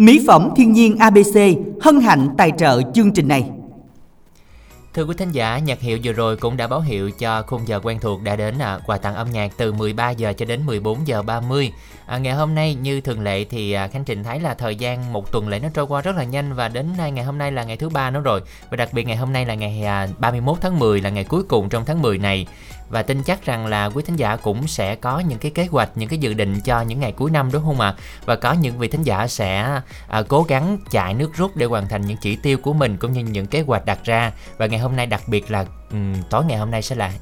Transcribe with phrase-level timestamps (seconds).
[0.00, 1.40] Mỹ phẩm thiên nhiên ABC
[1.80, 3.50] hân hạnh tài trợ chương trình này.
[4.94, 7.80] Thưa quý thính giả, nhạc hiệu vừa rồi cũng đã báo hiệu cho khung giờ
[7.82, 11.06] quen thuộc đã đến à, quà tặng âm nhạc từ 13 giờ cho đến 14
[11.06, 11.72] giờ 30.
[12.06, 15.12] À, ngày hôm nay như thường lệ thì à, Khánh Trình thấy là thời gian
[15.12, 17.52] một tuần lễ nó trôi qua rất là nhanh và đến nay ngày hôm nay
[17.52, 18.42] là ngày thứ ba nữa rồi.
[18.70, 21.42] Và đặc biệt ngày hôm nay là ngày à, 31 tháng 10 là ngày cuối
[21.42, 22.46] cùng trong tháng 10 này
[22.90, 25.90] và tin chắc rằng là quý thính giả cũng sẽ có những cái kế hoạch
[25.94, 27.94] những cái dự định cho những ngày cuối năm đúng không ạ?
[28.24, 31.88] Và có những vị thính giả sẽ à, cố gắng chạy nước rút để hoàn
[31.88, 34.32] thành những chỉ tiêu của mình cũng như những kế hoạch đặt ra.
[34.58, 37.12] Và ngày hôm nay đặc biệt là um, tối ngày hôm nay sẽ là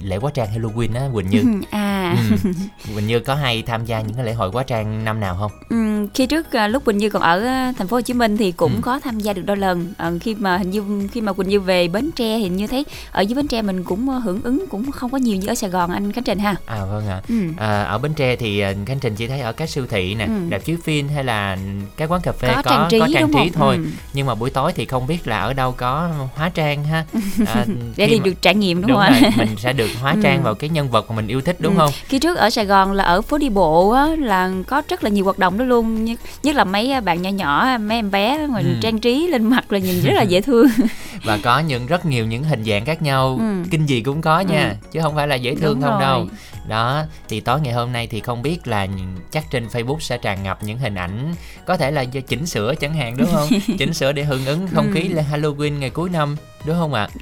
[0.00, 2.50] lễ quá trang Halloween á Quỳnh Như à ừ.
[2.94, 5.52] Quỳnh Như có hay tham gia những cái lễ hội quá trang năm nào không?
[5.68, 8.36] Ừ, khi trước à, lúc Quỳnh Như còn ở à, thành phố Hồ Chí Minh
[8.36, 8.80] thì cũng ừ.
[8.82, 9.92] có tham gia được đôi lần.
[9.96, 12.84] À, khi mà hình như khi mà Quỳnh Như về Bến Tre thì như thấy
[13.10, 15.54] ở dưới Bến Tre mình cũng à, hưởng ứng cũng không có nhiều như ở
[15.54, 16.54] Sài Gòn anh Khánh Trình ha.
[16.66, 17.14] À vâng ạ.
[17.14, 17.22] À.
[17.28, 17.34] Ừ.
[17.56, 20.32] À, ở Bến Tre thì Khánh Trình chỉ thấy ở các siêu thị nè, ừ.
[20.48, 21.58] đạp chiếu phim hay là
[21.96, 23.76] các quán cà phê có, có trang trí, có trang trí thôi.
[23.76, 23.86] Ừ.
[24.12, 27.04] Nhưng mà buổi tối thì không biết là ở đâu có hóa trang ha.
[27.46, 27.64] À,
[27.96, 28.24] để đi mà...
[28.24, 29.30] được trải nghiệm đúng, đúng không ạ?
[29.36, 30.42] mình sẽ được hóa trang ừ.
[30.44, 31.78] vào cái nhân vật mà mình yêu thích đúng ừ.
[31.78, 31.90] không?
[32.08, 35.10] Khi trước ở Sài Gòn là ở phố đi bộ á, là có rất là
[35.10, 38.46] nhiều hoạt động đó luôn nhất, nhất là mấy bạn nhỏ nhỏ mấy em bé
[38.46, 38.78] mình ừ.
[38.80, 40.66] trang trí lên mặt là nhìn rất là dễ thương
[41.24, 43.68] và có những rất nhiều những hình dạng khác nhau ừ.
[43.70, 44.88] kinh gì cũng có nha ừ.
[44.92, 46.00] chứ không phải là dễ thương Đúng không rồi.
[46.00, 46.26] đâu
[46.68, 48.86] đó thì tối ngày hôm nay thì không biết là
[49.30, 51.34] chắc trên facebook sẽ tràn ngập những hình ảnh
[51.66, 53.48] có thể là do chỉnh sửa chẳng hạn đúng không
[53.78, 55.14] chỉnh sửa để hưởng ứng không khí ừ.
[55.14, 57.20] là halloween ngày cuối năm đúng không ạ à?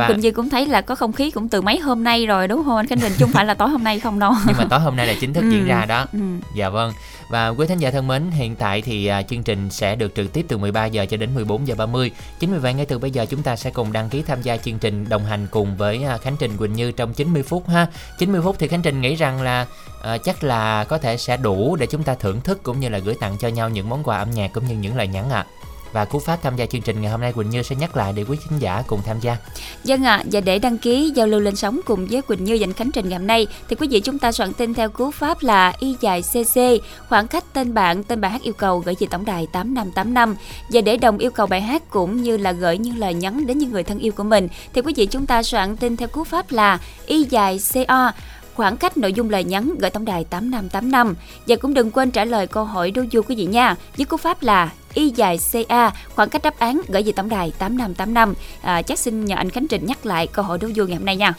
[0.00, 0.08] Và...
[0.08, 2.64] Quỳnh Như cũng thấy là có không khí cũng từ mấy hôm nay rồi đúng
[2.64, 4.32] không anh Khánh Trình chứ không phải là tối hôm nay không đâu.
[4.46, 6.06] Nhưng mà tối hôm nay là chính thức diễn ra đó.
[6.12, 6.18] ừ.
[6.54, 6.92] dạ vâng.
[7.28, 10.32] Và quý thính giả thân mến hiện tại thì uh, chương trình sẽ được trực
[10.32, 13.10] tiếp từ 13 giờ cho đến 14 giờ 30 chính vì vậy ngay từ bây
[13.10, 16.04] giờ chúng ta sẽ cùng đăng ký tham gia chương trình đồng hành cùng với
[16.14, 17.86] uh, Khánh Trình Quỳnh Như trong 90 phút ha.
[18.18, 19.66] 90 phút thì Khánh Trình nghĩ rằng là
[20.14, 22.98] uh, chắc là có thể sẽ đủ để chúng ta thưởng thức cũng như là
[22.98, 25.46] gửi tặng cho nhau những món quà âm nhạc cũng như những lời nhắn ạ.
[25.48, 25.61] à
[25.92, 28.12] và cú pháp tham gia chương trình ngày hôm nay Quỳnh Như sẽ nhắc lại
[28.16, 29.36] để quý khán giả cùng tham gia.
[29.84, 32.54] vâng ạ, à, và để đăng ký giao lưu lên sóng cùng với Quỳnh Như
[32.54, 35.10] dành khánh trình ngày hôm nay thì quý vị chúng ta soạn tin theo cú
[35.10, 36.60] pháp là y dài cc
[37.08, 40.36] khoảng cách tên bạn tên bài hát yêu cầu gửi về tổng đài 8585
[40.72, 43.58] và để đồng yêu cầu bài hát cũng như là gửi những lời nhắn đến
[43.58, 46.24] những người thân yêu của mình thì quý vị chúng ta soạn tin theo cú
[46.24, 48.12] pháp là y dài co
[48.54, 51.14] khoảng cách nội dung lời nhắn gửi tổng đài 8585
[51.46, 54.16] và cũng đừng quên trả lời câu hỏi đố vui quý vị nha với cú
[54.16, 55.38] pháp là y dài
[55.68, 59.50] ca khoảng cách đáp án gửi về tổng đài 8585 à, chắc xin nhờ anh
[59.50, 61.34] Khánh Trình nhắc lại câu hỏi đố vui ngày hôm nay nha.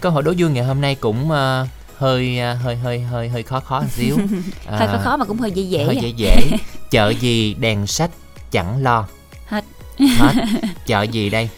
[0.00, 3.42] Câu hỏi đố vui ngày hôm nay cũng uh, hơi uh, hơi hơi hơi hơi
[3.42, 4.18] khó khó một xíu.
[4.66, 6.58] À, hơi khó khó mà cũng hơi dễ dễ hơi dễ dễ.
[6.90, 8.10] Chợ gì đèn sách
[8.50, 9.06] chẳng lo?
[9.46, 9.64] Hết.
[10.18, 10.32] Hết.
[10.86, 11.48] Chợ gì đây?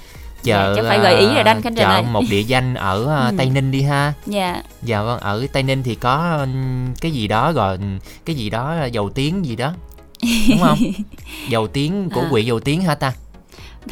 [0.42, 3.34] Chợ dạ, phải gợi ý rồi đó anh Khánh chợ một địa danh ở ừ.
[3.38, 4.12] Tây Ninh đi ha.
[4.26, 4.62] Dạ.
[4.82, 6.46] Dạ vâng ở Tây Ninh thì có
[7.00, 7.78] cái gì đó gọi
[8.24, 9.72] cái gì đó dầu tiếng gì đó
[10.50, 10.78] đúng không
[11.48, 12.28] dầu tiếng của à.
[12.30, 13.12] quỹ dầu tiếng hả ta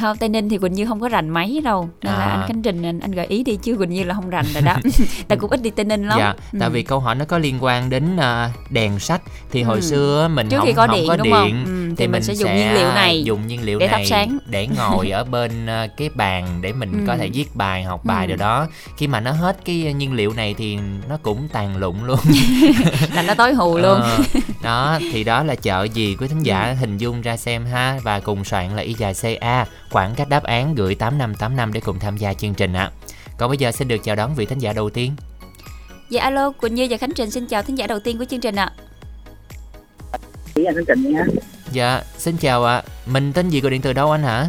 [0.00, 2.19] không tây ninh thì quỳnh như không có rành máy đâu nên à.
[2.19, 4.47] là anh khánh trình anh, anh gợi ý đi chứ quỳnh như là không rành
[4.54, 4.76] rồi đó
[5.28, 6.59] tại cũng ít đi tây ninh lắm dạ ừ.
[6.60, 9.81] tại vì câu hỏi nó có liên quan đến uh, đèn sách thì hồi ừ.
[9.81, 11.65] xưa mình Trước không, khi có không điện, có đúng điện không?
[11.65, 13.94] Ừ, thì, thì mình, mình sẽ dùng nhiên liệu này dùng nhiên liệu để này
[13.94, 14.38] thắp sáng.
[14.47, 16.98] để ngồi ở bên uh, cái bàn để mình ừ.
[17.06, 18.28] có thể viết bài học bài ừ.
[18.28, 18.66] rồi đó
[18.97, 22.19] khi mà nó hết cái nhiên liệu này thì nó cũng tàn lụng luôn
[23.14, 24.19] là nó tối hù luôn ờ,
[24.62, 26.75] đó thì đó là chợ gì quý thính giả ừ.
[26.75, 30.42] hình dung ra xem ha và cùng soạn là y dài ca khoảng cách đáp
[30.42, 32.84] án gửi 8585 để cùng tham gia chương trình ạ.
[32.84, 32.92] À.
[33.38, 35.12] Còn bây giờ xin được chào đón vị thính giả đầu tiên.
[36.10, 38.41] Dạ alo, Quỳnh Như và Khánh Trình xin chào thính giả đầu tiên của chương
[38.41, 38.72] trình ạ.
[40.12, 40.19] À.
[40.54, 41.24] Dạ Khánh Trình nha.
[41.72, 42.77] Dạ, xin chào ạ.
[42.77, 42.83] À.
[43.06, 44.47] Mình tên gì gọi điện từ đâu anh hả?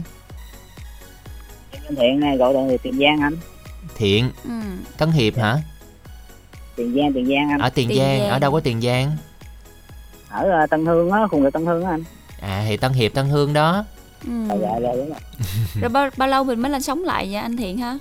[1.71, 3.37] Anh Thiện này gọi điện từ Tiền Giang anh.
[3.95, 4.31] Thiện.
[4.43, 4.49] Ừ.
[4.97, 5.57] Tân Hiệp hả?
[6.75, 7.59] Tiền Giang, Tiền Giang anh.
[7.59, 8.19] Ở Tiền, Tiền Giang.
[8.19, 9.17] Giang, ở đâu có Tiền Giang?
[10.29, 12.03] Ở uh, Tân Hương á, khu vực Tân Hương á anh.
[12.41, 13.85] À thì Tân Hiệp Tân Hương đó
[14.25, 14.31] ừ.
[14.47, 15.19] dạ dạ đúng rồi
[15.81, 17.97] rồi bao, bao lâu mình mới lên sống lại vậy anh thiện hả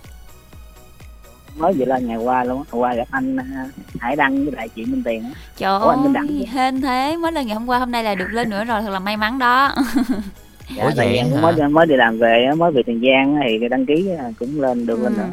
[1.56, 3.66] mới vừa lên ngày qua luôn qua gặp anh à,
[4.00, 5.96] Hải Đăng với lại chị Minh Tiền trời ơi
[6.52, 7.16] hên thế.
[7.16, 8.82] Mới lên ngày hôm qua hôm nay là được lên nữa rồi.
[8.82, 9.74] Thật là may mắn đó.
[10.76, 14.08] Dạ, Ủa vậy mới mới đi làm về mới về Tiền Giang thì đăng ký
[14.38, 15.02] cũng lên được ừ.
[15.02, 15.26] lên rồi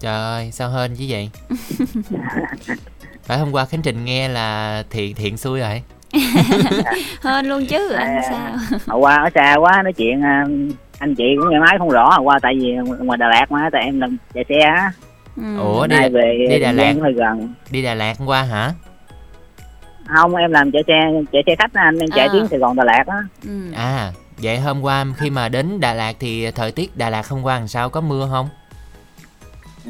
[0.00, 1.30] trời ơi sao hên chứ vậy?
[3.22, 5.82] Phải hôm qua khánh trình nghe là thiện thiện xui rồi.
[7.20, 8.78] Hơn luôn chứ anh à, sao?
[8.86, 10.44] Hồi qua ở xa quá nói chuyện à,
[10.98, 13.68] anh chị cũng nghe máy không rõ hồi qua tại vì ngoài Đà Lạt mà
[13.72, 14.92] tại em làm chạy xe á
[15.36, 15.58] ừ.
[15.58, 18.72] ủa đi về đi Đà Lạt hơi gần đi Đà Lạt hôm qua hả
[20.06, 22.32] không em làm chạy xe chạy xe khách anh em chạy à.
[22.32, 23.72] tuyến Sài Gòn Đà Lạt á ừ.
[23.74, 27.42] à vậy hôm qua khi mà đến Đà Lạt thì thời tiết Đà Lạt hôm
[27.42, 28.48] qua làm sao có mưa không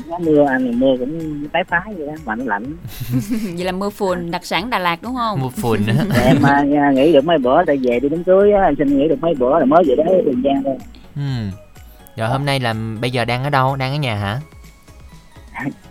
[0.08, 2.64] Nó mưa anh mưa cũng tái phái vậy đó mà nó lạnh
[3.56, 5.80] vậy là mưa phùn đặc sản Đà Lạt đúng không Mua phùn
[6.24, 9.08] em à, nghỉ được mấy bữa tại về đi đám cưới á em xin nghỉ
[9.08, 10.76] được mấy bữa là mới về đấy Tiền Giang thôi
[11.16, 11.22] Ừ.
[12.16, 13.76] Rồi hôm nay là bây giờ đang ở đâu?
[13.76, 14.40] Đang ở nhà hả?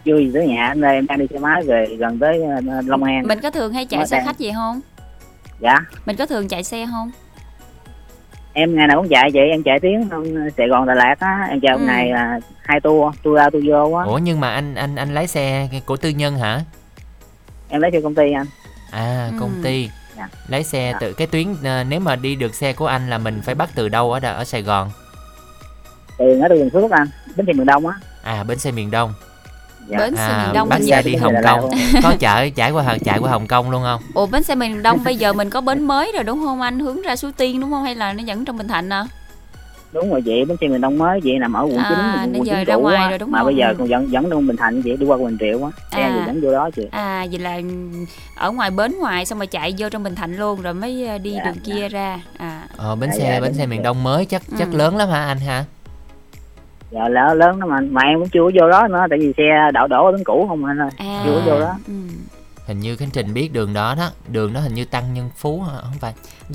[0.06, 2.82] Chưa gì tới nhà anh ơi em đang đi xe máy về gần tới à,
[2.86, 4.82] Long An mình có thường hay chạy Mới xe đang- khách gì không
[5.60, 5.76] dạ
[6.06, 7.12] mình có thường chạy xe không
[8.54, 10.26] em ngày nào cũng chạy vậy em chạy tiếng không
[10.58, 11.86] Sài Gòn Đà Lạt á em chạy một Ừ.
[11.88, 15.14] ngày là hai tour tour ra tour vô á Ủa nhưng mà anh anh anh
[15.14, 16.62] lái xe của tư nhân hả?
[17.70, 18.46] em lấy cho công ty anh
[18.92, 19.38] À Ừ.
[19.40, 19.90] công ty.
[20.18, 20.30] Dạ.
[20.48, 20.98] Lái xe Dạ.
[21.02, 23.70] từ cái tuyến ờ, nếu mà đi được xe của anh là mình phải bắt
[23.76, 24.90] từ đâu ở ở Sài Gòn?
[26.18, 27.94] từ ở đường Phước anh đến thì miền Đông á
[28.24, 29.14] À bến xe miền Đông.
[29.88, 29.98] Dạ.
[29.98, 31.70] bến xe À, miền Đông bắt hình xe đi Hồng Kông.
[32.04, 34.02] Có chở chạy qua Hồng- chạy qua Hồng Kông luôn không?
[34.14, 36.80] ủa bến xe miền Đông bây giờ mình có bến mới rồi đúng không anh
[36.80, 39.06] hướng ra Suối Tiên đúng không hay là nó vẫn trong Bình Thạnh à
[39.94, 42.40] đúng rồi chị bến xe miền Đông mới chị nằm ở quận À, chín nó
[42.40, 43.46] quận chín ra ngoài rồi đúng mà không?
[43.46, 46.02] bây giờ còn vẫn vẫn trong Bình Thạnh chị đi qua Quỳnh Triệu á xe
[46.02, 46.10] À.
[46.16, 47.60] gì dẫn vô đó chị à vậy là
[48.36, 51.18] ở ngoài bến ngoài xong rồi chạy vô trong Bình Thạnh luôn rồi mới ờ,
[51.18, 54.04] đi Dạ, đường kia ra à Ờ bến Dạ, xe dạ, bến xe miền Đông
[54.04, 54.78] mới chắc chắc Ừ.
[54.78, 55.66] lớn lắm hả anh hả?
[56.94, 59.34] Dạ lớn lớn đó mà mà em cũng chưa có vô đó nữa tại vì
[59.38, 59.44] xe
[59.74, 61.76] đậu đổ ở bến cũ không anh ơi à Chưa có vô đó.
[61.88, 61.94] ừ.
[62.68, 65.62] Hình như Khánh Trình biết đường đó đó, đường đó hình như Tăng Nhân Phú
[65.62, 65.74] hả?
[65.82, 66.14] Không phải.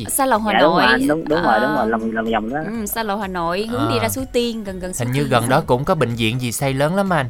[0.08, 2.24] xa lộ Hà dạ, đúng Nội rồi anh, đúng đúng rồi đúng rồi lòng lòng
[2.32, 4.02] vòng đó ừ, xa lộ Hà Nội hướng đi À.
[4.02, 6.40] ra Suối Tiên gần gần Suối Hình như Tiên gần đó cũng có bệnh viện
[6.40, 7.26] gì xây lớn lắm anh.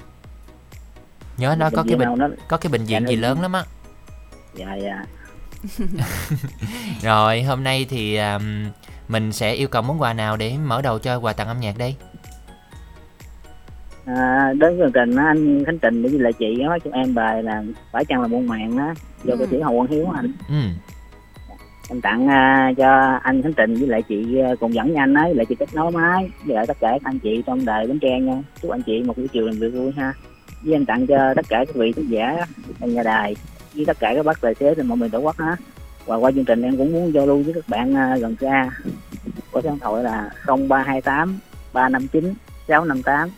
[1.37, 3.23] Nhớ nó có cái bệnh nó có cái bệnh viện Dạ, gì đúng.
[3.23, 3.63] lớn lắm á.
[4.55, 5.05] dạ dạ
[7.03, 8.43] Rồi hôm nay thì um,
[9.09, 11.79] mình sẽ yêu cầu món quà nào để mở đầu cho quà tặng âm nhạc
[11.79, 11.97] đây?
[14.17, 17.43] À, đến chương trình á, anh Khánh Trình với lại chị nói cho em bài
[17.43, 17.63] là
[17.93, 18.95] phải chăng là muôn màng á
[19.25, 19.39] do Ừ.
[19.41, 20.33] ca sĩ Hồ Quang Hiếu anh.
[20.49, 20.55] Ừ.
[21.91, 25.15] em tặng à, cho anh Khánh Trình với lại chị à, cùng dẫn với anh
[25.15, 27.87] ấy lại chị kết nối máy với lại tất cả các anh chị trong đời
[27.87, 28.43] Bến Tre nha.
[28.63, 30.13] Chúc anh chị một buổi chiều làm việc vui ha.
[30.65, 32.37] Với anh tặng cho tất cả các vị khán giả
[32.81, 33.37] trong nhà đài
[33.75, 35.57] với tất cả các bác tài xế trên mọi miền tổ quốc ha
[36.07, 38.71] và qua chương trình em cũng muốn giao lưu với các bạn à, gần xa.
[39.53, 41.39] Có số điện thoại là 0328
[41.73, 42.35] 359
[42.69, 43.29] 658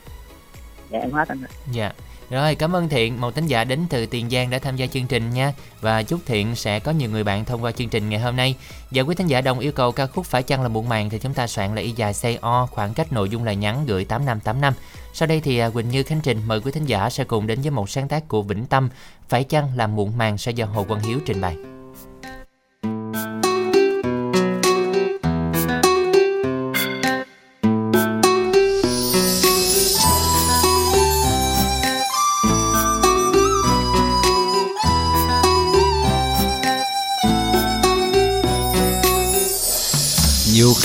[0.91, 1.49] dạ em hết anh ạ.
[1.73, 1.93] Dạ.
[2.31, 5.07] Rồi cảm ơn Thiện, một thính giả đến từ Tiền Giang đã tham gia chương
[5.07, 5.53] trình nha.
[5.81, 8.55] Và chúc Thiện sẽ có nhiều người bạn thông qua chương trình ngày hôm nay.
[8.91, 11.19] Và quý thính giả đồng yêu cầu ca khúc Phải chăng là muộn màng thì
[11.19, 14.75] chúng ta soạn là y dài CO khoảng cách nội dung là nhắn gửi 8585
[15.13, 17.61] Sau đây thì à, Quỳnh Như Khánh Trình mời quý thính giả sẽ cùng đến
[17.61, 18.89] với một sáng tác của Vĩnh Tâm
[19.29, 21.80] Phải chăng là muộn màng sẽ do Hồ Quang Hiếu trình bày.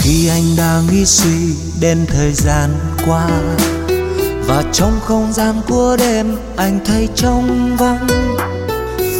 [0.06, 2.69] Khi anh đang nghĩ suy đến thời gian
[3.07, 3.28] qua,
[4.48, 8.07] và trong không gian của đêm anh thấy trong vắng.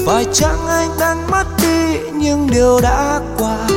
[0.06, 3.68] Phải chăng anh đang mất đi những điều đã qua?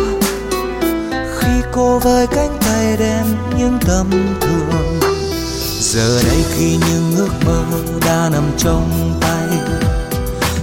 [1.38, 3.24] Khi cô với cánh tay đen
[3.58, 5.00] những tầm thường
[5.80, 7.64] giờ đây khi những ước mơ
[8.06, 9.58] đã nằm trong tay,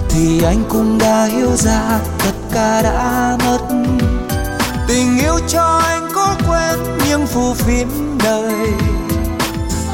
[0.08, 3.58] thì anh cũng đã hiểu ra tất cả đã mất
[5.36, 7.88] yêu cho anh có quên những phù phiếm
[8.24, 8.70] đời.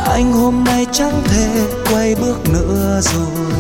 [0.07, 3.53] Anh hôm nay chẳng thể quay bước nữa rồi.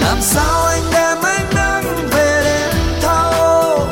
[0.00, 3.86] Làm sao anh đem ánh nắng về đêm thâu?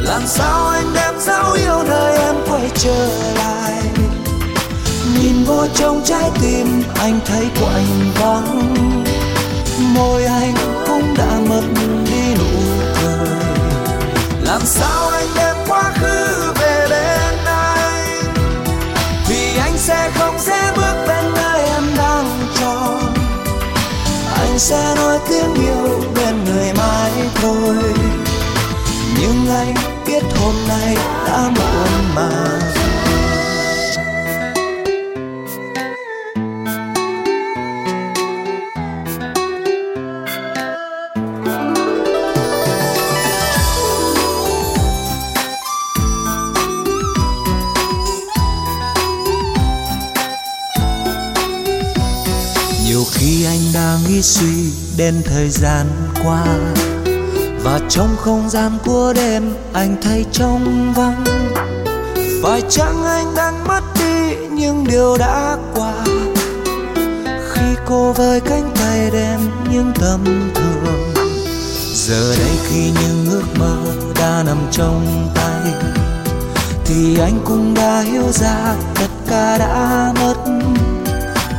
[0.00, 3.72] Làm sao anh đem dấu yêu nơi em quay trở lại?
[5.20, 8.71] Nhìn vô trong trái tim anh thấy quạnh vắng.
[55.12, 55.86] Nên thời gian
[56.24, 56.44] qua.
[57.64, 61.24] Và trong không gian của đêm, anh thấy trong vắng.
[62.42, 65.94] Phải chăng anh đang mất đi những điều đã qua?
[67.52, 69.40] Khi cô với cánh tay đem
[69.72, 71.14] những tầm thường
[71.94, 73.76] giờ đây khi những ước mơ
[74.18, 75.72] đã nằm trong tay,
[76.84, 80.34] thì anh cũng đã hiểu ra tất cả đã mất.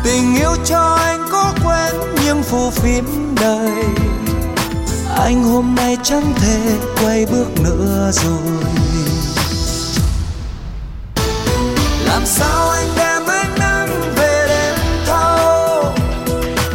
[0.04, 1.96] Tình yêu cho anh có quên
[2.26, 3.86] nhưng phù phiếm đời.
[5.18, 6.60] Anh hôm nay chẳng thể
[7.02, 8.54] quay bước nữa rồi.
[12.06, 14.76] Làm sao anh đem ánh nắng về đêm
[15.06, 15.84] thâu?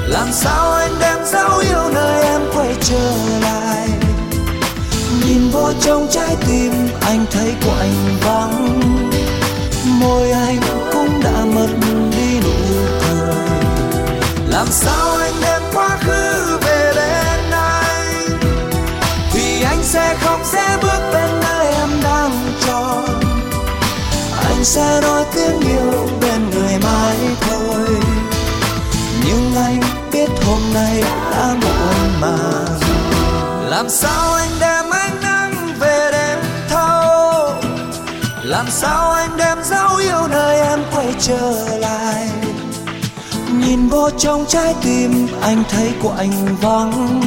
[0.06, 3.88] Làm sao anh đem dấu yêu nơi em quay trở lại?
[5.26, 8.80] Nhìn vô trong trái tim anh thấy của anh vắng.
[10.00, 10.60] Môi anh
[10.92, 11.68] cũng đã mất
[12.10, 12.50] đi nụ
[13.00, 13.34] cười.
[14.48, 14.98] Làm sao
[24.58, 27.86] anh sẽ nói tiếng yêu bên người mãi thôi.
[29.26, 29.80] Nhưng anh
[30.12, 32.36] biết hôm nay đã muộn mà.
[33.68, 36.38] làm sao anh đem ánh nắng về đêm
[36.68, 37.52] thâu?
[38.42, 42.28] Làm sao anh đem dấu yêu nơi em quay trở lại?
[43.52, 47.20] Nhìn vô trong trái tim anh thấy của anh vắng.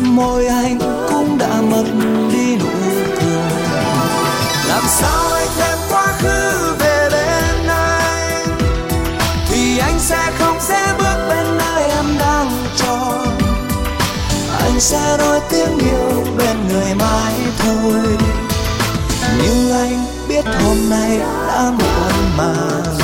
[0.00, 0.78] Môi anh
[1.08, 1.84] cũng đã mất
[2.32, 2.66] đi nụ
[3.20, 3.36] cười.
[4.68, 5.25] Làm sao
[14.76, 18.16] anh sẽ nói tiếng yêu bên người mãi thôi
[19.38, 22.96] nhưng anh biết hôm nay đã muộn màng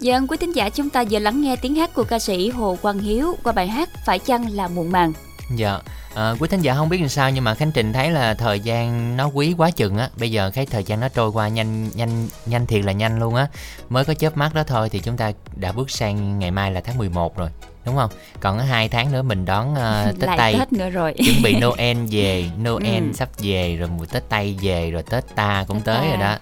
[0.00, 2.78] Dân quý thính giả chúng ta vừa lắng nghe tiếng hát của ca sĩ Hồ
[2.82, 5.12] Quang Hiếu qua bài hát Phải chăng là muộn màng.
[5.56, 5.78] Dạ,
[6.14, 8.60] à, quý thính giả không biết làm sao nhưng mà Khánh Trình thấy là thời
[8.60, 10.10] gian nó quý quá chừng á.
[10.16, 13.34] Bây giờ cái thời gian nó trôi qua nhanh nhanh nhanh thiệt là nhanh luôn
[13.34, 13.46] á.
[13.88, 16.80] Mới có chớp mắt đó thôi thì chúng ta đã bước sang ngày mai là
[16.80, 17.48] tháng 11 rồi.
[17.84, 18.10] Đúng không?
[18.40, 19.78] Còn có hai tháng nữa mình đón uh,
[20.20, 20.56] Tết Lại Tây.
[20.58, 21.14] Tết nữa rồi.
[21.16, 23.12] Chuẩn bị Noel về, Noel Ừ.
[23.14, 26.08] sắp về rồi mùa Tết Tây về rồi Tết ta cũng Tết tới ta.
[26.08, 26.36] rồi đó.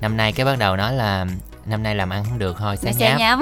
[0.00, 1.26] Năm nay cái bắt đầu nói là
[1.66, 3.18] năm nay làm ăn không được thôi sẽ nháp.
[3.18, 3.40] nhám.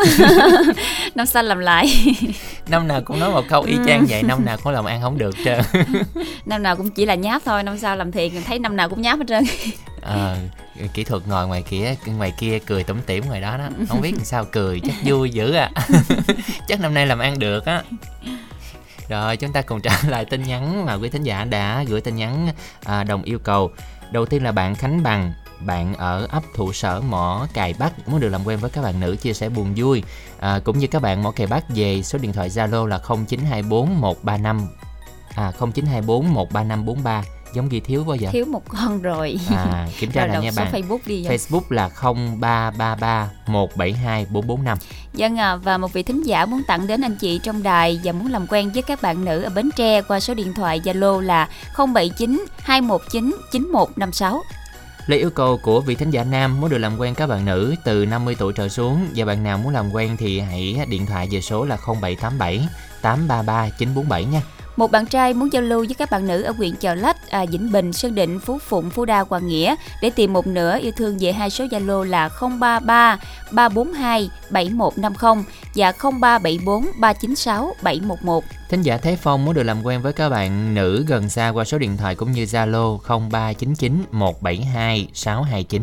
[1.14, 1.87] Năm sau làm lại.
[2.69, 3.85] Năm nào cũng nói một câu y Ừ.
[3.87, 5.61] chang vậy, năm nào cũng làm ăn không được trơn.
[6.47, 9.02] năm nào cũng chỉ là nháp thôi, năm sau làm thiệt thấy năm nào cũng
[9.02, 9.45] nháp hết trơn.
[10.02, 10.37] Ờ,
[10.95, 13.69] kỹ thuật ngồi ngoài kia ngoài kia cười tủm tỉm ngoài đó đó.
[13.88, 15.71] Không biết làm sao cười chắc vui dữ à.
[16.69, 17.83] Chắc năm nay làm ăn được á.
[19.09, 22.16] Rồi chúng ta cùng trả lại tin nhắn mà quý thính giả đã gửi tin
[22.16, 22.49] nhắn
[22.85, 23.71] à, đồng yêu cầu.
[24.11, 25.33] Đầu tiên là bạn Khánh Bằng.
[25.61, 28.09] Bạn ở ấp Thủ Sở Mỏ Cài Bắc.
[28.09, 30.02] Muốn được làm quen với các bạn nữ chia sẻ buồn vui
[30.38, 34.00] à, cũng như các bạn Mỏ Cài Bắc về số điện thoại Zalo là 0924
[34.00, 34.69] 135
[35.35, 37.23] à 0924 13543
[37.54, 39.38] giống ghi thiếu quá vậy Thiếu một con rồi.
[39.50, 41.23] à kiểm tra lại nha số bạn Facebook đi.
[41.23, 41.32] Dân.
[41.32, 44.78] Facebook là 0333 172 445
[45.14, 48.12] Dân à, và một vị thính giả muốn tặng đến anh chị trong đài và
[48.12, 51.20] muốn làm quen với các bạn nữ ở Bến Tre qua số điện thoại Zalo
[51.20, 54.42] là 079 219 9156.
[55.06, 57.75] Lời yêu cầu của vị thính giả nam muốn được làm quen các bạn nữ
[57.84, 61.28] từ 50 tuổi trở xuống và bạn nào muốn làm quen thì hãy điện thoại
[61.30, 62.68] về số là 0787
[63.02, 64.42] 833 947 nha.
[64.76, 67.45] Một bạn trai muốn giao lưu với các bạn nữ ở huyện Chợ Lách, à,
[67.50, 70.93] Vĩnh Bình, Sơn Định, Phú Phụng, Phú Đa, Hoàng Nghĩa để tìm một nửa yêu
[70.97, 73.19] thương về hai số Zalo là 033
[73.50, 78.45] 342 7150 và 0374 396 711.
[78.69, 81.64] Thính giả Thế Phong muốn được làm quen với các bạn nữ gần xa qua
[81.64, 85.83] số điện thoại cũng như Zalo 0399 172 629.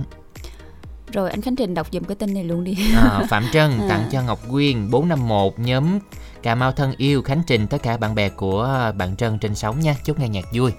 [1.14, 2.78] Rồi anh Khánh Trình đọc dùm cái tin này luôn đi.
[2.96, 3.86] À, Phạm Trân À.
[3.90, 6.00] tặng cho Ngọc Quyên 451 nhóm
[6.44, 9.80] Cà Mau thân yêu Khánh Trình tất cả bạn bè của bạn Trân trên sóng
[9.80, 10.72] nha chúc nghe nhạc vui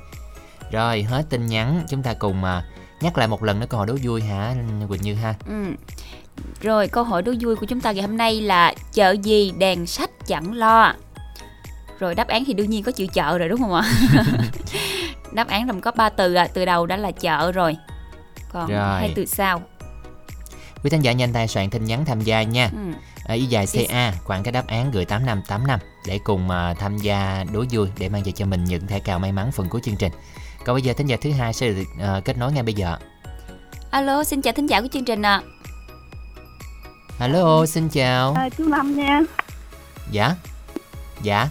[0.71, 2.65] rồi hết tin nhắn chúng ta cùng à,
[3.01, 4.55] nhắc lại một lần nữa câu hỏi đố vui hả
[4.89, 5.65] Quỳnh Như ha Ừ.
[6.61, 9.87] Rồi câu hỏi đố vui của chúng ta ngày hôm nay là chợ gì đèn
[9.87, 10.95] sách chẳng lo.
[11.99, 13.83] Rồi đáp án thì đương nhiên có chữ chợ rồi đúng không ạ?
[15.33, 17.77] đáp án gồm có 3 từ à, từ đầu đã là chợ rồi.
[18.53, 19.01] Còn Rồi.
[19.01, 19.63] hai từ sau.
[20.85, 22.79] quý thính giả nhanh tay soạn tin nhắn tham gia nha Ừ.
[23.25, 27.45] à, y dài CA khoảng cái đáp án gửi 8585 để cùng à, tham gia
[27.53, 29.97] đố vui để mang về cho mình những thẻ cào may mắn phần cuối chương
[29.97, 30.13] trình.
[30.65, 32.97] Còn bây giờ thính giả thứ hai sẽ được à, kết nối ngay bây giờ.
[33.91, 35.43] Alo, xin chào thính giả của chương trình ạ.
[37.19, 38.35] Hello xin chào.
[38.35, 39.21] À, chú Năm nha.
[40.11, 40.35] Dạ.
[41.23, 41.49] Dạ.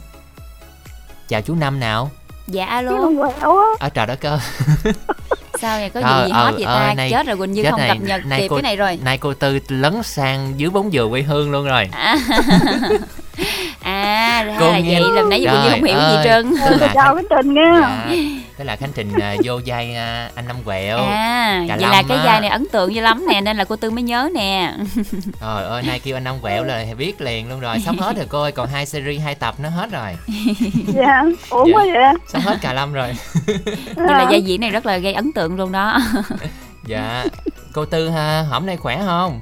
[1.27, 2.11] Chào chú Năm nào.
[2.47, 2.91] Dạ chú alo.
[2.91, 3.65] Năm quẹo á.
[3.79, 4.39] Ở trời đất cơ
[5.61, 5.89] Sao vậy?
[5.89, 6.93] Có Ờ, gì hot ờ, vậy ờ, ta?
[6.93, 8.99] này- Chết rồi Quỳnh Như không này, cập nhật kịp cô- cái này rồi.
[9.03, 11.89] nay cô tư lấn sang dưới bóng dừa quê hương luôn rồi
[13.83, 16.17] À, ra Cô là nghe- vậy, lần nãy giờ Quỳnh Như không hiểu gì ơi.
[16.17, 16.53] hết trơn.
[16.93, 18.05] Chào cái Trình nha
[18.61, 21.89] dạ, tức là Khánh Trình à, vô vai à, anh Năm Quẹo À, Cà vậy
[21.89, 22.23] là Lâm cái á.
[22.25, 24.73] vai này ấn tượng dữ lắm nè nên là cô Tư mới nhớ nè.
[25.41, 28.25] Trời ơi nay kêu anh Năm Quẹo là biết liền luôn rồi Sắp hết rồi
[28.29, 30.15] cô ơi còn hai series hai tập nó hết rồi
[30.87, 31.57] dạ Dạ.
[31.73, 33.15] quá vậy Sắp hết cả lâm rồi
[33.95, 35.99] Vậy là vai diễn này rất là gây ấn tượng luôn đó.
[36.85, 37.25] Dạ
[37.73, 39.39] cô Tư ha hôm nay khỏe không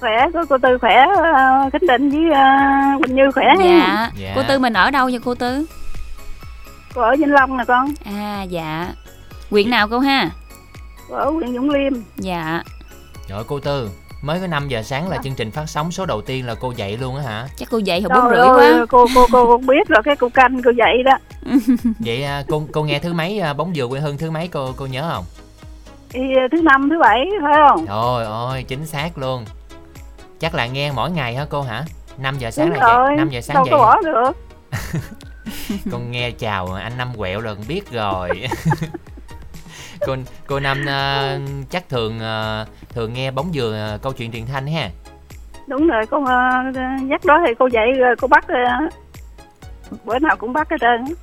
[0.00, 4.10] khỏe cô cô tư khỏe uh, khánh định với uh, quỳnh như khỏe nha dạ.
[4.16, 4.32] Dạ.
[4.36, 5.66] cô tư mình ở đâu vậy cô tư
[6.94, 7.88] cô ở vĩnh long nè con.
[8.04, 8.92] À dạ.
[9.50, 10.30] Quyện nào cô ha?
[11.08, 11.92] Cô ở huyện dũng liêm.
[12.16, 12.62] Dạ.
[13.28, 13.90] Trời ơi, cô Tư
[14.22, 15.22] Mới có 5 giờ sáng là Dạ.
[15.22, 17.46] chương trình phát sóng số đầu tiên là cô dậy luôn á hả?
[17.56, 18.86] Chắc cô dậy hồi bốn rưỡi quá.
[18.88, 21.12] cô cô cô cũng biết rồi cái cô canh cô dậy đó.
[21.98, 24.72] Vậy à, cô cô nghe thứ mấy à, bóng dừa quê hương thứ mấy cô
[24.76, 25.24] cô nhớ không?
[26.10, 26.20] Thì
[26.52, 27.86] thứ năm thứ bảy phải không?
[27.86, 29.44] Trời ơi chính xác luôn.
[30.40, 31.84] Chắc là nghe mỗi ngày hả cô hả?
[32.18, 33.06] 5 giờ sáng đúng là rồi.
[33.08, 34.32] dậy 5 giờ sáng đâu dậy có bỏ được
[35.92, 38.28] con nghe chào anh năm quẹo là con biết rồi.
[40.06, 41.38] Cô cô năm à,
[41.70, 44.90] chắc thường à, thường nghe bóng dừa à, câu chuyện truyền thanh ha?
[45.66, 48.92] Đúng rồi con uh, nhắc đó thì cô dậy rồi cô bắt uh,
[50.04, 51.04] bữa nào cũng bắt hết trơn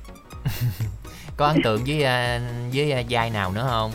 [1.36, 2.40] có ấn tượng với à,
[2.74, 3.92] với vai nào nữa không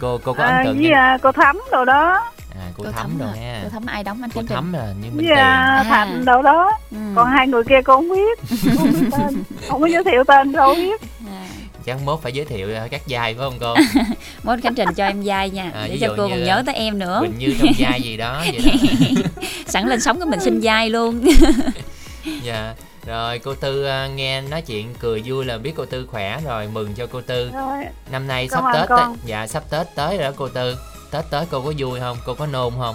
[0.00, 2.32] cô cô có à, ấn tượng với uh, cô thắm đồ đó.
[2.50, 3.52] À cô cô thấm thấm rồi à.
[3.52, 5.30] ha cô thấm ai đóng anh cô thấm là như uh, tiền.
[5.30, 5.84] À.
[5.88, 6.72] thành đồ đó.
[6.90, 6.96] Ừ.
[7.14, 8.38] còn hai người kia cô không biết.
[8.76, 9.44] Không biết tên.
[9.68, 11.00] Không có giới thiệu tên đâu biết.
[11.26, 11.46] À.
[11.84, 13.74] chắc mốt phải giới thiệu à, các vai phải không cô?
[14.42, 15.70] Mốt khánh trình cho em vai nha.
[15.74, 17.18] À, để cho cô còn nhớ tới em nữa.
[17.20, 18.90] Quỳnh Như trong vai gì đó vậy đó.
[19.66, 21.24] Sẵn lên sóng cái mình xin vai luôn.
[22.42, 22.74] Dạ
[23.06, 26.68] rồi cô tư à, nghe nói chuyện cười vui là biết cô tư khỏe rồi
[26.72, 27.50] mừng cho cô tư.
[27.54, 28.98] Rồi năm nay Cảm sắp tết con.
[28.98, 30.76] tới, dạ sắp tết tới rồi đó cô tư.
[31.10, 32.16] Tết tới cô có vui không?
[32.26, 32.94] Cô có nôn không?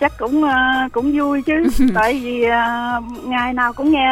[0.00, 1.52] Chắc cũng uh, cũng vui chứ.
[1.94, 4.08] Tại vì uh, ngày nào cũng nghe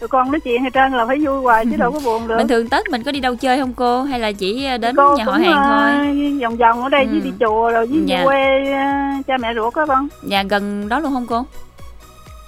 [0.00, 2.36] tụi con nói chuyện hết trơn là phải vui hoài chứ đâu có buồn được.
[2.38, 4.02] Bình thường tết mình có đi đâu chơi không cô?
[4.02, 6.38] Hay là chỉ đến cô nhà họ cũng, hàng thôi?
[6.42, 7.20] vòng vòng ở đây với Ừ.
[7.24, 8.24] đi chùa rồi với Dạ.
[8.24, 8.48] quê
[9.26, 10.08] cha mẹ ruột đó con.
[10.22, 11.44] Nhà gần đó luôn không cô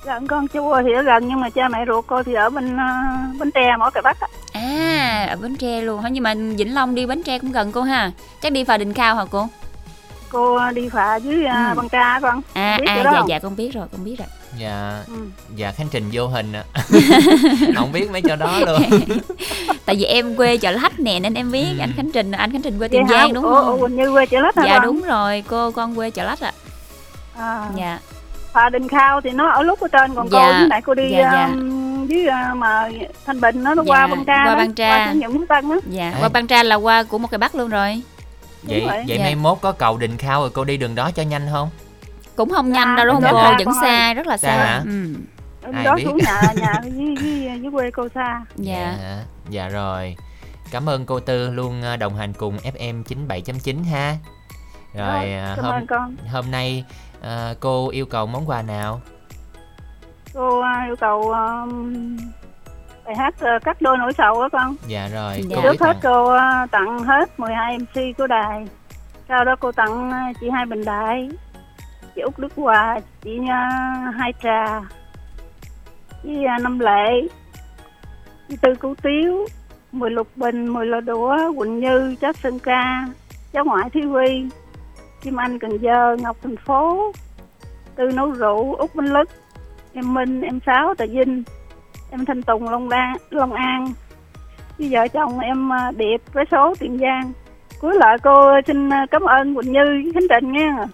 [0.04, 2.74] gần con chùa thì ở gần nhưng mà cha mẹ ruột cô thì ở bên
[2.76, 4.28] uh, bến tre mỏ cày bắc á.
[4.52, 6.08] À ở bến tre luôn hả?
[6.08, 8.10] Nhưng mà vĩnh long đi bến tre cũng gần cô ha?
[8.42, 9.48] Chắc đi phà đình cao hả cô?
[10.28, 11.74] Cô ờ, đi phà dưới uh, Ừ.
[11.76, 12.40] băng ca con.
[12.52, 13.28] À à dạ không?
[13.28, 14.28] dạ con biết rồi con biết rồi.
[14.58, 15.14] Dạ ừ.
[15.56, 16.64] dạ khánh trình vô hình ạ.
[17.76, 18.82] Không biết mấy chỗ đó luôn.
[19.86, 21.78] Tại vì em quê chợ lách nè nên em biết Ừ.
[21.80, 23.80] anh khánh trình anh khánh trình quê tiền giang đúng Ủa, không?
[23.80, 26.52] Ủa, Quỳnh Như quê chợ lách dạ đúng rồi cô con quê chợ lách ạ.
[27.36, 27.68] À.
[27.76, 27.98] dạ
[28.54, 30.38] phà đình khao thì nó ở lúc ở trên còn Dạ.
[30.52, 31.44] cô với lại cô đi Dạ, dạ.
[31.46, 32.88] um, dưới uh, mà
[33.26, 35.06] thanh bình nó nó Dạ, qua băng ca qua Băng Tra.
[35.22, 37.70] qua Phú Tân á dạ qua băng tra là qua của một cái bắc luôn
[37.70, 38.02] rồi
[38.62, 39.04] vậy Đúng rồi.
[39.08, 39.24] vậy Dạ.
[39.24, 41.68] mai mốt có cầu đình khao rồi cô đi đường đó cho nhanh không
[42.36, 43.64] cũng không nhanh Dạ, đâu đúng không dạ, cô dạ.
[43.64, 44.82] vẫn xa rất là Xa xa hả?
[44.84, 45.14] ừ.
[45.74, 46.02] Ai đó biết.
[46.04, 48.96] xuống nhà nhà với, với, với quê cô xa dạ
[49.50, 50.16] dạ rồi
[50.70, 54.16] cảm ơn cô tư luôn à, đồng hành cùng fm 97.9 ha
[54.94, 56.84] rồi Rồi, à, cảm hôm ơn con hôm nay
[57.24, 59.00] à, cô yêu cầu món quà nào?
[60.34, 62.16] Cô uh, yêu cầu um,
[63.04, 64.76] bài hát uh, cắt đôi nỗi sầu đó con.
[64.86, 65.56] Dạ rồi Dạ.
[65.56, 68.66] cô trước hết tặng cô uh, tặng hết 12 mc của đài.
[69.28, 71.28] Sau đó cô tặng uh, chị hai bình đại
[72.14, 74.80] chị út đức hòa chị uh, hai trà
[76.22, 77.28] với uh, năm lệ
[78.48, 79.46] với tư cú tiếu
[79.92, 83.08] mười lục bình mười lò đũa quỳnh như cháu sơn ca
[83.52, 84.46] cháu ngoại thúy huy
[85.24, 87.12] kim anh, cần giờ ngọc thành phố,
[87.96, 89.28] tư nấu rượu út minh lức,
[89.92, 91.42] em minh, em sáu, Tà vinh,
[92.10, 93.92] em thanh tùng, long đa, long an.
[94.78, 97.32] Với vợ chồng em à, điệp với số tiền giang.
[97.80, 100.86] Cuối lại cô xin à, cảm ơn quỳnh như, khánh trình nha.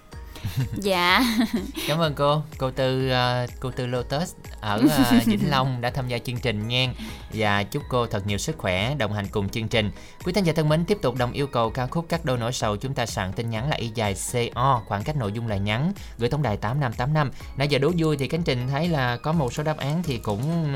[0.75, 1.23] dạ.
[1.89, 2.43] Cảm ơn cô.
[2.59, 6.69] Cô tư à, cô tư lotus ở à, vĩnh long đã tham gia chương trình
[6.69, 6.87] nha.
[7.33, 9.91] Và chúc cô thật nhiều sức khỏe đồng hành cùng chương trình.
[10.25, 12.53] Quý thính giả thân mến tiếp tục đồng yêu cầu ca khúc cắt đôi nỗi
[12.53, 14.15] sầu chúng ta soạn tin nhắn là y dài
[14.55, 18.17] co khoảng cách nội dung là nhắn gửi tổng đài 8585 nãy giờ đố vui
[18.17, 20.75] thì cánh trình thấy là có một số đáp án thì cũng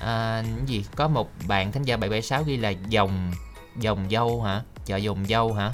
[0.00, 0.84] à, gì?
[0.96, 3.32] Có một bạn thính giả 776 ghi là dòng
[3.76, 4.62] dòng dâu hả?
[4.86, 5.72] Chợ dòng dâu hả?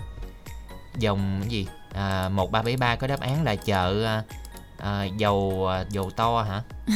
[0.98, 4.22] Dòng gì à, 1373 có đáp án là chợ à,
[4.78, 6.62] à, dầu à, dầu to hả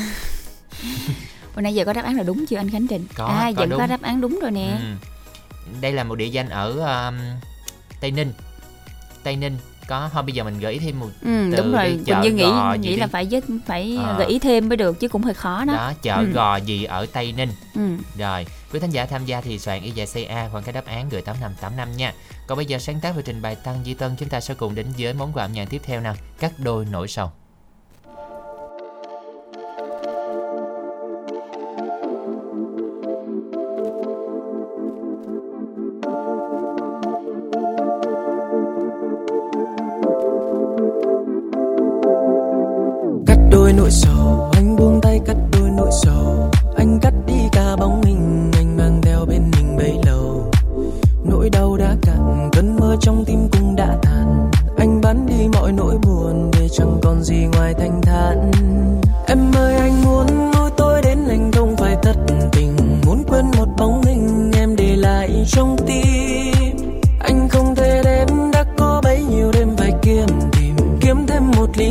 [1.55, 3.07] Hồi nãy giờ có đáp án là đúng chưa anh Khánh Trình?
[3.15, 3.89] Có, à, có vẫn có đúng.
[3.89, 4.79] đáp án đúng rồi nè.
[4.81, 4.95] Ừ.
[5.81, 6.71] đây là một địa danh ở
[7.09, 7.15] um,
[8.01, 8.33] tây ninh
[9.23, 9.57] tây ninh
[9.89, 11.89] có thôi bây giờ mình gợi ý thêm một Ừ, từ đúng rồi.
[11.89, 12.97] đi, chợ Như nghĩ gò gì nghĩ đi.
[13.01, 14.19] là phải với phải Ờ.
[14.19, 15.73] gợi ý thêm mới được chứ cũng hơi khó đó.
[15.73, 16.25] đó chợ Ừ.
[16.33, 17.81] gò gì ở tây ninh Ừ.
[18.19, 21.09] rồi quý thính giả tham gia thì soạn y dài ca khoảng cái đáp án
[21.09, 22.15] gửi 8585 nha.
[22.47, 24.75] Còn bây giờ sáng tác và trình bày tăng di tân, chúng ta sẽ cùng
[24.75, 26.15] đến với món quà âm nhạc tiếp theo nào.
[26.39, 27.31] Cắt đôi nổi sầu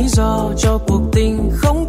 [0.02, 1.81] lý do cho cuộc tình không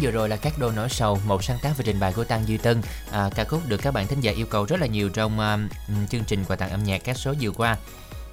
[0.00, 2.48] vừa rồi là các đôi nổi sầu, một sáng tác và trình bày của Tăng
[2.48, 2.82] Duy Tân.
[3.12, 6.10] À, ca khúc được các bạn thính giả yêu cầu rất là nhiều trong uh,
[6.10, 7.76] chương trình quà tặng âm nhạc các số vừa qua.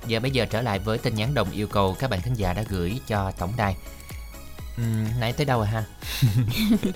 [0.08, 2.54] Giờ bây giờ trở lại với tin nhắn đồng yêu cầu các bạn thính giả
[2.54, 3.76] đã gửi cho tổng đài.
[4.82, 5.84] Uhm, nãy tới đâu rồi ha?
[6.44, 6.94] Vâng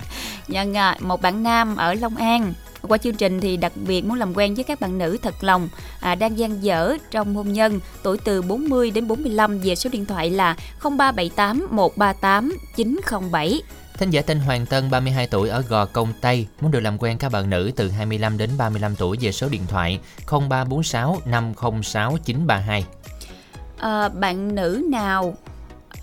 [0.48, 4.20] nhân à, một bạn nam ở Long An qua chương trình thì đặc biệt muốn
[4.20, 7.80] làm quen với các bạn nữ thật lòng à, đang gian dở trong hôn nhân
[8.04, 13.62] tuổi từ 40 đến 45 về số điện thoại là 0378 138 907
[14.02, 17.18] Thính giả tên Hoàng Tân 32 tuổi ở Gò Công Tây muốn được làm quen
[17.18, 22.86] các bạn nữ từ 25 đến 35 tuổi về số điện thoại 0346 506 932.
[23.78, 25.36] à, bạn nữ nào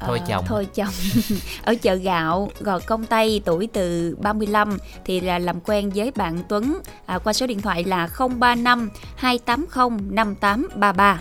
[0.01, 0.45] Thôi chồng.
[0.49, 0.93] thôi chồng
[1.63, 6.43] ở chợ gạo gò công tây tuổi từ 35 thì là làm quen với bạn
[6.49, 11.21] Tuấn à, qua số điện thoại là 035 280 5833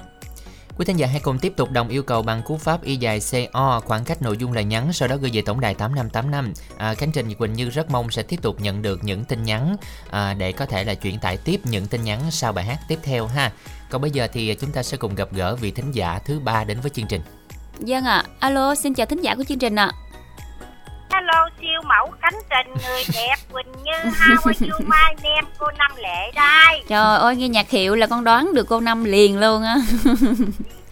[0.77, 3.19] Quý thính giả hãy cùng tiếp tục đồng yêu cầu bằng cú pháp y dài
[3.31, 6.53] CO khoảng cách nội dung lời nhắn sau đó gửi về tổng đài 8585.
[6.77, 9.75] À, Khánh Trình Quỳnh Như rất mong sẽ tiếp tục nhận được những tin nhắn
[10.09, 12.99] à, để có thể là chuyển tải tiếp những tin nhắn sau bài hát tiếp
[13.03, 13.51] theo ha.
[13.89, 16.63] Còn bây giờ thì chúng ta sẽ cùng gặp gỡ vị thính giả thứ ba
[16.63, 17.21] đến với chương trình.
[17.79, 19.91] Vâng ạ, alo xin chào thính giả của chương trình ạ.
[21.17, 25.67] Hello siêu mẫu Khánh Trình người đẹp Quỳnh Như How are you my name cô
[25.77, 29.39] Năm Lệ đây Trời ơi nghe nhạc hiệu là con đoán được cô Năm liền
[29.39, 29.75] luôn á.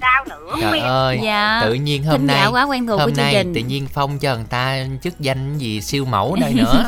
[0.01, 1.59] sao nữa Trời ơi, Dạ.
[1.63, 3.53] tự nhiên hôm Thính nay quá quen thuộc hôm của chương nay trình.
[3.53, 6.83] tự nhiên phong cho người ta chức danh gì siêu mẫu đây nữa.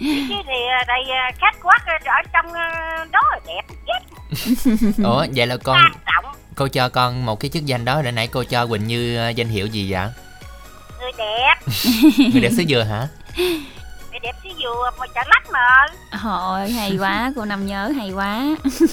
[0.00, 4.00] chứ thì à, đây à, khách quát ở trong à, đó là đẹp chết
[5.04, 5.80] Ủa vậy là con
[6.54, 9.48] cô cho con một cái chức danh đó để nãy cô cho Quỳnh Như danh
[9.48, 10.06] hiệu gì vậy?
[11.00, 11.54] Người đẹp
[12.32, 13.08] Người đẹp xứ dừa hả?
[14.10, 15.86] người đẹp xí dừa mà chả lách mà
[16.18, 18.44] Hồi hay quá, cô Năm nhớ hay quá.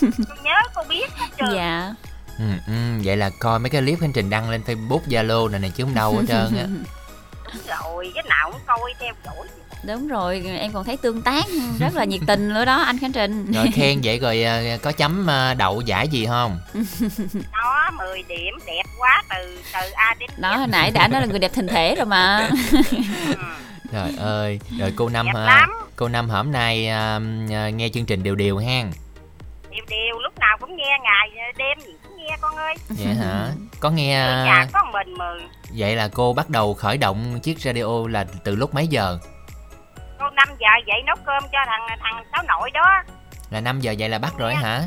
[0.02, 1.93] cô nhớ cô biết hết trơn Dạ.
[2.39, 5.60] Ừ, ừ, vậy là coi mấy cái clip hành trình đăng lên Facebook, Zalo này
[5.60, 6.65] này chứ không đâu hết trơn á.
[7.67, 9.48] rồi cái nào cũng coi theo dõi
[9.88, 11.45] Đúng rồi, em còn thấy tương tác
[11.80, 13.52] rất là nhiệt tình nữa đó anh Khánh Trình.
[13.52, 16.60] Rồi khen vậy rồi ờ, có chấm ờ, đậu giải gì không?
[17.54, 21.28] đó 10 điểm đẹp quá từ từ A đến Đó hồi nãy đã nói là
[21.28, 22.50] người đẹp thình thể rồi mà.
[23.91, 25.45] Trời ơi, rồi cô Năm hả?
[25.45, 26.89] lắm Cô Năm hôm nay
[27.73, 28.91] nghe chương trình đều đều hen.
[29.71, 33.50] đều đều lúc nào cũng nghe ngày đêm gì cũng nghe con ơi Vậy hả?
[33.80, 34.13] Có nghe
[34.45, 35.26] nhà có mình mà
[35.69, 39.19] vậy là cô bắt đầu khởi động chiếc radio là từ lúc mấy giờ?
[40.19, 42.86] Cô 5 giờ dậy nấu cơm cho thằng thằng cháu nội đó
[43.49, 44.82] Là 5 giờ vậy là bắt rồi hả?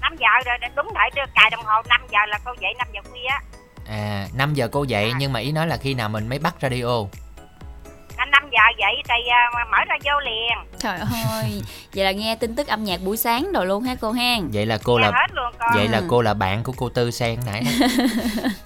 [0.00, 2.86] 5 giờ rồi đúng đợi đưa cài đồng hồ 5 giờ là cô dậy 5
[2.94, 3.40] giờ khuya á
[3.90, 5.16] À, 5 giờ cô dậy À.
[5.18, 6.86] nhưng mà ý nói là khi nào mình mới bắt radio?
[8.16, 10.98] anh 5 giờ dậy thì à, mở ra vô liền Trời
[11.32, 11.62] ơi,
[11.94, 14.50] vậy là nghe tin tức âm nhạc buổi sáng rồi luôn ha cô hen.
[14.52, 16.88] Vậy là cô nghe là hết luôn con vậy là cô là bạn của cô
[16.88, 17.62] Tư Sen nãy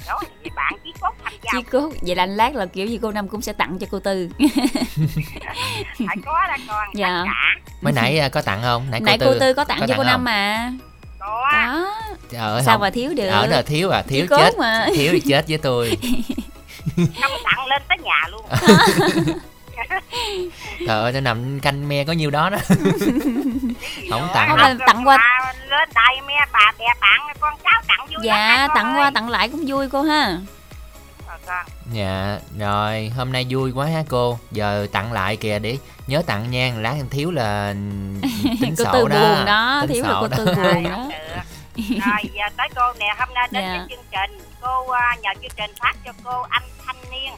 [0.09, 0.21] đó.
[0.57, 0.75] bạn
[1.45, 3.79] gia Chi cốt, vậy là anh lát là kiểu gì cô Năm cũng sẽ tặng
[3.79, 4.29] cho cô Tư.
[5.99, 7.25] phải có đó con Dạ.
[7.81, 8.87] Mới nãy à, có tặng không?
[8.91, 10.25] Nãy, Nãy cô Tư có tặng có cho cô tặng Năm không?
[10.25, 10.73] mà.
[11.19, 11.95] có Đó,
[12.39, 12.81] Ở sao không?
[12.81, 13.27] mà thiếu được.
[13.29, 14.59] Ở là thiếu à, thiếu cốt chết.
[14.59, 14.87] mà.
[14.97, 15.97] Thiếu thì chết với tôi.
[16.97, 18.47] không tặng lên tới nhà luôn
[20.87, 22.59] Trời ơi, nó nằm canh me có nhiêu đó đó.
[24.11, 24.49] không tặng.
[24.49, 28.69] Không là tặng qua- lên đài me bà bè bạn con cháu tặng vui Dạ,
[28.75, 30.37] tặng qua tặng lại cũng vui cô ha.
[31.47, 31.67] Con.
[31.93, 34.39] Dạ, rồi hôm nay vui quá ha cô.
[34.51, 37.75] Giờ tặng lại kìa để nhớ tặng nha, lát em thiếu là
[38.61, 39.35] tính cô sổ Tư đó.
[39.37, 40.37] buồn đó, Tính thiếu là cô đó.
[40.37, 41.09] Tư buồn Rồi, đó.
[41.77, 43.77] rồi giờ tới cô nè hôm nay đến Dạ.
[43.79, 47.33] với chương trình cô à, nhờ chương trình phát cho cô anh thanh niên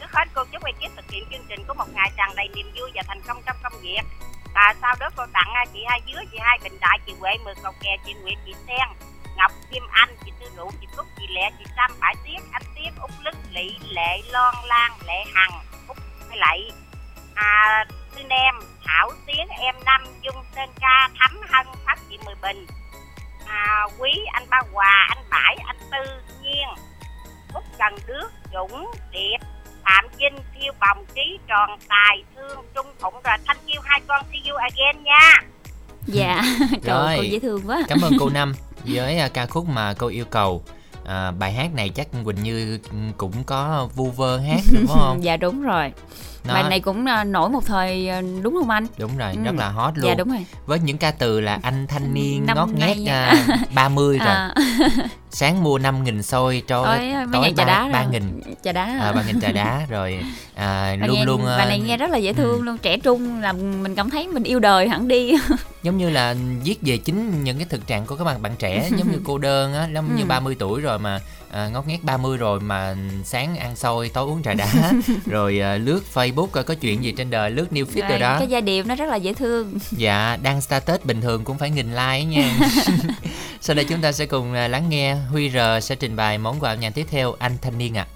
[0.00, 2.66] trước hết cô chúc ekip thực hiện chương trình có một ngày tràn đầy niềm
[2.80, 4.00] vui và thành công trong công việc
[4.54, 7.30] và sau đó cô tặng à, chị hai dứa chị hai bình đại chị huệ
[7.44, 8.88] mười cầu kè chị nguyệt chị sen
[9.36, 12.62] ngọc kim anh chị tư rượu chị cúc chị lẹ chị sam bãi tiết anh
[12.74, 15.50] tiết út lức lị lệ lon lan lệ hằng
[15.88, 15.96] út
[16.28, 16.70] hay lạy
[17.34, 17.84] à,
[18.16, 22.66] tư nem thảo tiến em năm dung tên ca thắm hân phát chị mười bình.
[23.46, 26.68] À, quý anh ba hòa anh bãi anh tư nhiên
[27.54, 29.38] út cần đước dũng điệp
[29.84, 34.22] phạm vinh thiêu bồng trí tròn tài thương trung phụng rồi thanh kiêu hai con
[34.32, 35.34] see you again nha.
[36.06, 36.42] Dạ
[36.84, 37.16] trời ơi, Rồi.
[37.16, 37.82] cô dễ thương quá.
[37.88, 38.52] Cảm ơn cô Năm
[38.88, 40.62] với à, ca khúc mà cô yêu cầu.
[41.04, 42.78] À, bài hát này chắc Quỳnh Như
[43.16, 45.18] cũng có vu vơ hát đúng không?
[45.24, 45.92] dạ đúng rồi
[46.46, 49.38] nó- bài này cũng à, nổi một thời à, đúng không anh đúng rồi, Ừ.
[49.44, 50.06] rất là hot luôn.
[50.08, 53.34] dạ đúng rồi Với những ca từ là anh thanh niên Năm ngót nghét à,
[53.74, 54.28] 30 rồi.
[54.28, 54.54] à,
[55.30, 58.12] Sáng mua 5 nghìn xôi cho ôi, tối trà đá 3 rồi.
[58.12, 58.40] nghìn.
[58.64, 60.20] trà đá À, 3 nghìn trà đá rồi
[60.54, 63.82] à, luôn nghe, luôn bài này nghe rất là dễ thương luôn trẻ trung làm
[63.82, 65.32] mình cảm thấy mình yêu đời hẳn đi
[65.82, 68.88] giống như là viết về chính những cái thực trạng của các bạn bạn trẻ
[68.98, 70.26] giống như cô đơn á giống như Ừ.
[70.28, 74.42] 30 tuổi rồi mà à, ngót nghét 30 rồi mà sáng ăn xôi tối uống
[74.42, 74.92] trà đá.
[75.26, 78.18] Rồi à, lướt Facebook coi có chuyện gì trên đời lướt new feed rồi Rồi,
[78.18, 78.36] đó.
[78.38, 79.78] cái giai điệu nó rất là dễ thương.
[79.90, 82.58] Dạ đăng status bình thường cũng phải nghìn like nha.
[83.60, 86.60] Sau đây chúng ta sẽ cùng à, lắng nghe Huy R sẽ trình bày món
[86.60, 88.06] quà âm nhạc tiếp theo anh thanh niên ạ.
[88.06, 88.15] Anh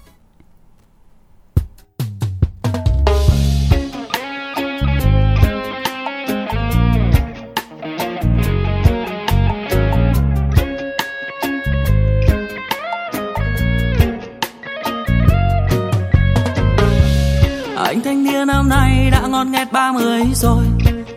[19.41, 20.65] Con nghe ba mươi 30 rồi.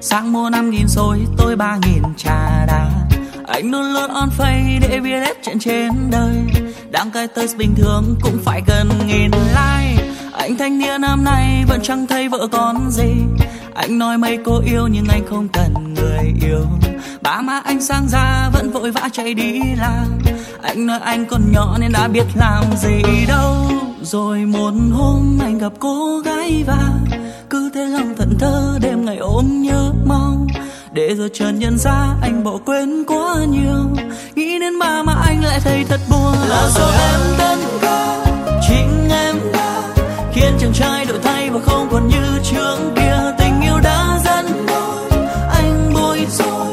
[0.00, 2.90] Sáng mua 5 nghìn rồi, tôi 3 nghìn trà đá.
[3.46, 6.36] Anh luôn luôn on face để biết hết chuyện trên đời.
[6.90, 10.03] Đăng cái test bình thường cũng phải gần nghìn like.
[10.38, 13.12] Anh thanh niên năm nay vẫn chẳng thấy vợ con gì.
[13.74, 16.66] Anh nói mấy cô yêu nhưng anh không cần người yêu.
[17.22, 20.06] Ba má anh sang ra vẫn vội vã chạy đi làm
[20.62, 23.54] Anh nói anh còn nhỏ nên đã biết làm gì đâu.
[24.02, 26.90] Rồi một hôm anh gặp cô gái và
[27.50, 30.46] Cứ thế lòng thẫn thơ đêm ngày ôm nhớ mong.
[30.92, 34.06] Để rồi chợt nhận ra anh bỏ quên quá nhiều.
[34.34, 36.34] Nghĩ đến ba mà anh lại thấy thật buồn.
[36.48, 38.24] Là do em tất ca
[38.68, 39.63] chính em đã
[40.34, 42.76] khiến chàng trai đổi thay và không còn như trước.
[42.96, 45.20] Kia tình yêu đã dẫn đôi
[45.52, 46.66] anh bối rồi.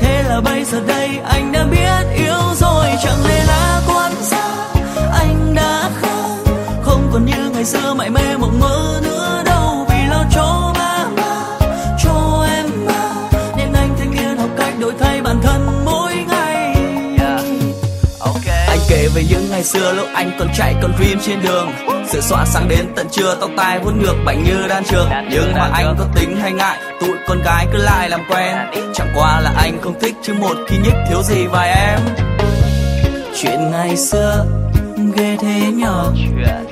[0.00, 2.86] Thế là bây giờ đây anh đã biết yêu rồi.
[3.04, 4.68] Chẳng lẽ là quan sát
[5.12, 6.52] anh đã khác?
[6.82, 9.86] Không còn như ngày xưa mải mê mộng mơ nữa đâu.
[9.88, 11.58] Vì lo cho ba má
[12.04, 13.14] cho em mà.
[13.56, 16.74] Nên anh thanh niên học cách đổi thay bản thân mỗi ngày.
[18.68, 22.20] Anh kể về những ngày xưa lúc anh còn chạy còn dream trên đường sự
[22.20, 23.36] xóa sáng đến tận trưa.
[23.40, 25.08] Tóc tai vuốt ngược bệnh như đan trường.
[25.30, 28.56] Nhưng mà anh có tính hay ngại tụi con gái cứ lại làm quen.
[28.94, 32.00] Chẳng qua là anh không thích chứ một khi nhích thiếu gì vài em.
[33.42, 34.46] Chuyện ngày xưa
[35.16, 36.12] ghê thế nhở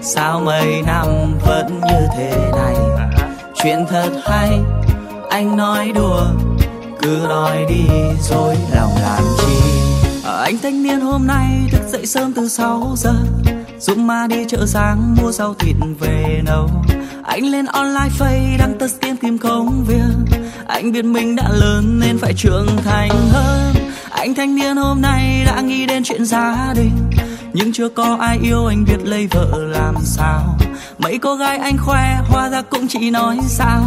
[0.03, 1.07] sao mấy năm
[1.47, 2.75] vẫn như thế này?
[3.55, 4.51] Chuyện thật hay
[5.31, 6.27] anh nói đùa.
[7.03, 7.85] Cứ nói đi
[8.21, 9.55] rồi lòng làm chi.
[10.25, 13.15] À, anh thanh niên hôm nay thức dậy sớm từ 6 giờ
[13.81, 16.71] Dũng ma đi chợ sáng mua rau thịt về nấu.
[17.23, 20.41] Anh lên online face, đăng tất kiếm tìm công việc
[20.71, 23.75] anh biết mình đã lớn nên phải trưởng thành hơn.
[24.11, 27.11] Anh thanh niên hôm nay đã nghĩ đến chuyện gia đình.
[27.53, 30.59] Nhưng chưa có ai yêu anh biết lấy vợ làm sao.
[30.99, 33.83] Mấy cô gái anh khoe hoa ra cũng chỉ nói sao.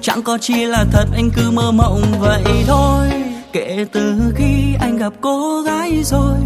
[0.00, 3.10] Chẳng có chi là thật, anh cứ mơ mộng vậy thôi
[3.54, 6.36] kể từ khi anh gặp cô gái rồi,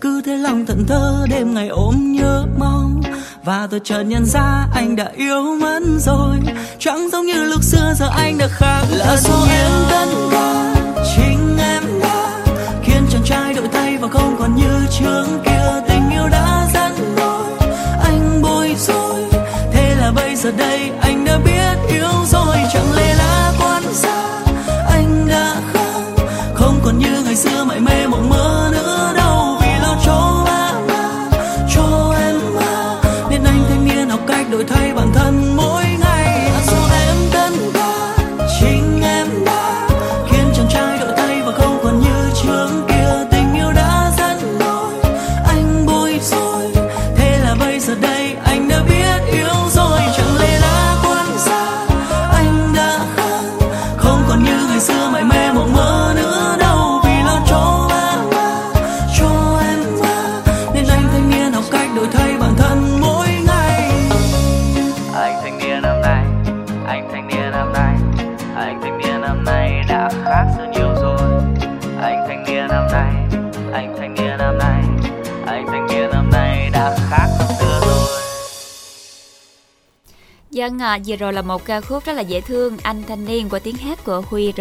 [0.00, 3.00] cứ thế lòng thẫn thơ đêm ngày ôm nhớ mong.
[3.44, 6.36] Và tôi chợt nhận ra anh đã yêu mất rồi
[6.78, 10.74] chẳng giống như lúc xưa giờ anh đã khác là do em tất cả
[11.16, 12.44] chính em đã
[12.82, 15.82] khiến chàng trai đổi thay và không còn như trước kia.
[15.88, 17.68] Tình yêu đã dẫn đôi
[18.04, 19.24] anh bối rối,
[19.72, 20.90] thế là bây giờ đây
[80.62, 83.48] Dân à, vừa rồi là một ca khúc rất là dễ thương Anh thanh niên
[83.48, 84.60] qua tiếng hát của Huy R.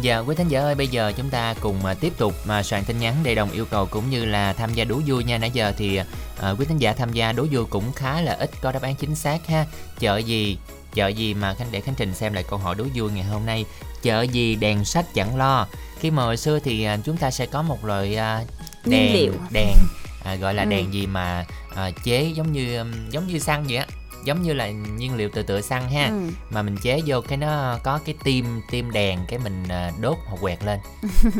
[0.00, 2.84] Dạ quý thính giả ơi bây giờ chúng ta cùng à, tiếp tục mà soạn
[2.84, 5.38] tin nhắn để đồng yêu cầu cũng như là tham gia đố vui nha.
[5.38, 5.96] Nãy giờ thì
[6.40, 8.94] à, quý thính giả tham gia đố vui cũng khá là ít có đáp án
[8.94, 9.66] chính xác ha.
[9.98, 10.58] Chợ gì
[10.94, 13.46] chợ gì mà khánh để khánh trình xem lại câu hỏi đố vui ngày hôm
[13.46, 13.64] nay.
[14.02, 15.66] Chợ gì đèn sách chẳng lo.
[15.98, 18.18] Khi mà hồi xưa thì à, chúng ta sẽ có một loại Nhiên
[18.84, 19.32] đèn liệu.
[19.52, 19.74] đèn
[20.24, 20.68] à, gọi là Ừ.
[20.68, 23.86] đèn gì mà à, chế giống như giống như xăng vậy á
[24.24, 26.06] giống như là nhiên liệu từ tựa xăng ha.
[26.06, 26.20] Ừ.
[26.50, 30.16] mà mình chế vô cái nó có cái tim tim đèn cái mình à, đốt
[30.26, 30.78] hoặc quẹt lên.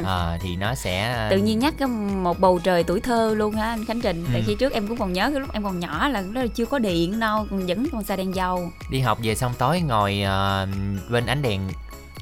[0.05, 1.89] À, thì nó sẽ à, Tự nhiên nhắc cái
[2.23, 4.25] một bầu trời tuổi thơ luôn ha anh Khánh Trình.
[4.33, 4.45] Tại Ừ.
[4.47, 6.79] khi trước em cũng còn nhớ cái lúc em còn nhỏ là là chưa có
[6.79, 8.71] điện đâu còn Vẫn còn xài đèn dầu.
[8.91, 10.67] Đi học về xong tối ngồi à,
[11.09, 11.61] bên ánh đèn.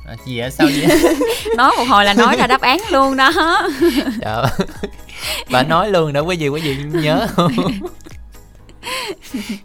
[0.07, 1.15] À, gì vậy sao vậy?
[1.57, 3.33] Nói một hồi là nói ra đáp án luôn đó.
[4.21, 4.47] Trời ơi.
[5.51, 7.53] bà nói luôn đó quý vị quý vị nhớ không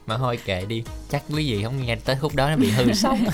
[0.08, 2.94] mà thôi kệ đi chắc quý vị không nghe tới khúc đó nó bị hư.
[2.94, 3.26] Sống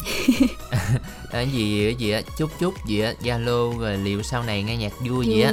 [1.31, 4.91] Cái gì gì á, chút chút gì á, Zalo rồi liệu sau này nghe nhạc
[5.09, 5.51] vui gì á.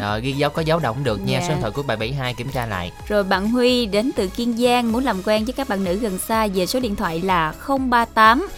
[0.00, 1.46] Rồi ghi dấu có dấu đọc không được nha, Dạ.
[1.48, 2.92] số điện thoại của 772 kiểm tra lại.
[3.08, 6.18] Rồi bạn Huy đến từ Kiên Giang muốn làm quen với các bạn nữ gần
[6.18, 8.48] xa về số điện thoại là 038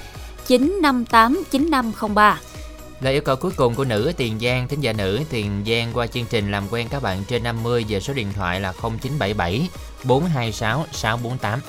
[0.47, 2.39] 958 9503.
[3.03, 6.07] Lời yêu cầu cuối cùng của nữ Tiền Giang, thính giả nữ Tiền Giang qua
[6.07, 9.69] chương trình làm quen các bạn trên 50 về số điện thoại là 0977
[10.05, 11.61] 426 648.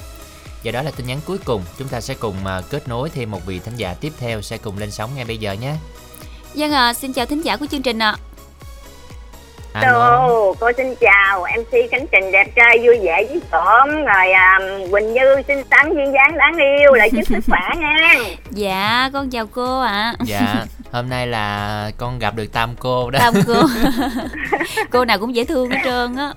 [0.64, 3.32] Và đó là tin nhắn cuối cùng, chúng ta sẽ cùng à, kết nối thêm
[3.32, 5.74] một vị thính giả tiếp theo sẽ cùng lên sóng ngay bây giờ nhé.
[6.54, 8.16] Dân à, xin chào thính giả của chương trình ạ.
[9.74, 9.88] Alo.
[9.88, 14.60] Hello, cô xin chào MC Khánh Trình đẹp trai vui vẻ với tổm rồi à,
[14.92, 18.16] Quỳnh Như xinh xắn duyên dáng đáng yêu lại chúc sức khỏe nha
[18.52, 20.14] Dạ, con chào cô ạ.
[20.26, 23.20] Dạ, hôm nay là con gặp được Tam cô đó.
[23.20, 23.54] Tam cô.
[24.90, 26.34] cô nào cũng dễ thương hết trơn á.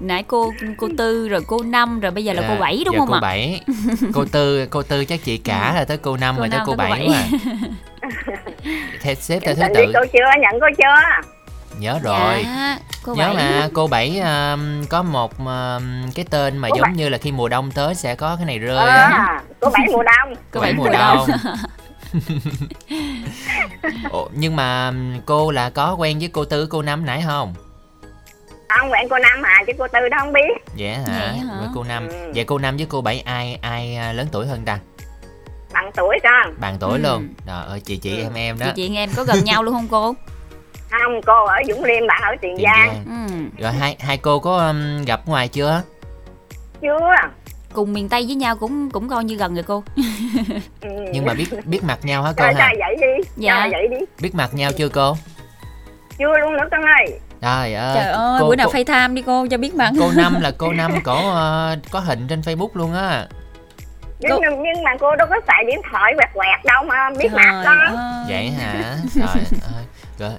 [0.00, 2.94] Nãy cô cô Tư rồi cô Năm rồi bây giờ là Dạ, cô Bảy đúng
[2.94, 3.20] dạ, không cô ạ?
[3.20, 3.60] Bảy.
[4.14, 6.72] Cô Tư, cô Tư chắc chị cả là tới cô Năm Cô rồi tới cô
[6.72, 7.24] cô Bảy mà.
[9.00, 9.92] Theo xếp theo thứ tự.
[9.94, 11.28] cô chưa, nhận cô chưa
[11.78, 12.42] Nhớ rồi.
[12.44, 13.34] Dạ, cô Nhớ Bảy.
[13.34, 16.92] mà cô bảy um, có một um, cái tên mà Cô giống Bảy.
[16.94, 19.40] như là khi mùa đông tới sẽ có cái này rơi á.
[19.60, 21.26] cô Bảy mùa đông Cô bảy mùa đông.
[24.10, 24.92] Ồ, nhưng mà
[25.26, 27.54] cô là có quen với cô Tư cô Năm nãy không?
[28.68, 31.18] Không, quen cô Năm à, chứ cô Tư đó không biết Dạ hả?
[31.28, 31.54] Vậy hả?
[31.58, 32.08] Với cô Năm.
[32.08, 32.32] Ừ.
[32.34, 34.78] Vậy cô Năm với cô bảy ai ai à, lớn tuổi hơn ta?
[35.72, 37.02] Bằng tuổi con Bằng tuổi Ừ.
[37.02, 37.28] luôn.
[37.46, 38.22] Trời ơi chị chị Ừ.
[38.22, 38.66] em em đó.
[38.66, 40.14] Chị chị em có gần nhau luôn không cô?
[40.90, 43.04] Không, cô ở Dũng Liêm, bạn ở Tiền Tiền Giang Giang.
[43.56, 43.62] Ừ.
[43.62, 45.82] Rồi hai hai cô có um, gặp ngoài chưa?
[46.82, 46.98] Chưa
[47.72, 49.84] Cùng miền Tây với nhau cũng cũng coi như gần rồi cô.
[50.80, 50.88] ừ.
[51.12, 52.68] Nhưng mà biết biết mặt nhau hả cô Trời, ha?
[52.68, 53.58] trời vậy đi Dạ.
[53.60, 55.16] Trời vậy đi Biết mặt nhau chưa cô?
[56.18, 57.92] Chưa luôn nữa con ơi Trời ơi.
[57.94, 59.90] Trời ơi, cô- bữa nào cô- FaceTime đi cô cho biết mặt.
[60.00, 63.26] cô năm là cô năm có ờ, có hình trên facebook luôn á
[64.20, 67.42] nhưng, nhưng mà cô đâu có xài điện thoại quẹt quẹt đâu mà biết mặt
[67.52, 68.24] Trời đó ơi.
[68.28, 69.26] vậy hả trời
[69.74, 69.84] ơi
[70.18, 70.30] rồi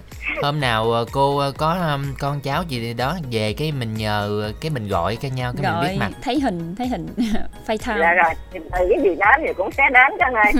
[0.41, 4.51] hôm nào ờ, cô ờ, có um, con cháu gì đó về cái mình nhờ
[4.61, 7.07] cái mình gọi cho nhau cái mình biết mặt thấy hình, thấy hình
[7.67, 7.99] FaceTime.
[7.99, 8.59] Dạ rồi, từ
[8.89, 10.53] cái gì đến thì cũng sẽ đến con ơi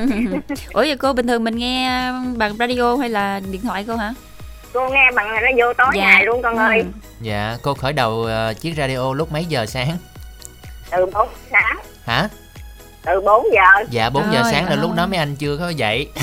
[0.74, 4.14] Ủa vậy cô bình thường mình nghe bằng radio hay là điện thoại cô hả?
[4.74, 6.02] Cô nghe bằng radio tối Dạ.
[6.04, 6.86] ngày luôn con ơi Ừ.
[7.22, 9.98] dạ cô khởi đầu ờ, chiếc radio lúc mấy giờ sáng
[10.92, 12.28] Từ 4 sáng hả
[13.06, 13.84] từ 4 giờ.
[13.90, 14.78] Dạ 4 giờ Trời sáng là ơi.
[14.82, 16.08] lúc đó mấy anh chưa có dậy.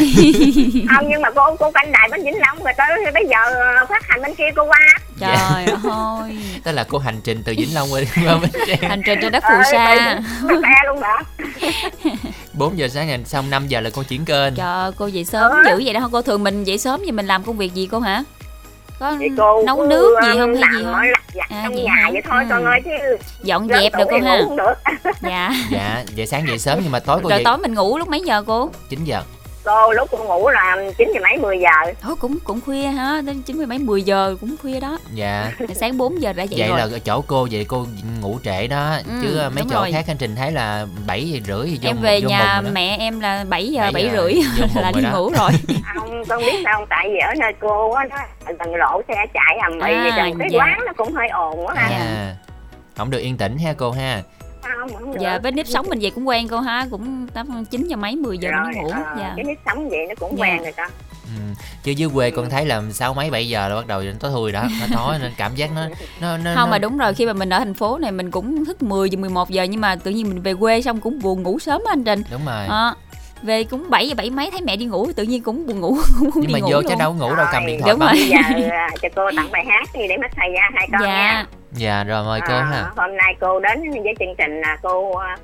[0.96, 3.36] Không nhưng mà cô cô canh đài bên vĩnh long rồi tới bây giờ
[3.88, 4.78] phát hành bên kia cô qua.
[5.20, 5.36] Trời
[5.90, 6.36] ơi.
[6.64, 8.00] Tức là cô hành trình từ vĩnh long qua
[8.42, 8.76] bến tre.
[8.88, 10.20] Hành trình trên đất phù sa.
[10.48, 11.18] từ xe luôn đó.
[12.52, 14.54] 4 giờ sáng ngày xong 5 giờ là cô chuyển kênh.
[14.54, 15.62] Trời cô dậy sớm Ờ.
[15.70, 17.98] dữ vậy đó cô thường mình dậy sớm thì mình làm công việc gì cô
[18.00, 18.22] hả
[19.01, 20.92] có thì cô nấu cứ, nước gì um, không hay làm gì không?
[20.92, 22.11] mọi lặt vặt À, trong vậy nhà hả?
[22.12, 22.46] vậy thôi Ừ.
[22.51, 23.16] con ơi chứ.
[23.42, 24.40] Dọn dẹp được cô ha.
[25.20, 25.51] dạ.
[25.70, 28.09] Dạ vậy sáng dậy sớm nhưng mà tối cô rồi dậy tối mình ngủ lúc
[28.09, 28.70] mấy giờ cô?
[28.88, 29.22] 9 giờ
[29.64, 31.92] cô lúc cô ngủ là chín giờ mấy 10 giờ.
[32.00, 34.98] Thôi cũng cũng khuya ha đến chín mươi mấy 10 giờ cũng khuya đó.
[35.14, 35.52] Dạ.
[35.74, 36.78] Sáng 4 giờ đã dậy vậy rồi.
[36.78, 37.86] là ở chỗ cô vậy cô
[38.20, 38.96] ngủ trễ đó.
[39.06, 39.92] Ừ, chứ ờ, mấy chỗ rồi.
[39.92, 42.96] khác hành trình thấy là 7 giờ rưỡi thì vô em về vô nhà mẹ
[43.00, 44.34] em là 7 giờ Bảy 7 giờ, rưỡi
[44.82, 45.11] là đi đó.
[45.12, 45.50] ngủ rồi.
[45.94, 48.16] Không con biết sao không tại vì ở nơi cô á nó
[48.58, 50.32] gần lộ xe chạy ầm ĩ À, trời.
[50.38, 50.58] Cái dạ.
[50.58, 51.88] quán nó cũng hơi ồn quá ha.
[51.90, 52.34] Dạ.
[52.96, 54.22] không được yên tĩnh ha cô ha
[54.62, 57.86] không không dạ với nếp sống mình vậy cũng quen cô ha cũng tám chín
[57.86, 60.36] giờ mấy 10 giờ rồi mới ngủ ờ, dạ cái nếp sống vậy nó cũng
[60.38, 60.44] Dạ.
[60.46, 60.90] quen rồi con
[61.24, 61.54] ừ.
[61.82, 64.52] chứ dưới quê con thấy là sáu mấy 7 giờ là bắt đầu tối thui
[64.52, 65.82] đó nó tối nên cảm giác nó
[66.20, 66.66] nó nó không nó...
[66.66, 69.18] mà đúng rồi khi mà mình ở thành phố này mình cũng thức 10 giờ
[69.18, 71.92] 11 giờ nhưng mà tự nhiên mình về quê xong cũng buồn ngủ sớm á
[71.92, 72.94] anh Trình đúng rồi Ờ,
[73.42, 75.96] về cũng 7 giờ 7 mấy thấy mẹ đi ngủ tự nhiên cũng buồn ngủ
[76.18, 76.84] cũng muốn nhưng đi mà ngủ vô luôn.
[76.88, 78.28] chứ đâu ngủ đâu cầm điện thoại đúng bấm rồi.
[78.28, 81.46] giờ à, cho cô tặng bài hát đi để massage da hai con dạ nha
[81.72, 85.16] dạ rồi mời cô À, ha hôm nay cô đến với chương trình là cô
[85.16, 85.36] à,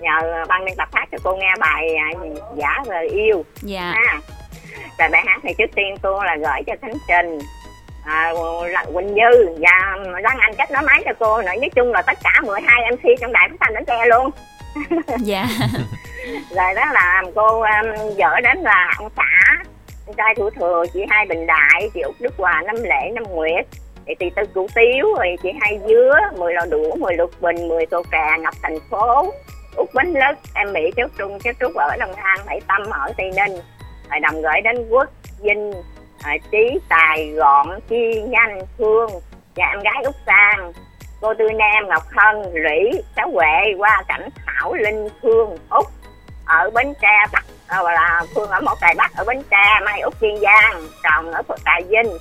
[0.00, 2.08] nhờ ban biên tập hát cho cô nghe bài à,
[2.56, 3.44] giả về yêu.
[3.62, 3.94] Dạ.
[3.94, 4.20] Ha.
[4.98, 7.38] Rồi bài hát này trước tiên cô là gửi cho khánh trình
[8.04, 8.32] à,
[8.94, 11.52] quỳnh như và đăng anh kết nối máy cho cô nữa.
[11.60, 14.30] Nói chung là tất cả 12 mc trong đài phát thanh bến tre luôn.
[15.20, 15.46] Dạ.
[16.50, 19.62] Rồi đó là cô um, vợ đến là ông xã
[20.06, 23.24] anh trai thủ thừa chị hai bình đại chị út đức hòa năm lễ năm
[23.24, 23.66] nguyệt
[24.06, 27.68] thì tỷ tư củ tiếu rồi, chị hai dứa, mười lò đũa, mười lục bình,
[27.68, 29.32] mười tô cà ngập thành phố,
[29.76, 33.12] út bánh lứt em mỹ cháu trung cháu trúc ở long an hải tâm ở
[33.16, 33.60] tây ninh.
[34.10, 35.08] Rồi đồng gửi đến quốc
[35.42, 35.72] vinh,
[36.24, 39.10] rồi trí tài, gọn, chi nhanh, phương
[39.56, 40.72] và em gái út sang,
[41.20, 45.86] cô tư nam, ngọc hân lũy sáu huệ qua cảnh, thảo, linh, phương, út
[46.46, 50.00] ở bến tre, bắc ờ, là phương ở một tài bắc, ở bến tre, mai
[50.00, 52.12] út kiên giang chồng ở phật tài vinh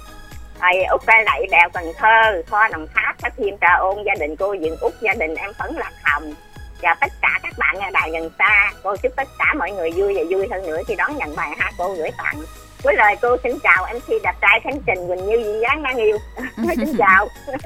[0.62, 4.14] thầy út cây lậy đèo cần thơ kho đồng tháp các thiên trà ôn gia
[4.20, 6.34] đình cô dựng út gia đình em phấn lạc hồng
[6.82, 9.91] và tất cả các bạn nghe đài gần xa cô chúc tất cả mọi người
[9.91, 12.41] vui và vui hơn nữa khi đón nhận bài hát cô gửi tặng
[12.84, 15.97] với lời cô xin chào mc đẹp trai khánh trình quỳnh như duyên dáng đáng
[15.97, 16.18] yêu
[16.78, 17.28] xin chào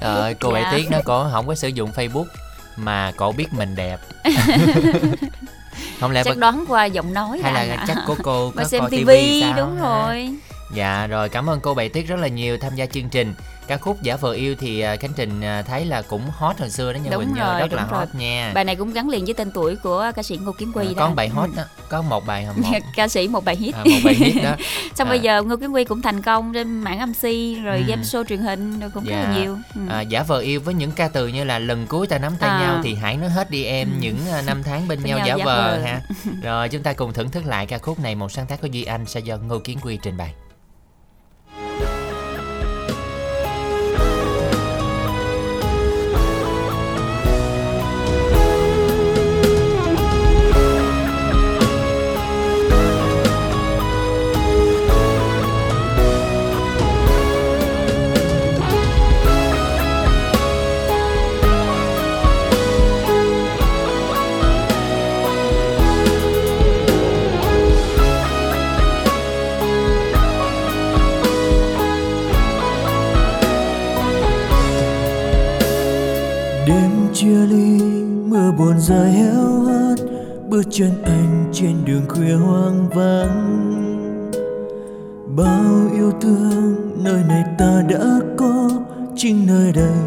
[0.00, 0.60] Trời ơi, cô Dạ.
[0.62, 2.24] Bảy Tiết nó có không có sử dụng Facebook
[2.76, 3.96] mà cổ biết mình đẹp.
[6.00, 7.84] không lẽ chắc bác- đoán qua giọng nói hay là ạ.
[7.88, 9.82] chắc của cô có xem coi tivi sao đúng ha?
[9.88, 10.30] rồi
[10.74, 13.34] Dạ rồi cảm ơn cô Bảy Tiết rất là nhiều tham gia chương trình.
[13.66, 16.70] Ca khúc Giả vờ yêu thì à, Khánh Trình à, thấy là cũng hot hồi
[16.70, 17.98] xưa đó nha Đúng Quỳnh rồi, rất là rồi.
[18.00, 18.52] hot nha.
[18.54, 20.92] bài này cũng gắn liền với tên tuổi của ca sĩ Ngô Kiến Quy À,
[20.96, 21.54] đó có một bài hot Ừ.
[21.56, 24.42] đó, có một bài hả một ca sĩ một bài hit à, một bài hit
[24.44, 24.56] đó.
[24.94, 25.10] xong À.
[25.10, 27.22] bây giờ Ngô Kiến Quy cũng thành công trên mạng MC
[27.64, 27.84] rồi Ừ.
[27.88, 29.40] game show truyền hình rồi cũng rất là Dạ.
[29.40, 29.80] nhiều ừ.
[29.88, 32.50] À, giả vờ yêu với những ca từ như là lần cuối ta nắm tay
[32.50, 32.60] À.
[32.60, 35.26] nhau thì hãy nói hết đi em những à, năm tháng bên Bên nhau nhau
[35.26, 35.78] giả giả vờ vờ.
[35.84, 36.00] ha
[36.42, 38.84] rồi chúng ta cùng thưởng thức lại ca khúc này một sáng tác của duy
[38.84, 40.32] anh sẽ do ngô kiến quy trình bày
[77.20, 77.82] chia ly
[78.28, 79.94] mưa buồn dài héo hắt,
[80.48, 83.64] bước chân anh trên đường khuya hoang vắng.
[85.36, 88.70] Bao yêu thương nơi này ta đã có,
[89.16, 89.98] chính nơi đây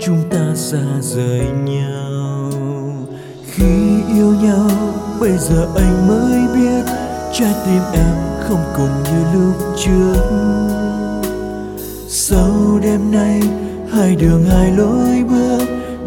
[0.00, 2.50] chúng ta xa rời nhau.
[3.46, 4.70] Khi yêu nhau,
[5.20, 6.92] bây giờ anh mới biết,
[7.32, 9.54] trái tim em không còn như lúc
[9.84, 10.22] trước.
[12.08, 13.42] Sau đêm nay,
[13.90, 15.53] hai đường hai lối bước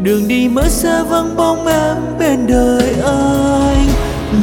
[0.03, 3.87] đường đi mới xa vắng bóng em bên đời anh.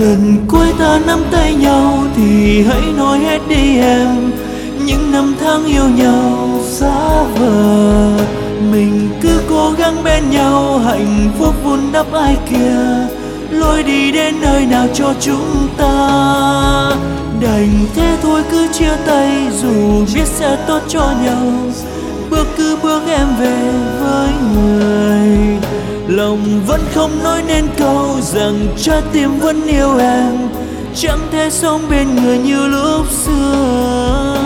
[0.01, 4.33] Lần cuối ta nắm tay nhau thì hãy nói hết đi em.
[4.87, 8.27] Những năm tháng yêu nhau xa vời.
[8.73, 13.07] Mình cứ cố gắng bên nhau, hạnh phúc vun đắp ai kia.
[13.51, 15.97] Lối đi đến nơi nào cho chúng ta?
[17.43, 19.31] Đành thế thôi, cứ chia tay
[19.63, 21.53] dù biết sẽ tốt cho nhau
[22.31, 25.59] bước cứ bước em về với người.
[26.09, 30.49] Lòng vẫn không nói nên câu rằng trái tim vẫn yêu em.
[30.95, 34.44] Chẳng thể sống bên người như lúc xưa.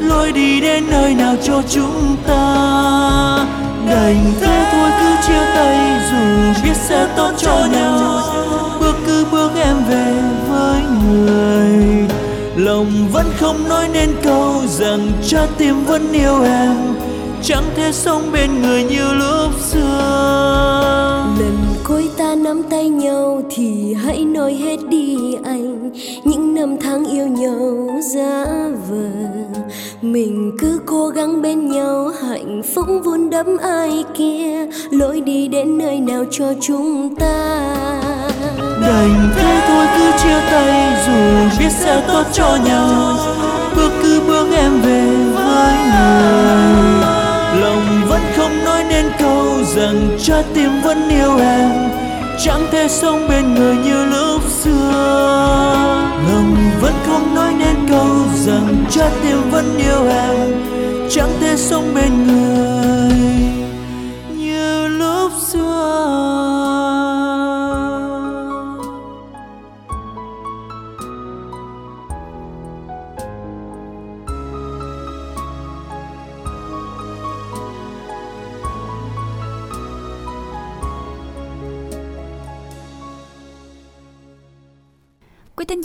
[0.00, 2.42] Lối đi đến nơi nào cho chúng ta?
[3.86, 8.22] Đành thế thôi, cứ chia tay dù biết sẽ tốt cho nhau.
[8.80, 10.14] Bước cứ bước em về
[10.48, 12.08] với người.
[12.56, 16.76] Lòng vẫn không nói nên câu rằng trái tim vẫn yêu em.
[17.42, 21.24] Chẳng thể sống bên người như lúc xưa.
[21.38, 25.90] Lần cuối ta nắm tay nhau thì hãy nói hết đi anh.
[26.24, 28.44] Những năm tháng yêu nhau giá
[28.88, 29.08] vờ.
[30.02, 34.66] Mình cứ cố gắng bên nhau, hạnh phúc vun đắp ai kia.
[34.90, 37.60] Lối đi đến nơi nào cho chúng ta.
[38.82, 43.16] Đành thế thôi, cứ chia tay, dù biết sẽ tốt cho nhau.
[43.76, 46.42] Bước cứ bước em về với người.
[47.60, 49.44] Lòng vẫn không nói nên câu
[49.76, 51.70] rằng trái tim vẫn yêu em.
[52.44, 54.92] Chẳng thể sống bên người như lúc xưa.
[56.32, 56.51] Lòng
[57.12, 60.50] vẫn nói nên câu rằng trái tim vẫn yêu em.
[61.10, 63.01] Chẳng thể sống bên người.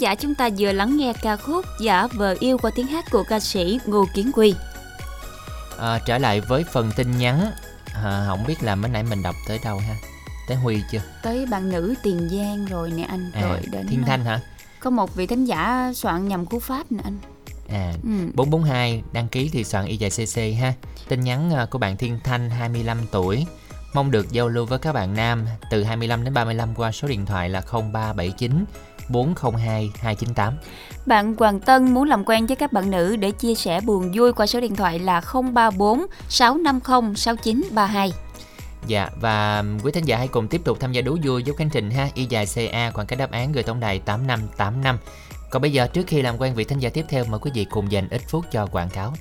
[0.08, 3.24] Giả chúng ta vừa lắng nghe ca khúc Giả vờ yêu qua tiếng hát của
[3.24, 4.54] ca sĩ Ngô Kiến Quy.
[5.78, 7.50] à, trở lại với phần tin nhắn.
[7.94, 9.94] À, không biết là mới nãy mình đọc tới đâu ha?
[10.48, 11.00] Tới huy chưa?
[11.22, 14.40] Tới bạn nữ Tiền Giang rồi nè anh, à, rồi đến thiên thanh hả?
[14.80, 17.18] Có một vị thính giả soạn nhầm cú pháp nè anh.
[17.68, 18.10] à Ừ.
[18.34, 20.74] 442 đăng ký thì soạn y dài cc ha.
[21.08, 23.46] Tin nhắn à, của bạn thiên thanh 25 tuổi.
[23.94, 27.26] Mong được giao lưu với các bạn nam từ 25 đến 35 qua số điện
[27.26, 28.64] thoại là 0379
[29.08, 30.54] 402 298
[31.06, 34.32] Bạn Hoàng Tân muốn làm quen với các bạn nữ để chia sẻ buồn vui
[34.32, 35.22] qua số điện thoại là
[35.54, 38.12] 034 650 6932.
[38.86, 41.70] Dạ và quý thính giả hãy cùng tiếp tục tham gia đố vui giúp Khánh
[41.70, 42.08] Trình ha.
[42.14, 44.98] Y dài CA khoảng cách đáp án gửi tổng đài 8585
[45.50, 47.66] Còn bây giờ trước khi làm quen vị thính giả tiếp theo mời quý vị
[47.70, 49.12] cùng dành ít phút cho quảng cáo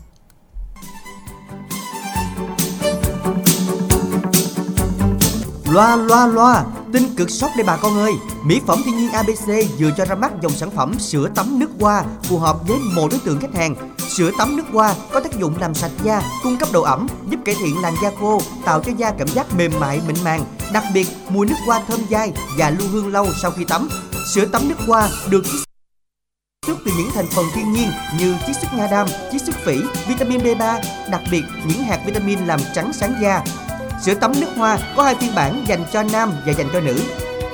[5.72, 6.63] Loa loa loa,
[6.93, 8.13] tin cực sốc đây bà con ơi.
[8.43, 9.47] Mỹ phẩm thiên nhiên ABC
[9.80, 13.07] vừa cho ra mắt dòng sản phẩm sữa tắm nước hoa phù hợp với một
[13.11, 13.76] đối tượng khách hàng.
[14.18, 17.39] Sữa tắm nước hoa có tác dụng làm sạch da, cung cấp độ ẩm, giúp
[17.45, 20.41] cải thiện làn da khô, tạo cho da cảm giác mềm mại mịn màng.
[20.74, 23.89] Đặc biệt, mùi nước hoa thơm dai và lưu hương lâu sau khi tắm.
[24.34, 25.68] Sữa tắm nước hoa được chiết
[26.68, 27.89] xuất từ những thành phần thiên nhiên
[28.20, 30.80] như chiết xuất nha đam, chiết xuất phỉ, vitamin B3,
[31.11, 33.43] đặc biệt những hạt vitamin làm trắng sáng da.
[34.02, 37.00] Sữa tắm nước hoa có hai phiên bản dành cho nam và dành cho nữ.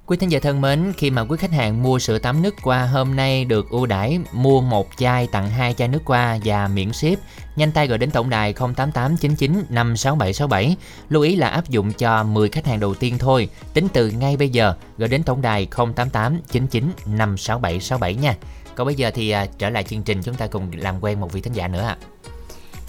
[0.05, 2.85] Quý thính giả thân mến, khi mà quý khách hàng mua sữa tắm nước qua
[2.85, 6.93] hôm nay được ưu đãi mua một chai tặng hai chai nước qua và miễn
[6.93, 7.19] ship,
[7.55, 10.75] nhanh tay gọi đến tổng đài 08899 56767.
[11.09, 14.37] Lưu ý là áp dụng cho 10 khách hàng đầu tiên thôi, tính từ ngay
[14.37, 15.65] bây giờ gọi đến tổng đài
[15.95, 18.35] 08899 56767 nha.
[18.75, 21.33] Còn bây giờ thì à, trở lại chương trình chúng ta cùng làm quen một
[21.33, 21.97] vị thính giả nữa ạ.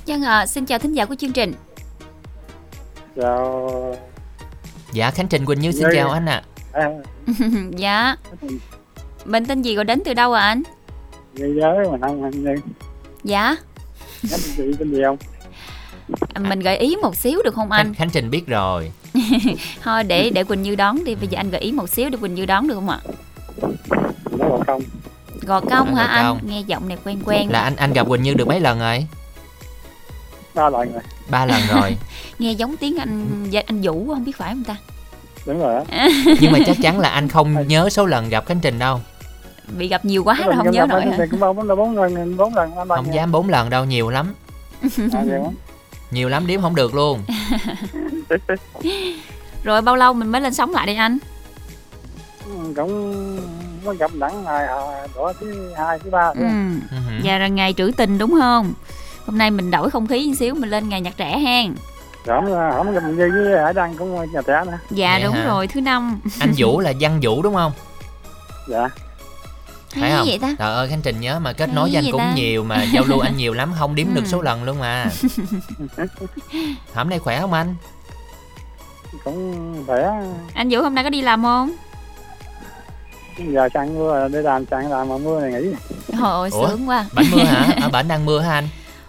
[0.07, 1.55] Dân ạ, xin chào thính giả của chương trình.
[3.16, 3.97] chào
[4.93, 5.89] Dạ Khánh Trình Quỳnh Như xin Dạ.
[5.95, 6.43] chào anh ạ.
[6.72, 6.89] à,
[7.76, 8.16] dạ.
[9.24, 10.62] Mình tên gì gọi đến từ đâu ạ anh?
[11.37, 12.62] thế giới mà năm anh đi
[13.24, 13.57] Dạ.
[14.33, 15.16] anh chị tên gì không
[16.49, 17.87] Mình gợi ý một xíu được không anh?
[17.87, 18.93] Khánh, Khánh Trình biết rồi.
[19.83, 21.14] Thôi để để Quỳnh Như đón đi.
[21.14, 22.99] Bây giờ anh gợi ý một xíu để Quỳnh Như đón được không ạ?
[24.39, 24.83] nó không
[25.43, 26.24] Gò công À, hả Gò anh?
[26.26, 26.40] Công.
[26.51, 27.51] Nghe giọng này quen quen.
[27.51, 29.07] Là anh anh gặp Quỳnh Như được mấy lần rồi?
[30.55, 31.97] ba lần rồi Ba lần rồi.
[32.38, 34.76] Nghe giống tiếng anh dạ, anh Vũ không biết phải không ta?
[35.47, 36.09] đúng rồi á
[36.40, 39.01] Nhưng mà chắc chắn là anh không nhớ số lần gặp Khánh Trình đâu.
[39.78, 41.14] Bị gặp nhiều quá lần không nhớ nổi hả?
[41.18, 44.11] thì cũng bao bốn bốn lần bốn lần anh Không dám bốn lần đâu, nhiều
[44.11, 44.34] lắm.
[44.82, 44.88] à,
[45.26, 45.55] vậy không?
[46.11, 47.22] Nhiều lắm đếm không được luôn.
[49.64, 51.18] Rồi bao lâu mình mới lên sóng lại đây anh?
[52.76, 53.38] Cũng
[53.85, 54.76] mới gặp đẳng ngày à,
[55.16, 56.35] đó thứ hai thứ ba Ừ.
[56.35, 56.51] thôi
[56.91, 56.97] Ừ.
[57.22, 58.72] Dạ rồi ngày trữ tình đúng không?
[59.26, 61.74] Hôm nay mình đổi không khí một xíu mình lên ngày nhạc trẻ hen.
[62.24, 65.35] rồi không không gặp như với hải đăng cũng nhà trẻ nữa Dạ Vậy đúng
[65.35, 65.45] hả?
[65.47, 66.20] rồi thứ năm.
[66.41, 67.72] Anh Vũ là Văn Vũ đúng không?
[68.68, 68.89] dạ
[69.95, 70.26] Phải Hay không?
[70.26, 70.55] vậy ta?
[70.59, 72.33] Trời ơi Khánh Trình nhớ mà kết nối Hay với anh cũng ta?
[72.37, 74.28] nhiều mà giao lưu anh nhiều lắm không đếm được Ừ.
[74.28, 75.07] số lần luôn mà.
[76.95, 77.74] Hôm nay khỏe không anh?
[79.24, 80.11] cũng khỏe
[80.55, 81.70] Anh Vũ hôm nay có đi làm không?
[83.39, 85.68] Giờ sáng mưa đi làm sáng làm mà mưa này nghỉ
[86.18, 86.68] Hồi Ủa?
[86.68, 87.05] sướng quá.
[87.12, 87.74] Bánh mưa hả?
[87.83, 88.68] Ở bển đang mưa hả anh?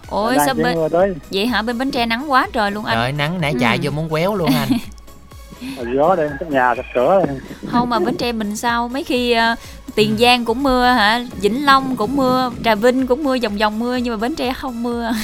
[0.10, 2.86] Ôi đang sao bên mưa tới vậy hả bên Bến Tre nắng quá trời luôn
[2.86, 2.98] anh.
[2.98, 3.82] Trời nắng nãy chạy Ừ.
[3.84, 4.70] vô muốn quéo luôn anh.
[5.98, 7.38] gió đây cái nhà sập cửa đây.
[7.68, 9.56] Không mà Bến Tre mình sao mấy khi ờ,
[9.96, 11.26] Tiền Giang cũng mưa hả?
[11.42, 14.54] Vĩnh Long cũng mưa, Trà Vinh cũng mưa vòng vòng mưa nhưng mà Bến Tre
[14.54, 15.12] không mưa.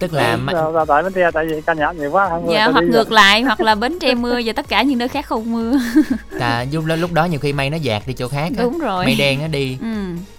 [0.00, 2.52] Tức là Sao- sao tại bến tre tại vì căn nhà nhiều quá không mưa
[2.52, 5.26] dạ hoặc ngược lại hoặc là Bến Tre mưa và tất cả những nơi khác
[5.26, 5.72] không mưa.
[6.40, 8.62] ta lúc lúc đó nhiều khi mây nó dạt đi chỗ khác á.
[8.64, 9.04] Đúng rồi.
[9.04, 9.78] Mây đen nó đi.
[9.80, 9.86] Ừ.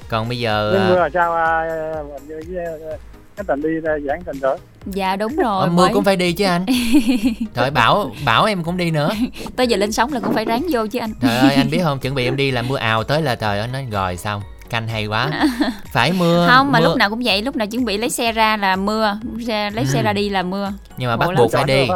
[0.10, 1.64] Còn bây giờ Nhưng à, mưa là sao à,
[2.28, 2.66] với, với,
[3.36, 5.62] cái tình đi ra giảng tình rồi Dạ đúng rồi.
[5.62, 6.66] Ờ, mưa bởi- cũng phải đi chứ anh
[7.54, 9.10] Trời bảo bảo em cũng đi nữa
[9.56, 11.14] tới giờ lên sóng là cũng phải ráng vô chứ anh.
[11.22, 13.60] Trời ơi anh biết không Chuẩn bị em đi là mưa ào tới là trời
[13.60, 14.42] ơi nói rồi xong
[14.72, 15.30] Canh hay quá.
[15.92, 18.32] Phải mưa không mà mưa, lúc nào cũng vậy lúc nào chuẩn bị lấy xe
[18.32, 19.18] ra là mưa
[19.48, 20.04] xe, lấy xe Ừ.
[20.04, 20.72] ra đi là mưa.
[20.98, 21.88] Nhưng mà Khổ bắt buộc phải đi.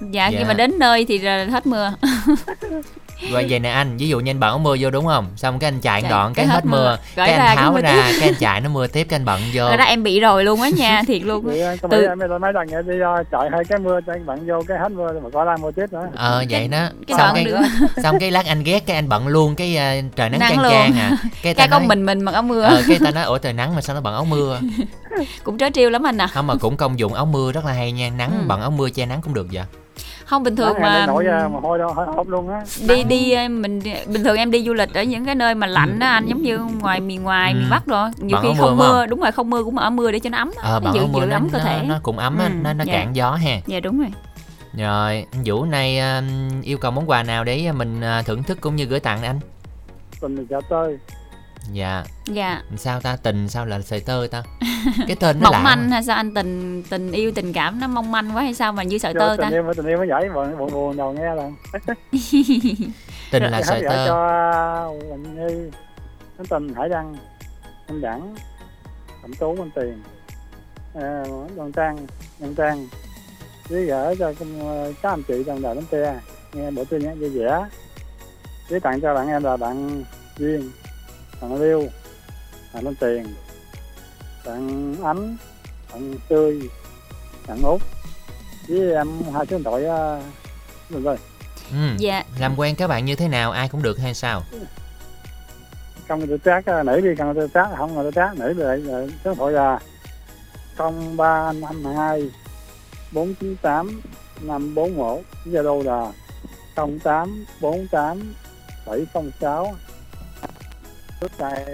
[0.00, 0.30] dạ, Dạ.
[0.38, 1.92] nhưng mà đến nơi thì là hết mưa
[3.32, 5.26] Rồi vậy nè anh Ví dụ như anh bận áo mưa vô đúng không?
[5.36, 6.96] Xong cái anh chạy Chạy, đoạn cái, cái hết mưa, mưa.
[7.16, 8.16] Cái ra, anh cái tháo mưa ra tiếp.
[8.20, 9.68] Cái anh chạy nó mưa tiếp Cái anh bận vô.
[9.70, 12.18] Thật ra em bị rồi luôn á nha thiệt luôn Vậy có Từ- mấy em
[12.40, 14.88] mấy lần vậy đi uh, chạy hơi cái mưa cho anh bận vô cái hết
[14.92, 16.08] mưa mà có ra mưa tiếp nữa.
[16.16, 16.78] Ờ vậy đó.
[17.06, 17.60] cái Xong đoạn cái, nữa.
[18.02, 20.62] xong cái lát anh ghét Cái anh bận luôn Cái à, trời nắng Nắng chang
[20.62, 20.72] luôn.
[20.72, 21.10] chang à.
[21.42, 22.62] Cái ta cái con nói mình mình mặc áo mưa.
[22.62, 24.60] Ờ cái ta nói ủa trời nắng mà sao nó bận áo mưa?
[25.44, 26.26] Cũng trớ trêu lắm anh à.
[26.26, 28.10] Không mà cũng công dụng áo mưa rất là hay nha.
[28.16, 28.44] Nắng Ừ.
[28.46, 29.64] bận áo mưa che nắng cũng được vậy
[30.28, 32.62] không bình thường mà nổi ra mà hôi đâu hôi hộp luôn á.
[32.88, 35.66] Đi đi ờ, mình bình thường em đi du lịch ở những cái nơi mà
[35.66, 37.56] lạnh á anh giống như ngoài miền ngoài Ừ.
[37.58, 38.10] miền bắc rồi.
[38.16, 40.30] Nhiều Bận khi không mưa mưa đúng rồi không mưa cũng ở mưa để cho
[40.30, 40.68] nó ấm á.
[40.68, 41.82] Ờ nó giữ giữ nó, ấm cơ thể.
[41.88, 42.92] nó cũng ấm á Ừ, Nó, nó dạ.
[42.92, 43.60] cạn gió ha.
[43.66, 44.08] Dạ đúng rồi.
[44.78, 46.22] Rồi anh Vũ nay à,
[46.62, 49.40] yêu cầu món quà nào để mình à, thưởng thức cũng như gửi tặng anh?
[50.20, 50.98] Tình thì chợ tơi
[51.72, 52.04] Dạ.
[52.26, 52.62] Dạ.
[52.76, 53.16] Sao ta?
[53.22, 54.42] Tình sao là sợi tơ ta?
[55.06, 56.16] Cái tên nó mỏng lạ manh hay sao?
[56.16, 59.14] Anh tình tình yêu tình cảm nó mong manh quá hay sao mà như sợi
[59.14, 59.44] tơ ta?
[59.50, 61.50] tình yêu tình yêu mới giải buồn buồn buồn đầu nghe là
[63.30, 64.06] Tình là sợi tơ.
[64.06, 65.70] cho Quỳnh Như
[66.36, 67.16] Thánh Tình Hải Đăng
[67.86, 68.34] Anh Đẳng
[69.22, 70.02] Thẩm Tú Anh Tiền.
[70.94, 71.24] À,
[71.56, 71.96] Đoàn Trang
[72.40, 72.86] Đoàn Trang.
[73.68, 76.14] Với gửi cho ờ, các anh chị trong đài bánh tre
[76.52, 77.64] nghe bữa tin nhé vui vẻ.
[78.70, 80.04] Với tặng cho bạn em là bạn
[80.38, 80.70] Duyên
[81.40, 81.88] bạn Liêu
[82.74, 83.34] bạn Anh Tiền.
[84.46, 85.36] Bạn Ánh
[85.92, 86.60] bạn Tươi
[87.46, 87.82] bạn Út.
[88.68, 90.22] Với em hai số điện thoại uh,
[90.90, 91.16] được rồi.
[91.70, 91.96] Ừ.
[91.98, 92.24] dạ.
[92.38, 94.42] Làm quen các bạn như thế nào ai cũng được hay sao?
[96.08, 99.30] Không tự tác uh, nữ đi không tự tác không tác nữ lại lại số
[99.30, 99.80] điện thoại là
[100.76, 102.30] không ba năm hai
[103.12, 104.00] bốn chín tám
[104.40, 105.22] năm bốn một.
[105.44, 106.12] Zalo là
[106.76, 108.34] không tám bốn tám
[108.86, 109.76] bảy không sáu
[111.20, 111.64] trước này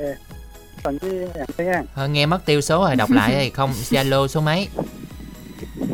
[0.82, 3.72] phần với em thấy nha Thôi, nghe mất tiêu số rồi đọc lại đây không
[3.72, 4.68] Zalo số mấy?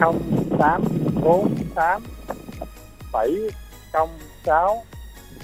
[0.00, 0.20] không
[0.58, 0.84] tám
[1.22, 2.02] bốn tám
[3.12, 3.30] bảy
[3.92, 4.84] không sáu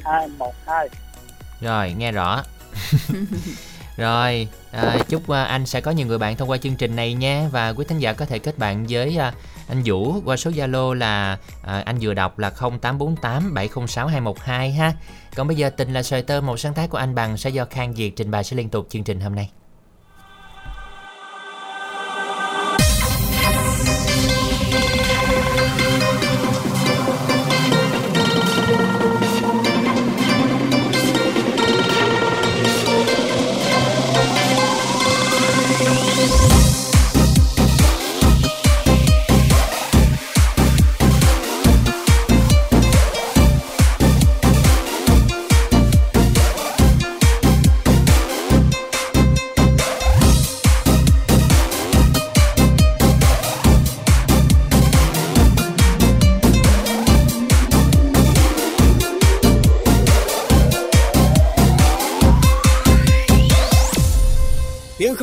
[0.05, 0.89] hai một hai.
[1.61, 2.43] Rồi nghe rõ.
[3.97, 7.15] Rồi, à, chúc à, anh sẽ có nhiều người bạn thông qua chương trình này
[7.15, 7.49] nha.
[7.53, 9.33] Và quý thính giả có thể kết bạn với à,
[9.69, 14.93] anh Vũ qua số Zalo là à, anh vừa đọc là 0848 706 212 ha.
[15.37, 17.65] Còn bây giờ, tình là sợi tơ một sáng tác của anh bằng sẽ do
[17.65, 19.51] Khang diệt trình bày sẽ liên tục chương trình hôm nay.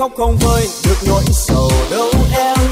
[0.03, 2.62] Khóc không vơi được nỗi sầu đâu em.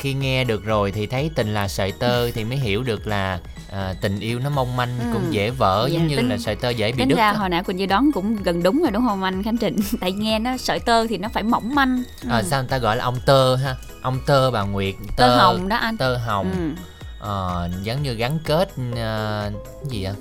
[0.00, 3.38] Khi nghe được rồi thì thấy tình là sợi tơ thì mới hiểu được là
[3.72, 5.04] à, tình yêu nó mong manh Ừ.
[5.12, 7.16] cũng dễ vỡ Dạ, giống như tính- là sợi tơ dễ bị đứt.
[7.16, 7.32] ra á.
[7.32, 10.12] hồi nãy quỳnh như đoán cũng gần đúng rồi đúng không anh khánh trịnh tại
[10.12, 12.42] nghe nó sợi tơ thì nó phải mỏng manh À, Ừ.
[12.50, 13.74] sao người ta gọi là ông tơ ha?
[14.02, 15.96] Ông tơ bà Nguyệt, Tơ hồng đó anh.
[15.96, 16.52] Tơ hồng.
[16.58, 16.82] Ừ.
[17.18, 19.50] Ờ, giống như gắn kết ờ,
[19.82, 20.14] cái gì ạ?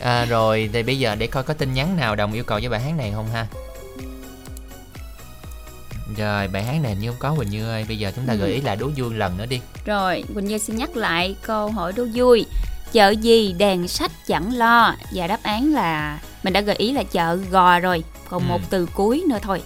[0.00, 2.70] à, rồi thì bây giờ để coi có tin nhắn nào đồng yêu cầu cho
[2.70, 3.46] bài hát này không ha?
[6.16, 8.32] Rồi bài hát này hình như không có Quỳnh Như ơi Bây giờ chúng ta
[8.32, 8.38] Ừ.
[8.38, 11.70] gợi ý lại đố vui lần nữa đi Rồi, Quỳnh Như xin nhắc lại câu
[11.70, 12.46] hỏi đố vui.
[12.92, 14.94] Chợ gì đèn sách chẳng lo?
[15.12, 18.04] Và đáp án là mình đã gợi ý là chợ gò rồi.
[18.28, 18.46] Còn Ừ.
[18.48, 19.62] một từ cuối nữa thôi.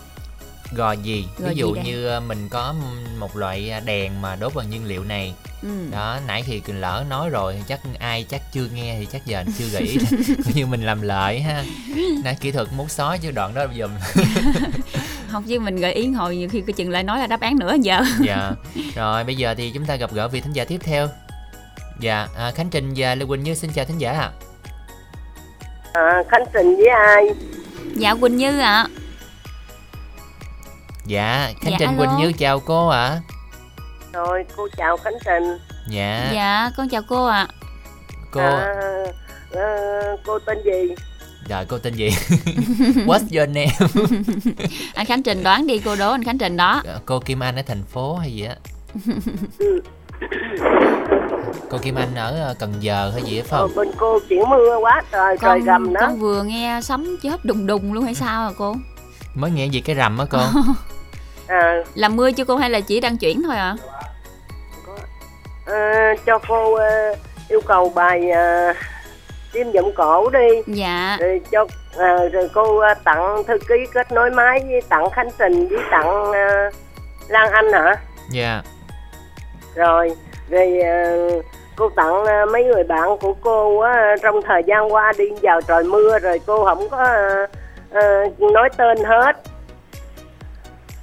[0.77, 1.25] Gò gì?
[1.39, 2.75] Gò Ví dụ gì như ờ, mình có
[3.19, 5.69] một loại đèn mà đốt bằng nhiên liệu này Ừ.
[5.91, 9.45] đó nãy thì Quỳnh lỡ nói rồi chắc ai chắc chưa nghe thì chắc giờ
[9.59, 9.97] chưa gợi ý
[10.45, 11.65] coi như mình làm lợi ha
[12.25, 13.91] nãy kỹ thuật muốn xóa chứ đoạn đó dùm
[15.33, 17.59] không chứ mình gợi ý hồi nhiều khi coi chừng lại nói là đáp án
[17.59, 18.01] nữa giờ.
[18.27, 18.53] Dạ.
[18.97, 21.09] Rồi bây giờ thì chúng ta gặp gỡ vị thính giả tiếp theo.
[22.01, 24.31] Dạ à, khánh trình và lê quỳnh như xin chào thính giả ạ.
[25.93, 27.25] À, Khánh Trình với ai?
[27.97, 28.87] dạ quỳnh như ạ.
[31.07, 31.99] Dạ khánh Dạ, trình alo.
[31.99, 33.21] quỳnh như chào cô ạ.
[34.13, 35.59] Rồi, cô chào Khánh Trình.
[35.89, 36.31] dạ.
[36.35, 37.47] Dạ con chào cô ạ.
[38.31, 38.75] Cô À,
[39.55, 39.77] à,
[40.27, 40.95] cô tên gì?
[41.49, 42.11] Rồi cô tên gì?
[43.07, 43.73] What's your name?
[44.95, 46.83] Anh khánh trình đoán đi cô đố anh khánh trình đó.
[46.87, 48.55] Ờ, cô kim anh ở thành phố hay gì á?
[51.71, 54.19] Cô kim anh ở ờ, cần giờ hay gì á phải Ờ, không bên cô
[54.29, 56.01] chuyển mưa quá trời, trời con gầm đó.
[56.01, 58.75] con vừa nghe sấm chớp đùng đùng luôn hay sao à cô?
[59.35, 60.39] Mới nghe gì cái rầm á cô?
[61.47, 63.77] À, là mưa chưa cô hay là chỉ đang chuyển thôi ạ
[65.67, 67.13] à, cho cô à,
[67.49, 68.75] yêu cầu bài à,
[69.53, 70.49] chim giọng cổ đi.
[70.67, 71.17] dạ.
[71.21, 71.67] Rồi cho
[71.99, 75.79] à, rồi cô à, tặng thư ký kết nối máy với tặng Khánh Trình với
[75.91, 76.71] tặng à,
[77.29, 77.95] Lan Anh hả?
[78.31, 78.63] dạ.
[79.75, 80.11] Rồi
[80.51, 81.29] rồi ờ,
[81.77, 85.61] cô tặng ờ, mấy người bạn của cô á trong thời gian qua đi vào
[85.61, 87.47] trời mưa rồi cô không có ờ,
[87.91, 88.01] ờ,
[88.53, 89.37] nói tên hết.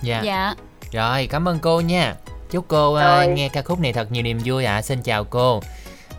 [0.01, 0.21] Dạ.
[0.23, 0.53] Dạ.
[0.91, 2.15] Rồi cảm ơn cô nha.
[2.49, 3.27] Chúc cô ờ, Rồi.
[3.27, 4.81] nghe ca khúc này thật nhiều niềm vui ạ.
[4.81, 5.59] Xin chào cô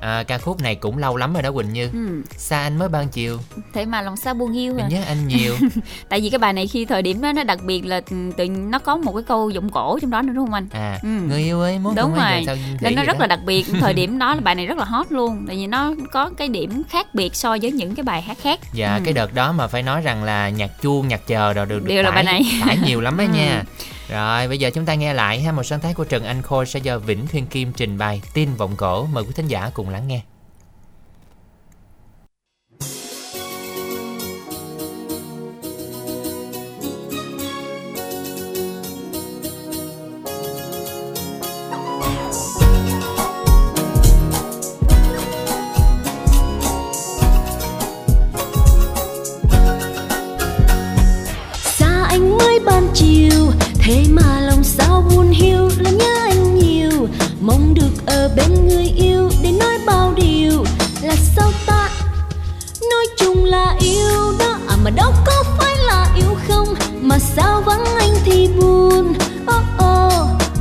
[0.01, 2.23] à, ca khúc này cũng lâu lắm rồi đó quỳnh như ừ.
[2.37, 3.39] xa anh mới ban chiều
[3.73, 5.57] thế mà lòng sao buông hiu mình nhớ anh nhiều
[6.09, 8.49] tại vì cái bài này khi thời điểm đó nó đặc biệt là ừ, tự
[8.49, 11.09] nó có một cái câu giọng cổ trong đó nữa đúng không anh à Ừ.
[11.09, 13.21] người yêu ơi muốn đúng rồi sao nên nó rất đó?
[13.21, 15.67] là đặc biệt thời điểm đó là bài này rất là hot luôn tại vì
[15.67, 19.03] nó có cái điểm khác biệt so với những cái bài hát khác Dạ Ừ.
[19.05, 21.95] cái đợt đó mà phải nói rằng là nhạc chuông, nhạc chờ rồi được, được
[22.03, 22.43] là tải, bài này.
[22.67, 23.31] tải nhiều lắm á Ừ.
[23.35, 23.65] nha.
[24.09, 25.53] Rồi, bây giờ chúng ta nghe lại ha.
[25.53, 28.23] Một sáng tác của Trần Anh Khôi sẽ do Vĩnh Thiên Kim trình bày.
[28.35, 29.07] Tin vọng cổ.
[29.07, 30.21] Mời quý thính giả cùng lắng nghe.
[58.19, 60.65] Ở bên người yêu để nói bao điều
[61.03, 61.91] là sao ta?
[62.91, 66.75] Nói chung là yêu đó à mà đâu có phải là yêu không?
[67.01, 69.15] Mà sao vắng anh thì buồn?
[69.43, 70.13] Oh oh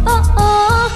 [0.02, 0.92] oh oh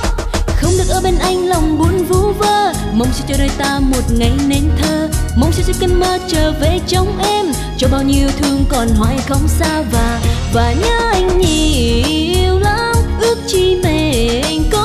[0.62, 2.74] không được ở bên anh lòng buồn vu vơ.
[2.94, 5.10] Mong sẽ cho đời ta một ngày nên thơ.
[5.36, 7.46] Mong sẽ sẽ cơn mơ trở về trong em.
[7.78, 10.22] Cho bao nhiêu thương còn hoài không xa và
[10.54, 14.81] và nhớ anh nhiều lắm, ước chi mình có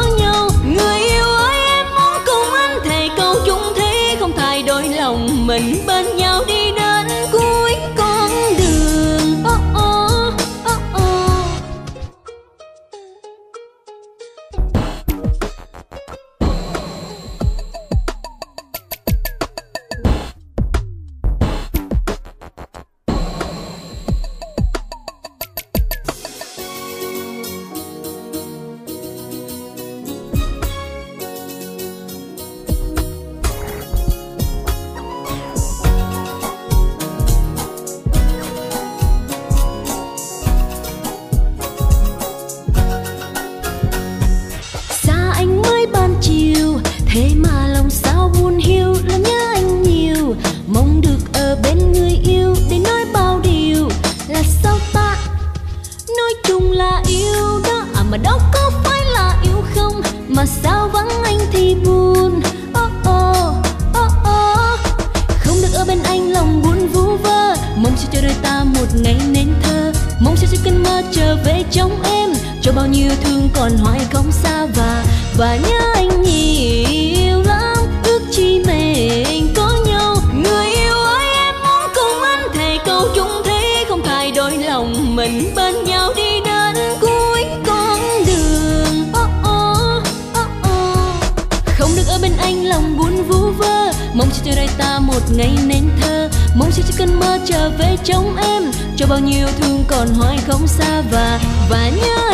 [101.11, 101.41] không
[101.71, 102.26] xa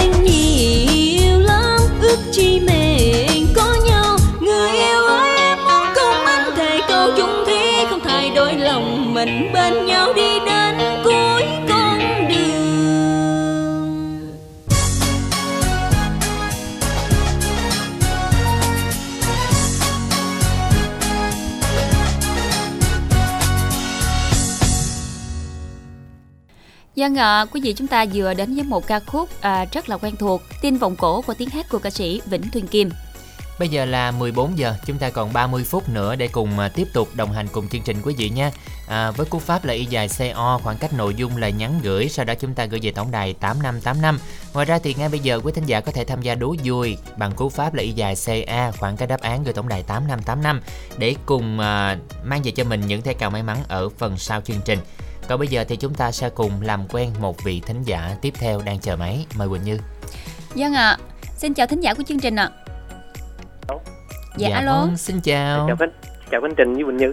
[27.12, 29.96] Vâng, ạ, quý vị chúng ta vừa đến với một ca khúc à, rất là
[29.96, 32.90] quen thuộc, tin vọng cổ của tiếng hát của ca sĩ Vĩnh Thuyên Kim.
[33.58, 36.88] Bây giờ là 14 giờ, chúng ta còn 30 phút nữa để cùng à, tiếp
[36.92, 38.50] tục đồng hành cùng chương trình quý vị nha.
[38.88, 42.08] À, với cú pháp là y dài CO, khoảng cách nội dung là nhắn gửi,
[42.08, 44.18] sau đó chúng ta gửi về tổng đài 8585.
[44.54, 46.96] Ngoài ra thì ngay bây giờ quý thính giả có thể tham gia đố vui
[47.16, 50.60] bằng cú pháp là y dài CA, khoảng cách đáp án gửi tổng đài 8585
[50.98, 54.40] để cùng à, mang về cho mình những thẻ cào may mắn ở phần sau
[54.40, 54.78] chương trình.
[55.32, 58.34] Còn bây giờ thì chúng ta sẽ cùng làm quen một vị thính giả tiếp
[58.38, 59.26] theo đang chờ máy.
[59.34, 59.78] Mời Quỳnh Như.
[60.54, 60.96] Dân ạ,
[61.36, 62.50] xin chào thính giả của chương trình ạ.
[64.36, 64.80] Dạ, alo.
[64.80, 65.66] vâng, xin chào.
[65.66, 65.90] chào Khánh
[66.30, 67.12] chào Khánh Trình với Bình Như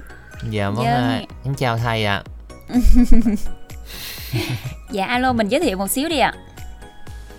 [0.50, 0.94] Dạ vâng, Dân.
[0.94, 1.22] ạ.
[1.46, 2.24] em chào thầy ạ.
[4.92, 6.34] Dạ alo, mình giới thiệu một xíu đi ạ.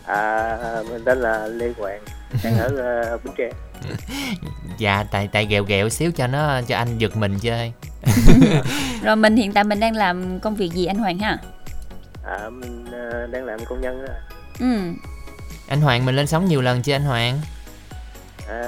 [0.07, 0.59] à
[0.91, 2.01] mình tên là Lê Hoàng
[2.45, 2.67] đang ở
[3.15, 3.51] uh, Bến Tre
[4.79, 7.73] Dạ tại tại ghẹo ghẹo xíu cho nó cho anh giật mình chơi.
[9.03, 11.39] Rồi mình hiện tại mình đang làm công việc gì anh Hoàng ha?
[12.25, 14.05] à mình ờ, đang làm công nhân.
[14.61, 14.67] Ừ.
[15.69, 17.41] Anh Hoàng mình lên sóng nhiều lần chưa anh Hoàng?
[18.49, 18.59] à,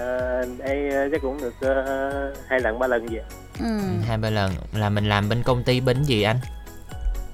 [0.58, 3.22] đây ờ, chắc cũng được ờ, hai lần ba lần vậy
[3.60, 3.80] Ừ.
[4.08, 6.38] Hai ba lần là mình làm bên công ty bên gì anh?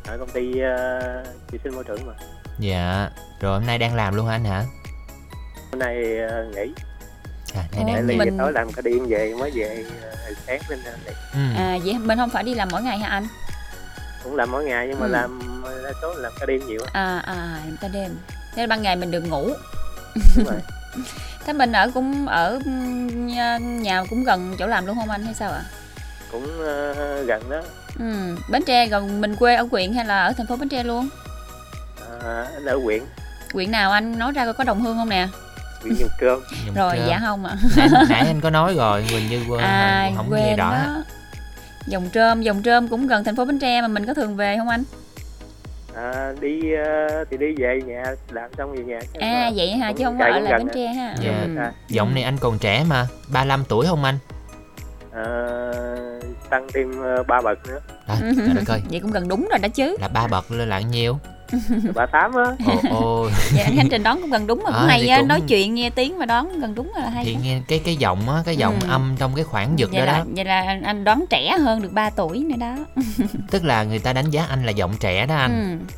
[0.06, 2.12] ở công ty uh, vệ sinh môi trường mà
[2.58, 3.10] Dạ.
[3.40, 4.64] Rồi hôm nay đang làm luôn hả anh hả?
[5.72, 6.72] hôm nay ờ, nghỉ
[7.54, 9.84] À, tại đang ly mình- tối làm cả đêm về mới về
[10.32, 11.12] uh, sáng nên ờ, nghỉ.
[11.32, 11.38] ừ.
[11.62, 13.26] À vậy mình không phải đi làm mỗi ngày hả anh?
[14.24, 15.10] cũng làm mỗi ngày nhưng mà Ừ.
[15.12, 17.34] làm ờ, đa số làm cả đêm nhiều á À à
[17.66, 18.10] làm ca đêm.
[18.54, 19.50] Thế là ban ngày mình được ngủ.
[20.36, 20.60] đúng rồi
[21.46, 22.58] Thế mình ở cũng ở
[23.60, 25.62] nhà, cũng gần chỗ làm luôn không anh hay sao ạ?
[26.32, 27.62] cũng ờ, gần đó
[27.98, 28.36] Ừ.
[28.50, 31.08] Bến Tre gần mình quê ở huyện hay là ở thành phố Bến Tre luôn?
[32.24, 33.02] à, anh ở huyện
[33.54, 35.28] Huyện nào anh nói ra coi có đồng hương không nè?
[35.82, 36.40] Huyện Nhung Cơm
[36.76, 37.06] Rồi cơm.
[37.08, 37.56] dạ không ạ.
[37.76, 40.70] nãy, nãy anh có nói rồi Quỳnh Như quên à không nghe quên rõ.
[40.70, 41.02] đó.
[41.86, 44.56] Dòng trơm, dòng trơm cũng gần thành phố Bến Tre mà mình có thường về
[44.56, 44.82] không anh?
[45.96, 49.92] à, đi ờ, thì đi về nhà làm xong về nhà À mà vậy hả
[49.92, 50.68] chứ không có ở lại Bến.
[50.74, 51.14] Tre ha.
[51.22, 51.32] Dạ.
[51.46, 51.56] Ừ.
[51.58, 54.18] À, Giọng này anh còn trẻ mà 35 tuổi không anh?
[55.14, 55.24] à,
[56.50, 59.58] tăng thêm ờ, ba bậc nữa À, trời đất ơi Vậy cũng gần đúng rồi
[59.58, 59.96] đó chứ.
[60.00, 61.18] là ba bậc lên là nhiêu?
[61.94, 64.78] Ba tám á Ồ, ồ Vậy anh Khánh Trình đón cũng gần đúng mà À,
[64.80, 67.24] cũng hay thì á, cũng- nói chuyện nghe tiếng mà đón gần đúng là hay.
[67.24, 68.86] thì nghe cái cái giọng á cái giọng Ừ.
[68.88, 71.56] âm trong cái khoảng giật vậy đó là đó vậy là anh- anh đoán trẻ
[71.60, 72.74] hơn được 3 tuổi nữa đó.
[73.50, 75.94] tức là người ta đánh giá anh là giọng trẻ đó anh Ừ.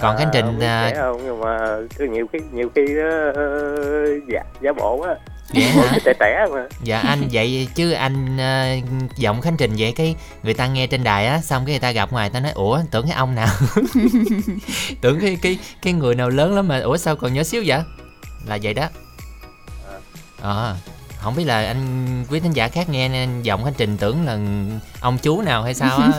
[0.00, 1.58] còn khánh trình không à, trẻ không nhưng mà
[2.12, 3.44] nhiều khi nhiều khi đó ờ,
[4.32, 5.14] giả giả bộ á
[5.52, 5.98] vậy hả?
[6.04, 6.66] trẻ trẻ mà.
[6.82, 8.66] Dạ anh vậy chứ anh ờ,
[9.16, 11.90] giọng khánh trình vậy cái người ta nghe trên đài á xong cái người ta
[11.90, 13.48] gặp ngoài ta nói ủa tưởng cái ông nào?
[15.00, 17.80] Tưởng cái cái cái người nào lớn lắm mà ủa sao còn nhỏ xíu vậy?
[18.46, 18.88] Là vậy đó.
[20.40, 20.76] Ờ.
[21.18, 24.38] Không biết là anh quý thính giả khác nghe nên giọng khánh trình tưởng là
[25.00, 26.10] ông chú nào hay sao á.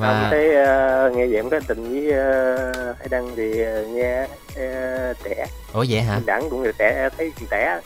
[0.00, 3.84] Mà mà thấy ờ, nghe vậy em có tình với uh, hay đăng thì ờ,
[3.86, 4.26] nghe
[4.56, 6.20] ờ, trẻ ủa vậy hả?
[6.26, 7.80] Đẳng cũng được trẻ thấy trẻ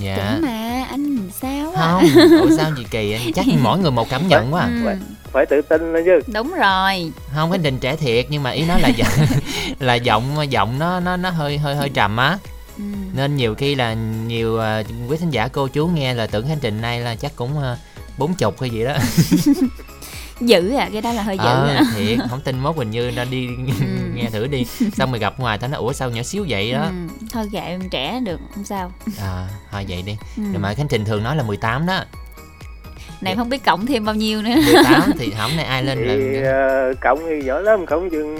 [0.00, 1.82] dạ Trẻ mà anh sao á?
[1.92, 2.04] không
[2.40, 4.70] ủa sao gì kỳ anh chắc mỗi người một cảm nhận quá à.
[4.84, 4.96] Ừ,
[5.32, 7.12] phải tự tin lên chứ đúng rồi.
[7.34, 9.26] không cái đình trẻ thiệt nhưng mà ý nói là giọng
[9.78, 12.38] là giọng giọng nó nó nó hơi hơi hơi trầm á
[12.78, 12.84] Ừ.
[13.14, 13.94] nên nhiều khi là
[14.26, 17.36] nhiều à, quý thính giả cô chú nghe là tưởng khánh trình nay là chắc
[17.36, 17.76] cũng à,
[18.18, 18.96] bốn chục hay gì đó
[20.40, 21.82] Dữ à, cái đó là hơi dữ ờ à.
[21.94, 23.48] thiệt không tin mốt hình như nó đi
[24.14, 24.64] nghe thử đi
[24.96, 26.90] xong rồi gặp ngoài tao nói ủa sao nhỏ xíu vậy đó Ừ,
[27.32, 28.92] thôi kệ em trẻ được không sao.
[29.22, 30.42] à thôi vậy đi Ừ.
[30.52, 32.04] nhưng mà khánh trình thường nói là 18 đó
[33.20, 34.50] Này không biết cộng thêm bao nhiêu nữa.
[34.66, 36.04] 18 thì không này ai lên thì
[36.40, 38.38] là ờ, cộng thì giỏi lắm cộng chừng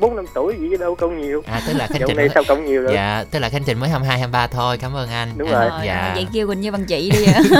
[0.00, 2.34] bốn năm tuổi gì chứ đâu cộng nhiều à tức là khánh trình này mới-
[2.34, 5.08] sao cộng nhiều rồi dạ tức là khánh trình mới 22 23 thôi cảm ơn
[5.10, 5.68] anh Đúng À, rồi.
[5.70, 7.40] Rồi, dạ vậy kêu Quỳnh như bằng chị đi ạ.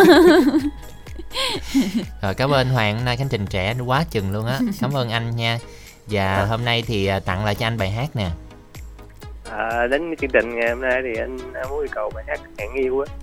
[2.23, 4.59] Rồi cảm ơn Hoàng hôm nay khánh trình trẻ quá chừng luôn á.
[4.81, 5.59] Cảm ơn anh nha.
[6.07, 8.31] Và hôm nay thì à, tặng lại cho anh bài hát nè.
[9.51, 11.37] à, đến chương trình ngày hôm nay thì anh
[11.71, 13.15] muốn yêu cầu bài hát hẹn yêu á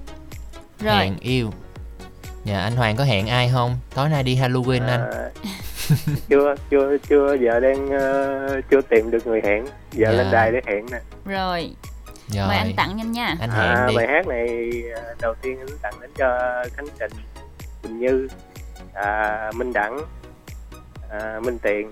[0.79, 0.95] Rồi.
[0.95, 1.51] Hẹn yêu.
[2.43, 3.77] Dạ anh Hoàng có hẹn ai không?
[3.95, 5.09] Tối nay đi Halloween anh.
[5.11, 5.29] À,
[6.29, 10.11] chưa chưa chưa giờ đang ờ, chưa tìm được người hẹn giờ Dạ.
[10.11, 11.75] lên đài để hẹn nè Rồi.
[12.47, 13.35] Mời anh tặng nhanh nha.
[13.39, 13.95] Anh hẹn à, đi.
[13.95, 14.47] bài hát này
[14.95, 16.37] ờ, đầu tiên anh tặng đến cho
[16.75, 17.11] Khánh Trình
[17.85, 18.27] Quỳnh Như
[18.93, 19.99] à, Minh Đẳng
[21.09, 21.91] à, Minh Tiền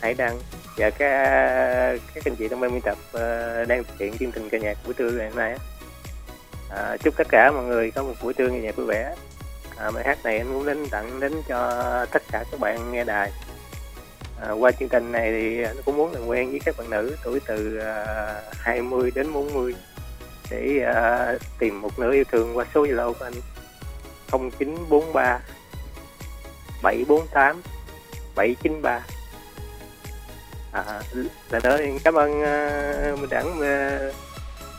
[0.00, 0.38] Hải Đăng
[0.76, 0.98] và các
[2.14, 4.78] các anh chị trong ban biên tập ờ, đang thực hiện chương trình ca nhạc
[4.84, 5.58] buổi trưa ngày hôm nay
[6.70, 9.14] à, chúc tất cả mọi người có một buổi trưa ngày nhạc vui vẻ.
[9.76, 13.04] À, bài hát này anh muốn đến tặng đến cho tất cả các bạn nghe
[13.04, 13.32] đài.
[14.40, 17.16] À, qua chương trình này thì anh cũng muốn làm quen với các bạn nữ
[17.24, 18.04] tuổi từ à,
[18.48, 19.74] uh, 20 đến 40
[20.50, 23.34] để à, tìm một nửa yêu thương qua số Zalo của anh.
[24.32, 25.40] 0943
[26.82, 27.62] 748
[28.34, 29.00] 793
[30.72, 31.02] à,
[31.50, 34.14] là đó cảm ơn uh, mình đảng uh,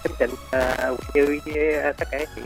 [0.03, 2.41] khánh trình uh, như với uh, tất cả các chị.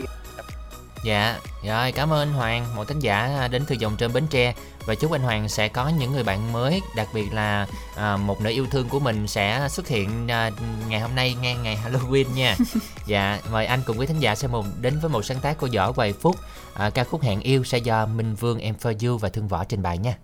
[1.04, 4.54] Dạ, rồi cảm ơn anh Hoàng, một thính giả đến từ dòng trên Bến Tre
[4.86, 8.40] và chúc anh Hoàng sẽ có những người bạn mới, đặc biệt là à, một
[8.40, 10.50] nửa yêu thương của mình sẽ xuất hiện à,
[10.88, 12.56] ngày hôm nay ngay ngày Halloween nha.
[13.06, 15.68] dạ, mời anh cùng với thính giả sẽ một đến với một sáng tác của
[15.74, 16.36] Võ Hoài Phúc,
[16.74, 19.64] à, ca khúc Hẹn yêu sẽ do Minh Vương Em For You và Thương Võ
[19.64, 20.14] trình bày nha.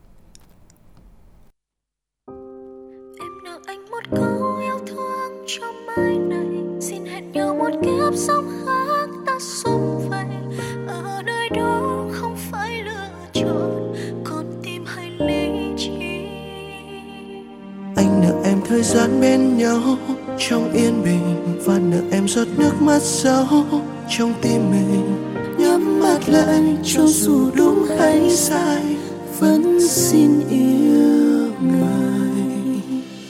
[18.80, 19.98] Thời gian bên nhau.
[20.38, 23.44] Trong yên bình và nợ em giọt nước mắt sâu
[24.08, 25.16] trong tim mình
[25.58, 28.82] nhắm mắt lại cho dù đúng hay sai,
[29.38, 32.80] vẫn xin yêu người.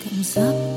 [0.05, 0.70] Cảm giác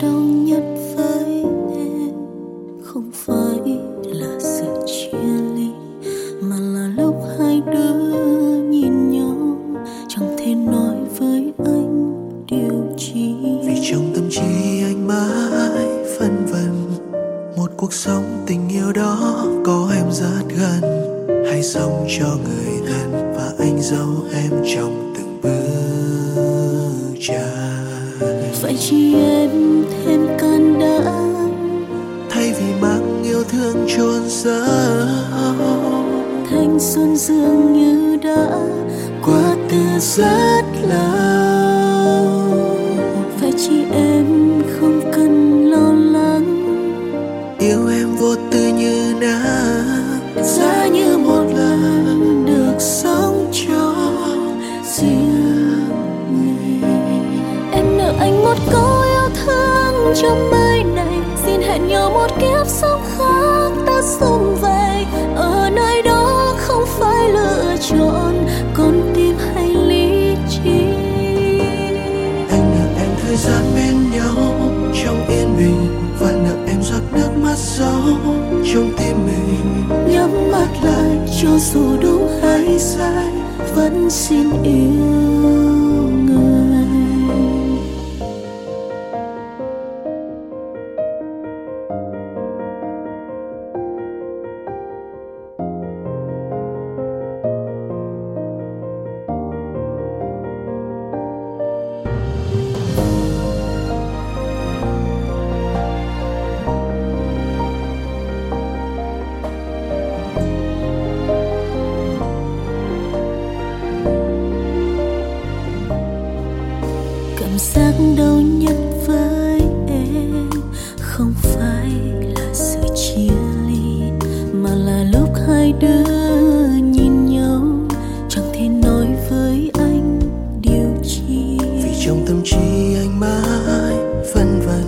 [132.34, 133.96] tâm trí anh mãi
[134.34, 134.84] phân vân.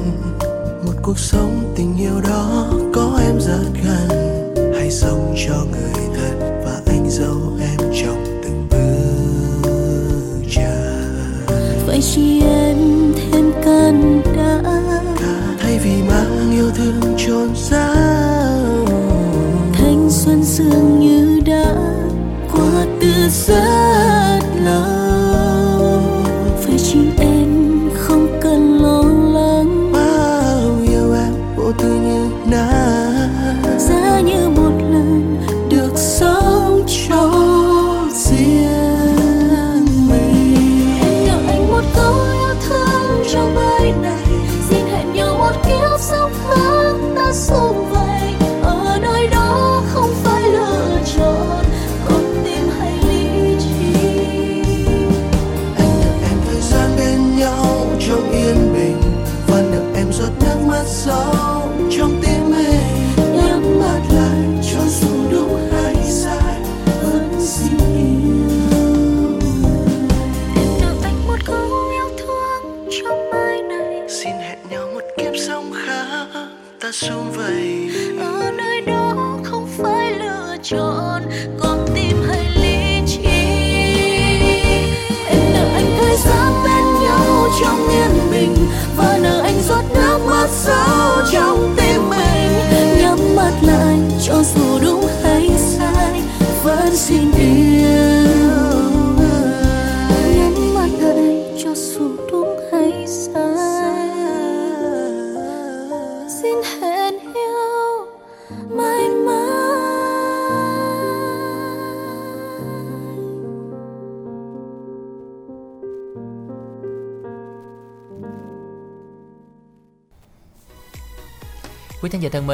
[0.85, 4.73] Một cuộc sống tình yêu đó có em rất gần.
[4.75, 11.45] Hay sống cho người thân và anh giấu em trong từng bước chân.
[11.87, 12.77] Phải chi em
[13.15, 15.05] thêm can đảm
[15.59, 18.85] thay vì mang yêu thương chôn giấu
[19.73, 21.75] thanh xuân dường như đã
[22.51, 23.84] qua từ rất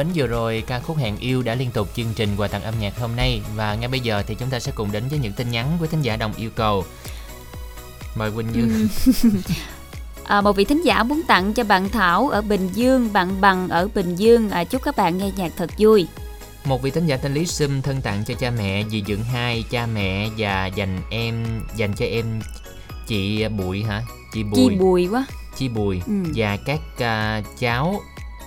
[0.04, 2.74] mến, vừa rồi ca khúc Hẹn Yêu đã liên tục chương trình quà tặng âm
[2.80, 5.32] nhạc hôm nay và ngay bây giờ thì chúng ta sẽ cùng đến với những
[5.32, 6.84] tin nhắn quý thính giả đồng yêu cầu.
[8.14, 8.88] Mời Quỳnh Như.
[10.24, 13.68] À, một vị thính giả muốn tặng cho bạn Thảo ở Bình Dương, bạn Bằng
[13.68, 14.50] ở Bình Dương.
[14.50, 16.06] À, chúc các bạn nghe nhạc thật vui.
[16.64, 19.64] Một vị thính giả tên Lý Sum thân tặng cho cha mẹ, dì dưỡng hai,
[19.70, 21.44] cha mẹ và dành em
[21.76, 22.40] dành cho em
[23.06, 24.02] chị Bụi hả?
[24.32, 24.68] Chị Bụi.
[24.70, 25.26] Chi bùi quá.
[25.56, 26.12] Chi Bùi Ừ.
[26.34, 28.00] và các à, cháu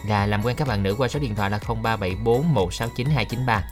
[0.08, 3.64] là làm quen các bạn nữ qua số điện thoại là 0374 169 293.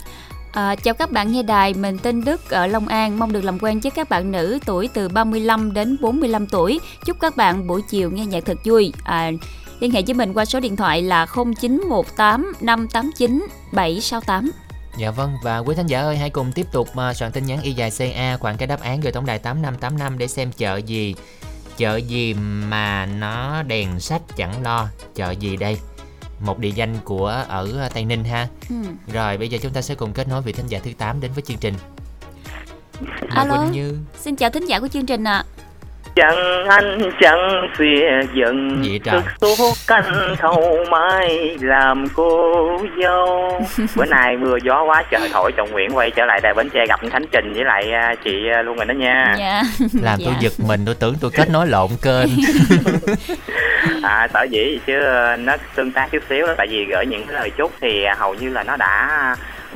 [0.54, 3.60] À, chào các bạn nghe đài, mình tên Đức ở Long An, mong được làm
[3.60, 6.80] quen với các bạn nữ tuổi từ 35 đến 45 tuổi.
[7.06, 8.94] Chúc các bạn buổi chiều nghe nhạc thật vui.
[9.04, 9.32] À,
[9.80, 14.52] liên hệ với mình qua số điện thoại là 0918 589 768.
[14.98, 17.62] Dạ vâng và quý thính giả ơi hãy cùng tiếp tục mà soạn tin nhắn
[17.62, 21.16] y dài CA khoảng cái đáp án gửi tổng đài 8585 để xem chợ gì.
[21.78, 24.88] Chợ gì mà nó đèn sách chẳng lo.
[25.16, 25.78] Chợ gì đây?
[26.44, 28.48] Một địa danh của ở Tây Ninh ha.
[28.70, 28.76] Ừ.
[29.14, 31.32] Rồi bây giờ chúng ta sẽ cùng kết nối vị thính giả thứ 8 đến
[31.36, 31.74] với chương trình.
[33.30, 33.98] Alo, Quỳnh Như.
[34.20, 35.46] xin chào thính giả của chương trình ạ.
[36.16, 38.84] Chẳng anh chẳng phía giận?
[39.06, 42.54] Thức số canh thâu mai làm cô
[43.04, 43.62] dâu
[43.96, 46.86] Bữa nay mưa gió quá trời thổi Trọng Nguyễn quay trở lại đài Bến Tre
[46.90, 49.62] gặp anh Khánh Trình với lại à, chị à, luôn rồi đó nha Dạ.
[50.02, 50.40] Làm tôi Dạ.
[50.42, 52.28] giật mình tôi tưởng tôi kết nối lộn kênh.
[54.04, 57.26] à, Sở dĩ chứ ờ, nó tương tác chút xíu đó Tại vì gửi những
[57.28, 59.10] cái lời chúc thì hầu như là nó đã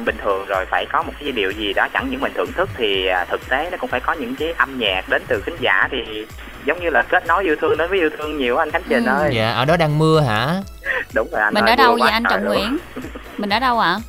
[0.05, 2.69] bình thường rồi phải có một cái điều gì đó chẳng những mình thưởng thức
[2.77, 5.55] thì à, thực tế nó cũng phải có những cái âm nhạc đến từ khán
[5.59, 6.25] giả thì
[6.65, 9.05] giống như là kết nối yêu thương đến với yêu thương nhiều anh Khánh Trình
[9.05, 10.55] ơi Dạ ở đó đang mưa hả?
[11.13, 12.45] đúng rồi anh Mình ơi, ở đâu vậy anh Trọng.
[12.45, 12.77] Nguyễn?
[13.37, 13.99] Mình ở đâu ạ?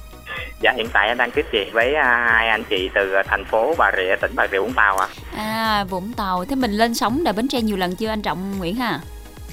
[0.63, 3.75] Dạ hiện tại anh đang tiếp chuyện với à, hai anh chị từ thành phố
[3.79, 5.07] Bà Rịa, tỉnh Bà Rịa Vũng Tàu ạ.
[5.37, 6.45] À, Vũng Tàu.
[6.45, 8.99] Thế mình lên sóng đài Bến Tre nhiều lần chưa anh Trọng Nguyễn ha?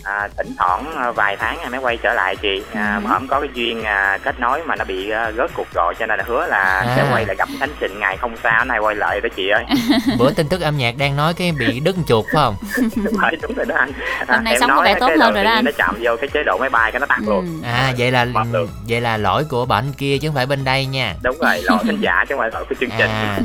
[0.05, 2.61] À, thỉnh thoảng à, vài tháng em mới quay trở lại chị.
[2.73, 3.07] À, Ừ.
[3.09, 6.05] Hổng có cái duyên à, kết nối mà nó bị à, rớt cuộc gọi cho
[6.05, 7.09] nên là hứa là sẽ À.
[7.13, 9.63] quay lại gặp Khánh Trình ngày không xa nay quay lại đó chị ơi.
[10.19, 12.55] Bữa tin tức âm nhạc đang nói cái bị đứt chuột phải không?
[12.95, 13.91] đúng rồi, đúng rồi đó anh.
[14.27, 15.65] Hôm nay sống có vẻ tốt hơn rồi đó anh.
[15.65, 17.61] Nó chạm vô cái chế độ máy bay cái nó tắt luôn.
[17.63, 18.25] À vậy là
[18.89, 21.13] vậy là lỗi của bệnh kia chứ không phải bên đây nha.
[21.23, 23.09] Đúng rồi, lỗi khán giả chứ không phải lỗi của chương trình.
[23.09, 23.39] À,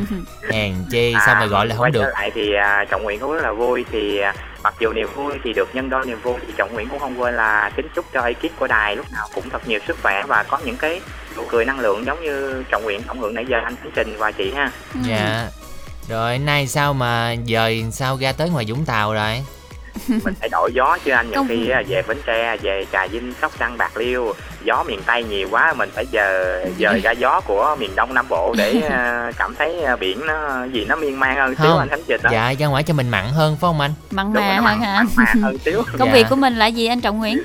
[0.52, 2.10] hèn chi sao mà gọi là quay không được.
[2.14, 5.32] lại thì à, trọng nguyện cũng rất là vui thì à, mặc dù niềm vui
[5.44, 8.04] thì được nhân đôi niềm vui thì trọng nguyện cũng không quên là kính chúc
[8.12, 11.00] cho ekip của đài lúc nào cũng thật nhiều sức khỏe và có những cái
[11.36, 14.16] nụ cười năng lượng giống như trọng nguyện tổng hưởng nãy giờ anh Khánh Trình
[14.18, 14.70] và chị ha
[15.06, 15.48] Dạ.
[16.08, 19.42] Rồi nay sao mà dời sao ra tới ngoài Vũng Tàu rồi?
[20.08, 23.32] mình phải đổi gió chứ anh nhiều Công- khi về Bến Tre về Trà Vinh
[23.40, 24.34] Sóc Trăng Bạc Liêu
[24.64, 28.26] gió miền Tây nhiều quá mình phải giờ dời ra gió của miền Đông Nam
[28.28, 31.88] Bộ để à, cảm thấy à, biển nó gì nó miên man hơn xíu anh
[31.88, 33.92] Khánh Trình đó Dạ ra ngoài cho mình mặn hơn phải không anh?
[34.10, 35.06] Mặn mà hơn hả anh?
[35.16, 36.14] mặn mà hơn xíu Công Dạ.
[36.14, 37.42] việc của mình là gì anh Trọng Nguyễn?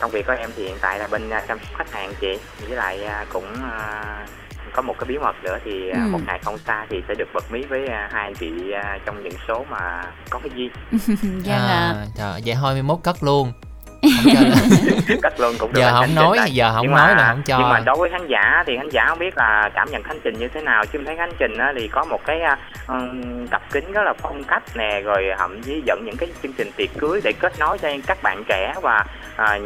[0.00, 2.38] công việc của em thì hiện tại là bên à, chăm sóc khách hàng chị
[2.68, 3.00] với lại
[3.32, 3.44] cũng
[4.72, 5.98] có một cái bí mật nữa thì Ừ.
[6.10, 8.50] một ngày không xa thì sẽ được bật mí với hai anh chị
[9.06, 10.70] trong những số mà có cái duyên
[11.22, 11.94] Vâng ạ.
[11.96, 13.52] À, trời, vậy thôi 21 cất luôn.
[15.22, 17.58] Cất luôn cũng được Giờ không nói, giờ không Nhưng nói mà, là không cho.
[17.58, 20.18] nhưng mà đối với khán giả thì khán giả không biết là cảm nhận khánh
[20.24, 20.84] trình như thế nào.
[20.92, 24.02] Chứ em thấy khánh trình á, thì có một cái à, ừm, cặp kính rất
[24.04, 27.32] là phong cách nè rồi thậm chí dẫn những cái chương trình tiệc cưới để
[27.32, 29.04] kết nối cho các bạn trẻ và
[29.36, 29.58] à,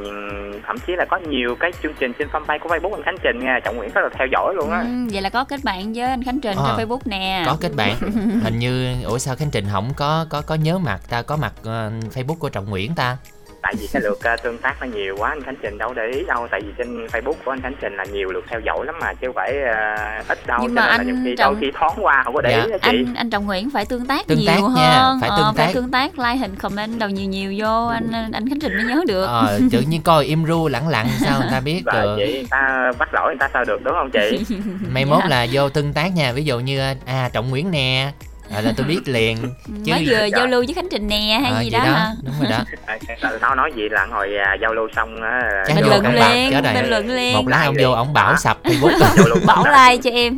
[0.66, 3.38] thậm chí là có nhiều cái chương trình trên fanpage của facebook anh khánh trình
[3.44, 3.58] nha.
[3.64, 4.78] Trọng nguyễn rất là theo dõi luôn á.
[4.80, 7.42] Ừ, vậy là có kết bạn với anh Khánh Trình À, trên Facebook nè.
[7.46, 7.94] có kết bạn.
[8.44, 11.52] Hình như ủa sao khánh trình không có có có nhớ mặt ta có mặt
[11.64, 13.16] ờ, facebook của trọng nguyễn ta
[13.62, 16.22] tại vì cái lượt tương tác nó nhiều quá anh khánh trình đâu để ý
[16.26, 16.48] đâu.
[16.50, 19.12] Tại vì trên facebook của anh khánh trình là nhiều lượt theo dõi lắm mà
[19.14, 20.58] chứ không phải à, ít đâu.
[20.62, 22.40] Nhưng cho mà nên là anh nhiều khi Trọng- đôi khi thoáng qua không có
[22.40, 22.64] để Dạ.
[22.64, 22.88] ý đó chị.
[22.88, 25.18] anh anh Trọng Nguyễn phải tương tác Tương nhiều tác nha, hơn.
[25.20, 25.72] phải Ờ, tương phải tác.
[25.74, 29.02] tương tác like hình comment đầu nhiều nhiều vô anh anh Khánh Trình mới nhớ
[29.08, 29.24] được.
[29.26, 32.16] Ờ tự nhiên coi im ru lẳng lặng sao người ta biết và được?
[32.16, 34.44] vậy người ta bắt lỗi người ta sao được đúng không chị?
[34.88, 35.10] Mai Dạ.
[35.10, 38.12] mốt là vô tương tác nha ví dụ như à trọng nguyễn nè
[38.54, 39.36] à, là tôi biết liền.
[39.84, 42.12] Chứ mới vừa giao lưu với Khánh Trình nè hay Ờ, gì đó, hả?
[42.22, 42.58] đúng rồi đó.
[43.20, 46.14] À, nó nói gì là hồi à, giao lưu xong á Chắc bình vô luận
[46.14, 47.34] liền bình luận liền.
[47.36, 48.12] Một lát ông vô ông À.
[48.12, 49.44] bảo sập facebook.
[49.46, 50.36] Bảo like cho em.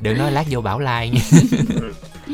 [0.00, 1.20] Đừng nói lát vô bảo like nha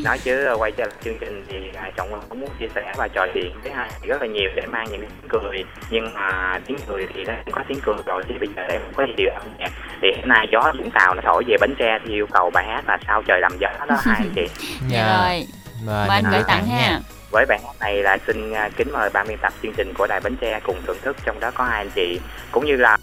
[0.03, 2.93] nói chứ à, quay trở lại chương trình thì à, trọng cũng muốn chia sẻ
[2.97, 5.63] và trò chuyện với hai rất là nhiều để mang những tiếng cười.
[5.89, 8.79] Nhưng mà tiếng cười thì nó cũng có tiếng cười rồi thì bây giờ để
[8.95, 9.71] có gì điều âm nhạc.
[10.01, 12.65] Thì hôm nay gió vũng tàu nó thổi về bến tre thì yêu cầu bài
[12.67, 14.47] hát là sao trời làm gió đó hai anh chị.
[14.89, 15.21] Dạ.
[15.21, 15.47] Rồi.
[15.85, 16.99] Mời mời anh gửi tặng ha.
[17.31, 20.07] với bài hát này là xin à, kính mời ban biên tập chương trình của
[20.07, 22.19] đài bến tre cùng thưởng thức trong đó có hai anh chị.
[22.51, 22.97] Cũng như là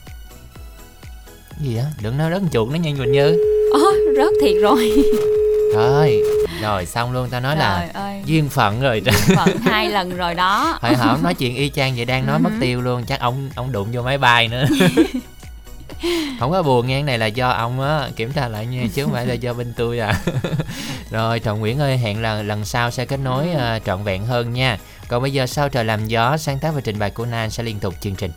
[1.60, 3.36] gì á đừng nói rất chuột nó nha quỳnh như?
[3.72, 4.92] Ồ, rớt thiệt rồi.
[5.74, 6.22] Thôi
[6.62, 8.22] rồi xong luôn tao nói Trời là ơi.
[8.26, 10.78] duyên phận rồi Duyên phận hai lần rồi đó.
[10.82, 12.58] Hồi hổm nói chuyện y chang vậy đang nói mất Ừ.
[12.60, 14.64] tiêu luôn chắc ông ông đụng vô máy bay nữa.
[16.40, 19.12] Không có buồn nghe này là do ông á kiểm tra lại nha chứ không
[19.12, 20.20] phải là do bên tôi à.
[21.10, 24.52] Rồi trọng nguyễn ơi hẹn là lần sau sẽ kết nối uh, trọn vẹn hơn
[24.52, 24.78] nha.
[25.08, 27.62] Còn bây giờ sau trời làm gió sáng tác và trình bày của nan sẽ
[27.62, 28.30] liên tục chương trình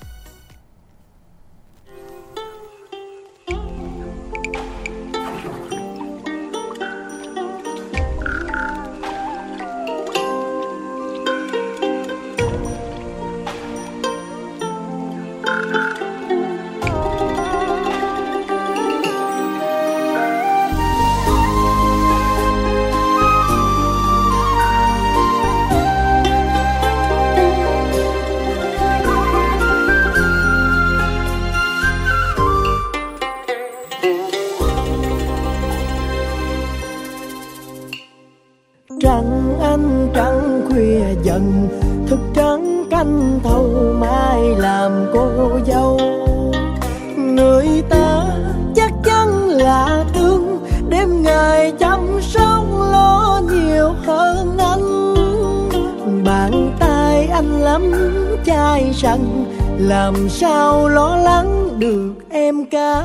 [59.01, 59.45] rằng
[59.77, 63.03] làm sao lo lắng được em cả?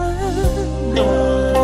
[0.94, 1.54] Đời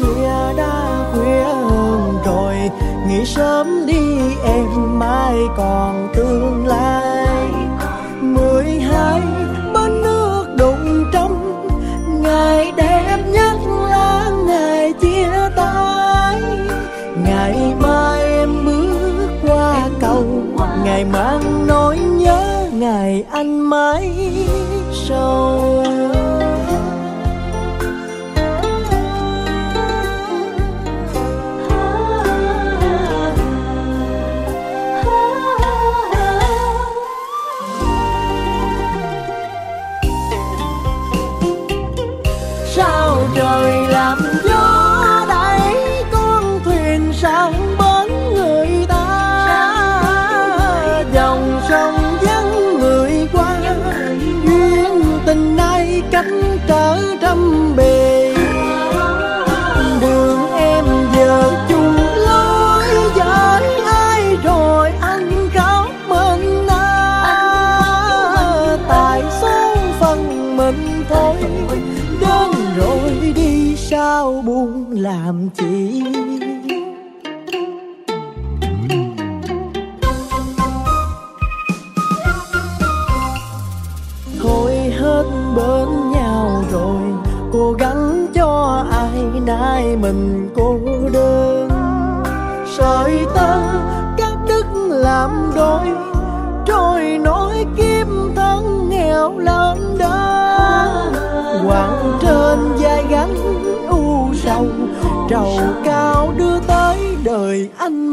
[0.00, 2.70] khuya đã khuya hơn rồi,
[3.08, 7.01] nghỉ sớm đi, em mai còn tương lai.
[23.72, 24.12] mãi
[24.92, 25.81] sau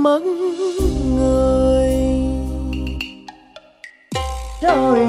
[0.04, 0.22] mất
[1.16, 1.94] người.
[4.62, 5.09] Rồi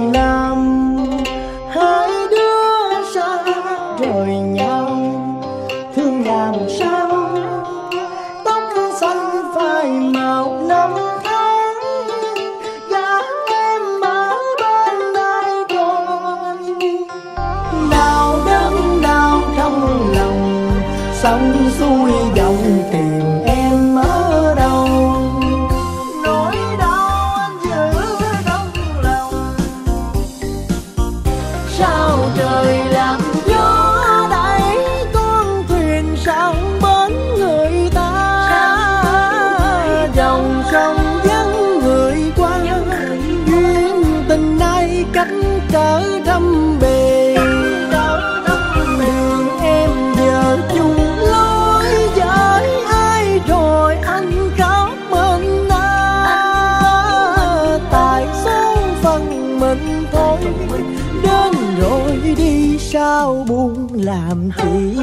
[62.93, 64.99] sao buồn làm chi?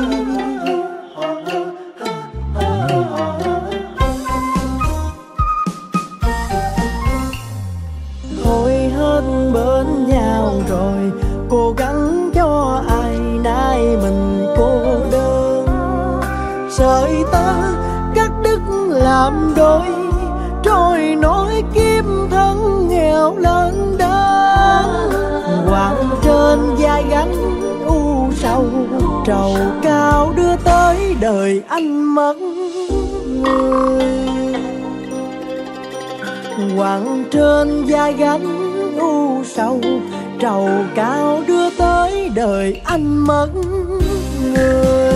[8.44, 9.22] Thôi hết
[9.54, 11.12] bên nhau rồi,
[11.50, 14.82] cố gắng cho ai nay mình cô
[15.12, 15.68] đơn.
[16.72, 17.74] Sợi ta
[18.16, 18.60] cắt đứt
[18.90, 19.88] làm đôi,
[20.64, 24.84] trôi nỗi kiếm thân nghèo lớn đau
[25.68, 27.57] Hoàng trên vai gánh
[28.48, 28.66] sau,
[29.26, 32.34] trầu cao đưa tới đời anh mất
[33.28, 34.56] người.
[36.78, 38.46] Quặng trên vai gánh
[39.00, 39.82] u sầu,
[40.40, 43.50] trầu cao đưa tới đời anh mất
[44.54, 45.07] người.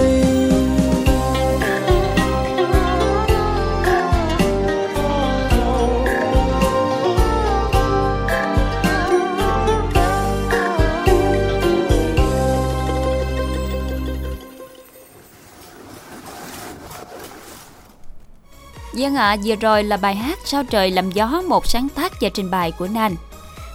[18.93, 22.29] Dân ạ, vừa rồi là bài hát Sao trời làm gió một sáng tác và
[22.33, 23.15] trình bày của Nan.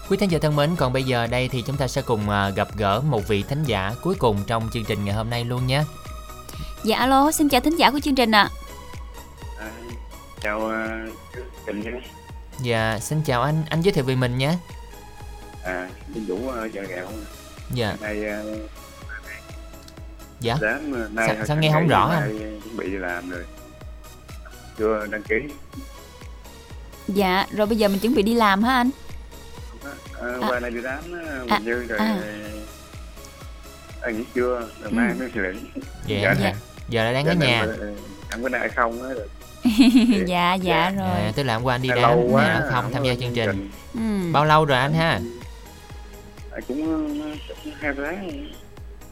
[0.08, 2.50] Quý thính giả thân mến, còn bây giờ đây thì chúng ta sẽ cùng à,
[2.50, 5.66] gặp gỡ một vị thính giả cuối cùng trong chương trình ngày hôm nay luôn
[5.66, 5.82] nhé.
[6.84, 8.48] Dạ alo, xin chào thính giả của chương trình ạ.
[9.58, 9.70] À,
[10.40, 11.12] chào uh,
[11.66, 11.90] Trình nhé.
[12.62, 14.54] Dạ, xin chào anh, anh giới thiệu về mình nhé.
[15.64, 17.06] À, Minh Vũ ở chợ gạo.
[17.74, 17.96] Dạ.
[18.00, 18.24] Nay
[18.54, 18.70] uh,
[20.40, 20.56] Dạ.
[20.60, 22.60] Sáng, nay Sao- sao nghe không rõ anh?
[22.64, 23.44] Chuẩn bị làm rồi.
[24.78, 25.36] Chưa đăng ký.
[27.08, 28.90] Dạ, rồi bây giờ mình chuẩn bị đi làm hả anh?
[29.84, 29.90] À,
[30.20, 30.48] À.
[30.48, 31.98] qua nay đi đám á, À, Như rồi.
[31.98, 32.18] à.
[34.00, 35.58] À, nghỉ trưa, rồi mai mới xử lý.
[36.06, 36.54] Dạ, dạ.
[36.88, 37.66] Giờ là đang ở nhà.
[38.28, 39.08] Ăn bữa nay không á.
[39.14, 39.28] rồi.
[40.26, 41.06] dạ, dạ rồi.
[41.20, 43.14] À, tức là hôm qua anh đi Lâu đám quá, nè, ở không tham gia
[43.14, 43.70] chương trình.
[43.94, 44.32] Ừ.
[44.32, 45.20] Bao lâu rồi anh ha?
[46.50, 46.82] À, cũng
[47.64, 48.48] cũng hai tháng.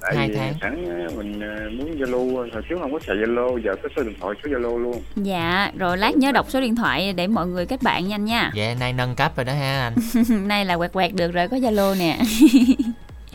[0.05, 0.55] Tại Hai vì tháng.
[0.61, 4.03] sẵn á, mình uh, muốn Zalo, hồi trước không có xài Zalo, giờ có số
[4.03, 5.03] điện thoại số Zalo luôn.
[5.17, 8.51] Dạ, rồi lát nhớ đọc số điện thoại để mọi người kết bạn nhanh nha.
[8.55, 9.95] Dạ, nay nâng cấp rồi đó ha anh.
[10.49, 12.19] Nay là quẹt quẹt được rồi, có Zalo nè.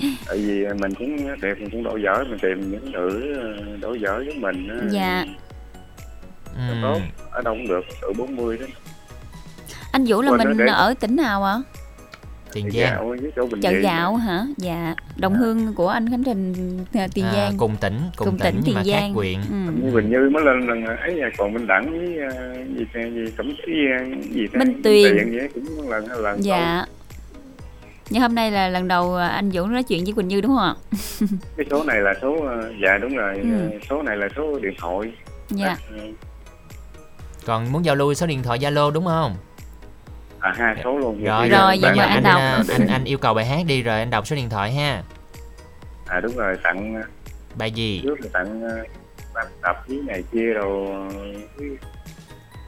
[0.27, 3.99] tại vì mình cũng đẹp mình cũng đổi giỏi mình tìm những nữ ờ, đổi
[3.99, 5.25] giỏi với mình á, dạ.
[6.57, 6.99] là tốt
[7.31, 8.65] ở đâu cũng được từ 40 đó
[9.91, 11.61] Anh Vũ là Quên mình ở tỉnh nào ạ?
[12.53, 13.17] Tiền Giang.
[13.61, 14.45] Chợ gạo hả?
[14.57, 14.95] Dạ.
[15.17, 16.53] Đồng hương của anh Khánh Trình
[16.93, 17.57] à, Tiền À, Giang.
[17.57, 19.13] cùng tỉnh, cùng, Cùng tỉnh, tỉnh nhưng mà Tiền khác Giang.
[19.15, 19.39] quyện.
[19.49, 19.71] Ừ.
[19.83, 23.53] như Bình Như mới lên lần ấy còn Minh Đẳng với ờ, gì gì cẩm
[23.65, 24.47] thủy ờ, gì?
[24.53, 25.47] Minh Tuyền.
[25.53, 26.85] cũng lần lần Dạ.
[28.09, 30.51] Nhưng hôm nay là lần đầu à, anh Vũ nói chuyện với Quỳnh Như đúng
[30.55, 30.75] không ạ?
[31.57, 32.35] cái số này là số
[32.83, 33.79] dạ đúng rồi Ừ.
[33.89, 35.11] số này là số điện thoại
[35.49, 35.77] Dạ.
[35.91, 35.97] Ờ,
[37.45, 39.35] Còn muốn giao lưu số điện thoại Zalo đúng không?
[40.39, 42.35] À hai số luôn Rồi, Rồi, vậy mời anh anh, đọc.
[42.37, 45.03] à, anh anh yêu cầu bài hát đi rồi anh đọc số điện thoại ha.
[46.07, 47.01] à đúng rồi tặng ờ,
[47.55, 48.01] Bài gì?
[48.03, 48.61] trước là tặng
[49.33, 50.87] tập tập với này kia rồi
[51.57, 51.69] với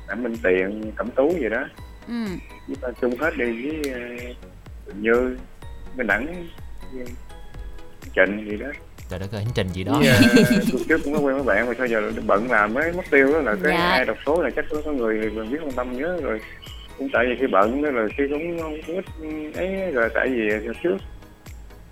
[0.07, 1.63] tặng Minh Tiền cẩm tú gì đó
[2.07, 2.13] Ừ.
[2.67, 4.35] chúng ta chung hết đi với uh,
[4.87, 5.37] Bình Như
[5.95, 6.25] Minh Đẳng
[6.93, 7.05] với
[8.15, 8.67] Trịnh gì đó
[9.09, 9.99] Trời đất ơi, hành trình gì đó.
[9.99, 10.13] Với,
[10.71, 13.33] tuần trước cũng có quen mấy bạn mà sao giờ bận làm mới mất tiêu
[13.33, 13.83] đó là cái Dạ.
[13.89, 16.39] ai đọc số là chắc có có người biết quan tâm nhớ rồi
[17.01, 19.05] cũng tại vì khi bận đó rồi khi cũng không ít
[19.55, 20.49] ấy rồi tại vì
[20.83, 20.97] trước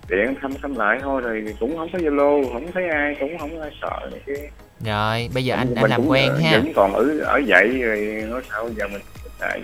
[0.08, 3.60] điện thăm thăm lại thôi rồi cũng không có zalo không thấy ai cũng không
[3.60, 4.48] ai sợ này kia
[4.84, 6.50] Rồi, bây giờ anh Mình anh làm quen ha.
[6.52, 9.02] vẫn còn ở ở dậy rồi nói sao giờ mình
[9.38, 9.60] tại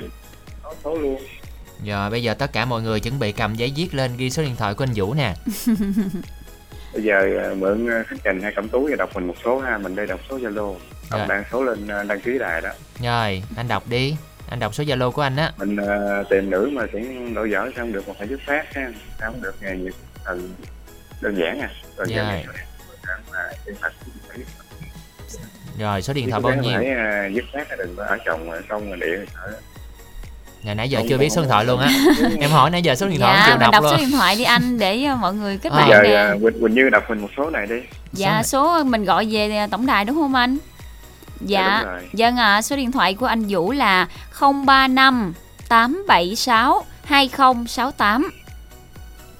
[0.62, 1.16] có số luôn
[1.86, 4.42] Rồi, bây giờ tất cả mọi người chuẩn bị cầm giấy viết lên ghi số
[4.42, 5.34] điện thoại của anh Vũ nè.
[6.94, 9.58] bây giờ ờ, mượn ờ, khánh trình hay cẩm tú và đọc mình một số
[9.58, 10.74] ha mình đây đọc số zalo
[11.10, 12.70] ông đang số lên ờ, đăng ký đài đó
[13.02, 14.16] Rồi, anh đọc đi.
[14.50, 15.52] Anh đọc số Zalo của anh á.
[15.56, 18.74] mình ờ, tìm nữ mà cũng đổi giỏi sao không được mà phải dứt phát
[18.74, 18.88] ha
[19.20, 19.94] sao không được nghề nghiệp
[20.24, 20.54] thần
[21.20, 22.24] đơn giản à rồi Rồi.
[22.26, 22.46] này
[23.82, 23.92] thật
[25.78, 26.72] Rồi, số điện thoại bao nhiêu?
[26.76, 29.26] phải ờ, dứt phát đừng có ở chồng không mà điện
[30.62, 31.90] Ngày nãy giờ Không, chưa biết số điện thoại luôn á.
[32.40, 33.92] Em hỏi nãy giờ số điện thoại Dạ, không chịu đọc đọc luôn.
[33.92, 35.76] số điện thoại đi anh để à, mọi người kết À.
[35.78, 36.14] bạn bây giờ nè.
[36.14, 37.74] ờ, Quỳnh, Quỳnh Như đọc mình một số này đi
[38.12, 40.58] Dạ, số mình gọi về à, tổng đài đúng không anh?
[41.40, 42.08] Dạ, rồi.
[42.12, 44.08] dân ạ, số điện thoại của anh Vũ là
[44.40, 45.34] 035
[45.68, 48.30] 876 2068.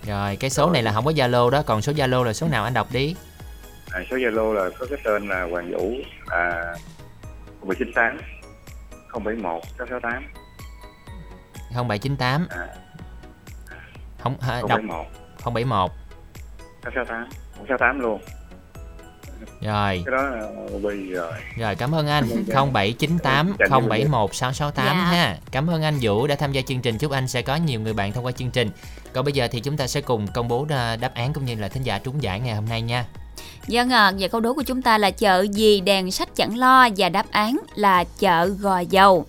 [0.06, 2.64] Rồi, cái số này là không có Zalo đó, còn số Zalo là số nào
[2.64, 3.16] anh đọc đi.
[3.92, 5.94] à, số zalo là có cái tên là Hoàng Vũ
[6.26, 6.74] à,
[7.62, 8.18] 1798
[9.24, 10.24] 071 668
[11.88, 12.46] 0798.
[12.50, 12.66] À.
[14.18, 15.06] Không hả, đọc 071
[15.44, 15.90] 071.
[16.84, 18.20] 668 668 luôn
[19.60, 20.02] Rồi.
[20.06, 20.48] cái đó là
[20.82, 24.92] Bì rồi Rồi cảm ơn anh Cảm ơn 0798 Dành cho 071 668 Dạ.
[25.04, 25.36] ha.
[25.50, 26.98] Cảm ơn anh Vũ đã tham gia chương trình.
[26.98, 28.70] Chúc anh sẽ có nhiều người bạn thông qua chương trình.
[29.12, 31.54] Còn bây giờ thì chúng ta sẽ cùng công bố đa- đáp án cũng như
[31.54, 33.04] là thính giả trúng giải ngày hôm nay nha.
[33.66, 36.88] Dân ạ, và câu đố của chúng ta là chợ gì đèn sách chẳng lo
[36.96, 39.26] và đáp án là chợ Gò Dầu.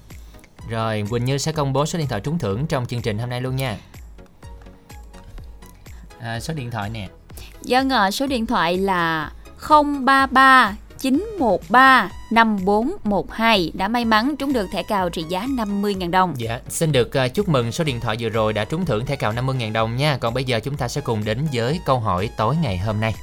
[0.70, 3.30] Rồi Quỳnh Như sẽ công bố số điện thoại trúng thưởng trong chương trình hôm
[3.30, 3.78] nay luôn nha.
[6.20, 7.08] À, số điện thoại nè.
[7.62, 9.32] Dân ạ, số điện thoại là
[9.70, 16.34] 033 913 5412 đã may mắn trúng được thẻ cào trị giá 50.000 đồng.
[16.38, 19.16] Dạ, xin được ờ, chúc mừng số điện thoại vừa rồi đã trúng thưởng thẻ
[19.16, 20.18] cào 50.000 đồng nha.
[20.18, 23.16] Còn bây giờ chúng ta sẽ cùng đến với câu hỏi tối ngày hôm nay.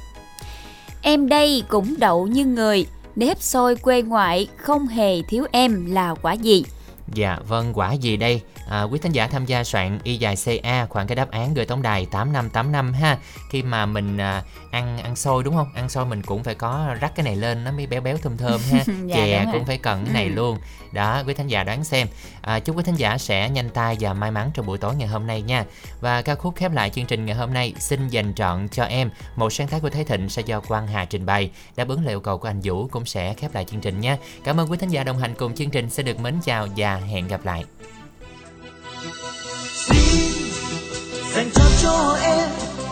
[1.01, 2.85] Em đây cũng đậu như người,
[3.15, 6.65] nếp xôi quê ngoại không hề thiếu em là quả gì?
[7.13, 10.85] Dạ vâng quả gì đây à, Quý thính giả tham gia soạn y dài CA
[10.85, 13.17] khoảng cái đáp án gửi tổng đài 8585 ha.
[13.49, 15.67] Khi mà mình à, ăn ăn xôi đúng không?
[15.75, 18.37] Ăn xôi mình cũng phải có rắc cái này lên nó mới béo béo thơm
[18.37, 18.83] thơm ha.
[19.05, 20.33] Dạ, Chè cũng phải cần cái này Ừ.
[20.35, 20.57] luôn.
[20.91, 22.07] Đó quý thính giả đoán xem.
[22.41, 25.07] À, Chúc quý thính giả sẽ nhanh tay và may mắn trong buổi tối ngày
[25.07, 25.65] hôm nay nha.
[26.01, 29.09] Và ca khúc khép lại chương trình ngày hôm nay Xin dành trọn cho em.
[29.35, 31.51] Một sáng tác của Thế Thịnh sẽ do Quang Hà trình bày.
[31.75, 34.17] Đáp ứng lời yêu cầu của anh Vũ cũng sẽ khép lại chương trình nha.
[34.43, 35.89] Cảm ơn quý thính giả đồng hành cùng chương trình.
[35.89, 37.65] Sẽ được mến chào và hẹn gặp lại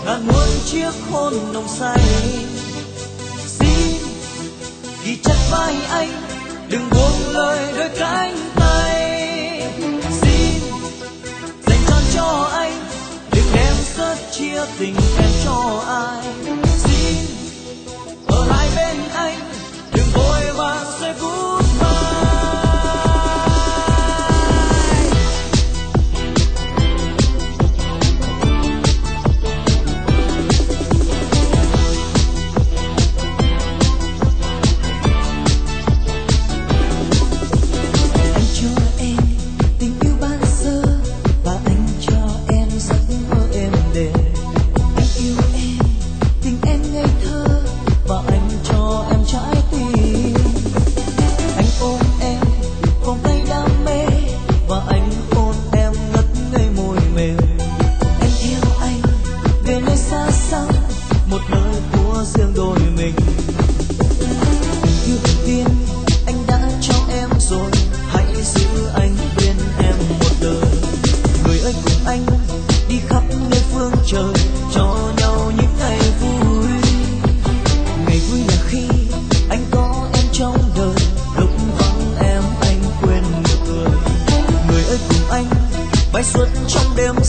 [0.06, 2.00] ngàn muôn chiếc hôn nồng say.
[3.46, 3.98] Xin,
[5.04, 6.10] ghi chặt vai anh,
[6.70, 9.72] đừng buông lời đôi cánh tay.
[10.22, 10.60] Xin,
[11.68, 12.86] dành trọn cho anh,
[13.32, 16.34] đừng đem sớt chia tình em cho ai.
[16.78, 17.16] Xin,
[18.28, 19.40] ở lại bên anh,
[19.94, 21.53] đừng vội vàng say vui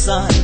[0.06, 0.43] trong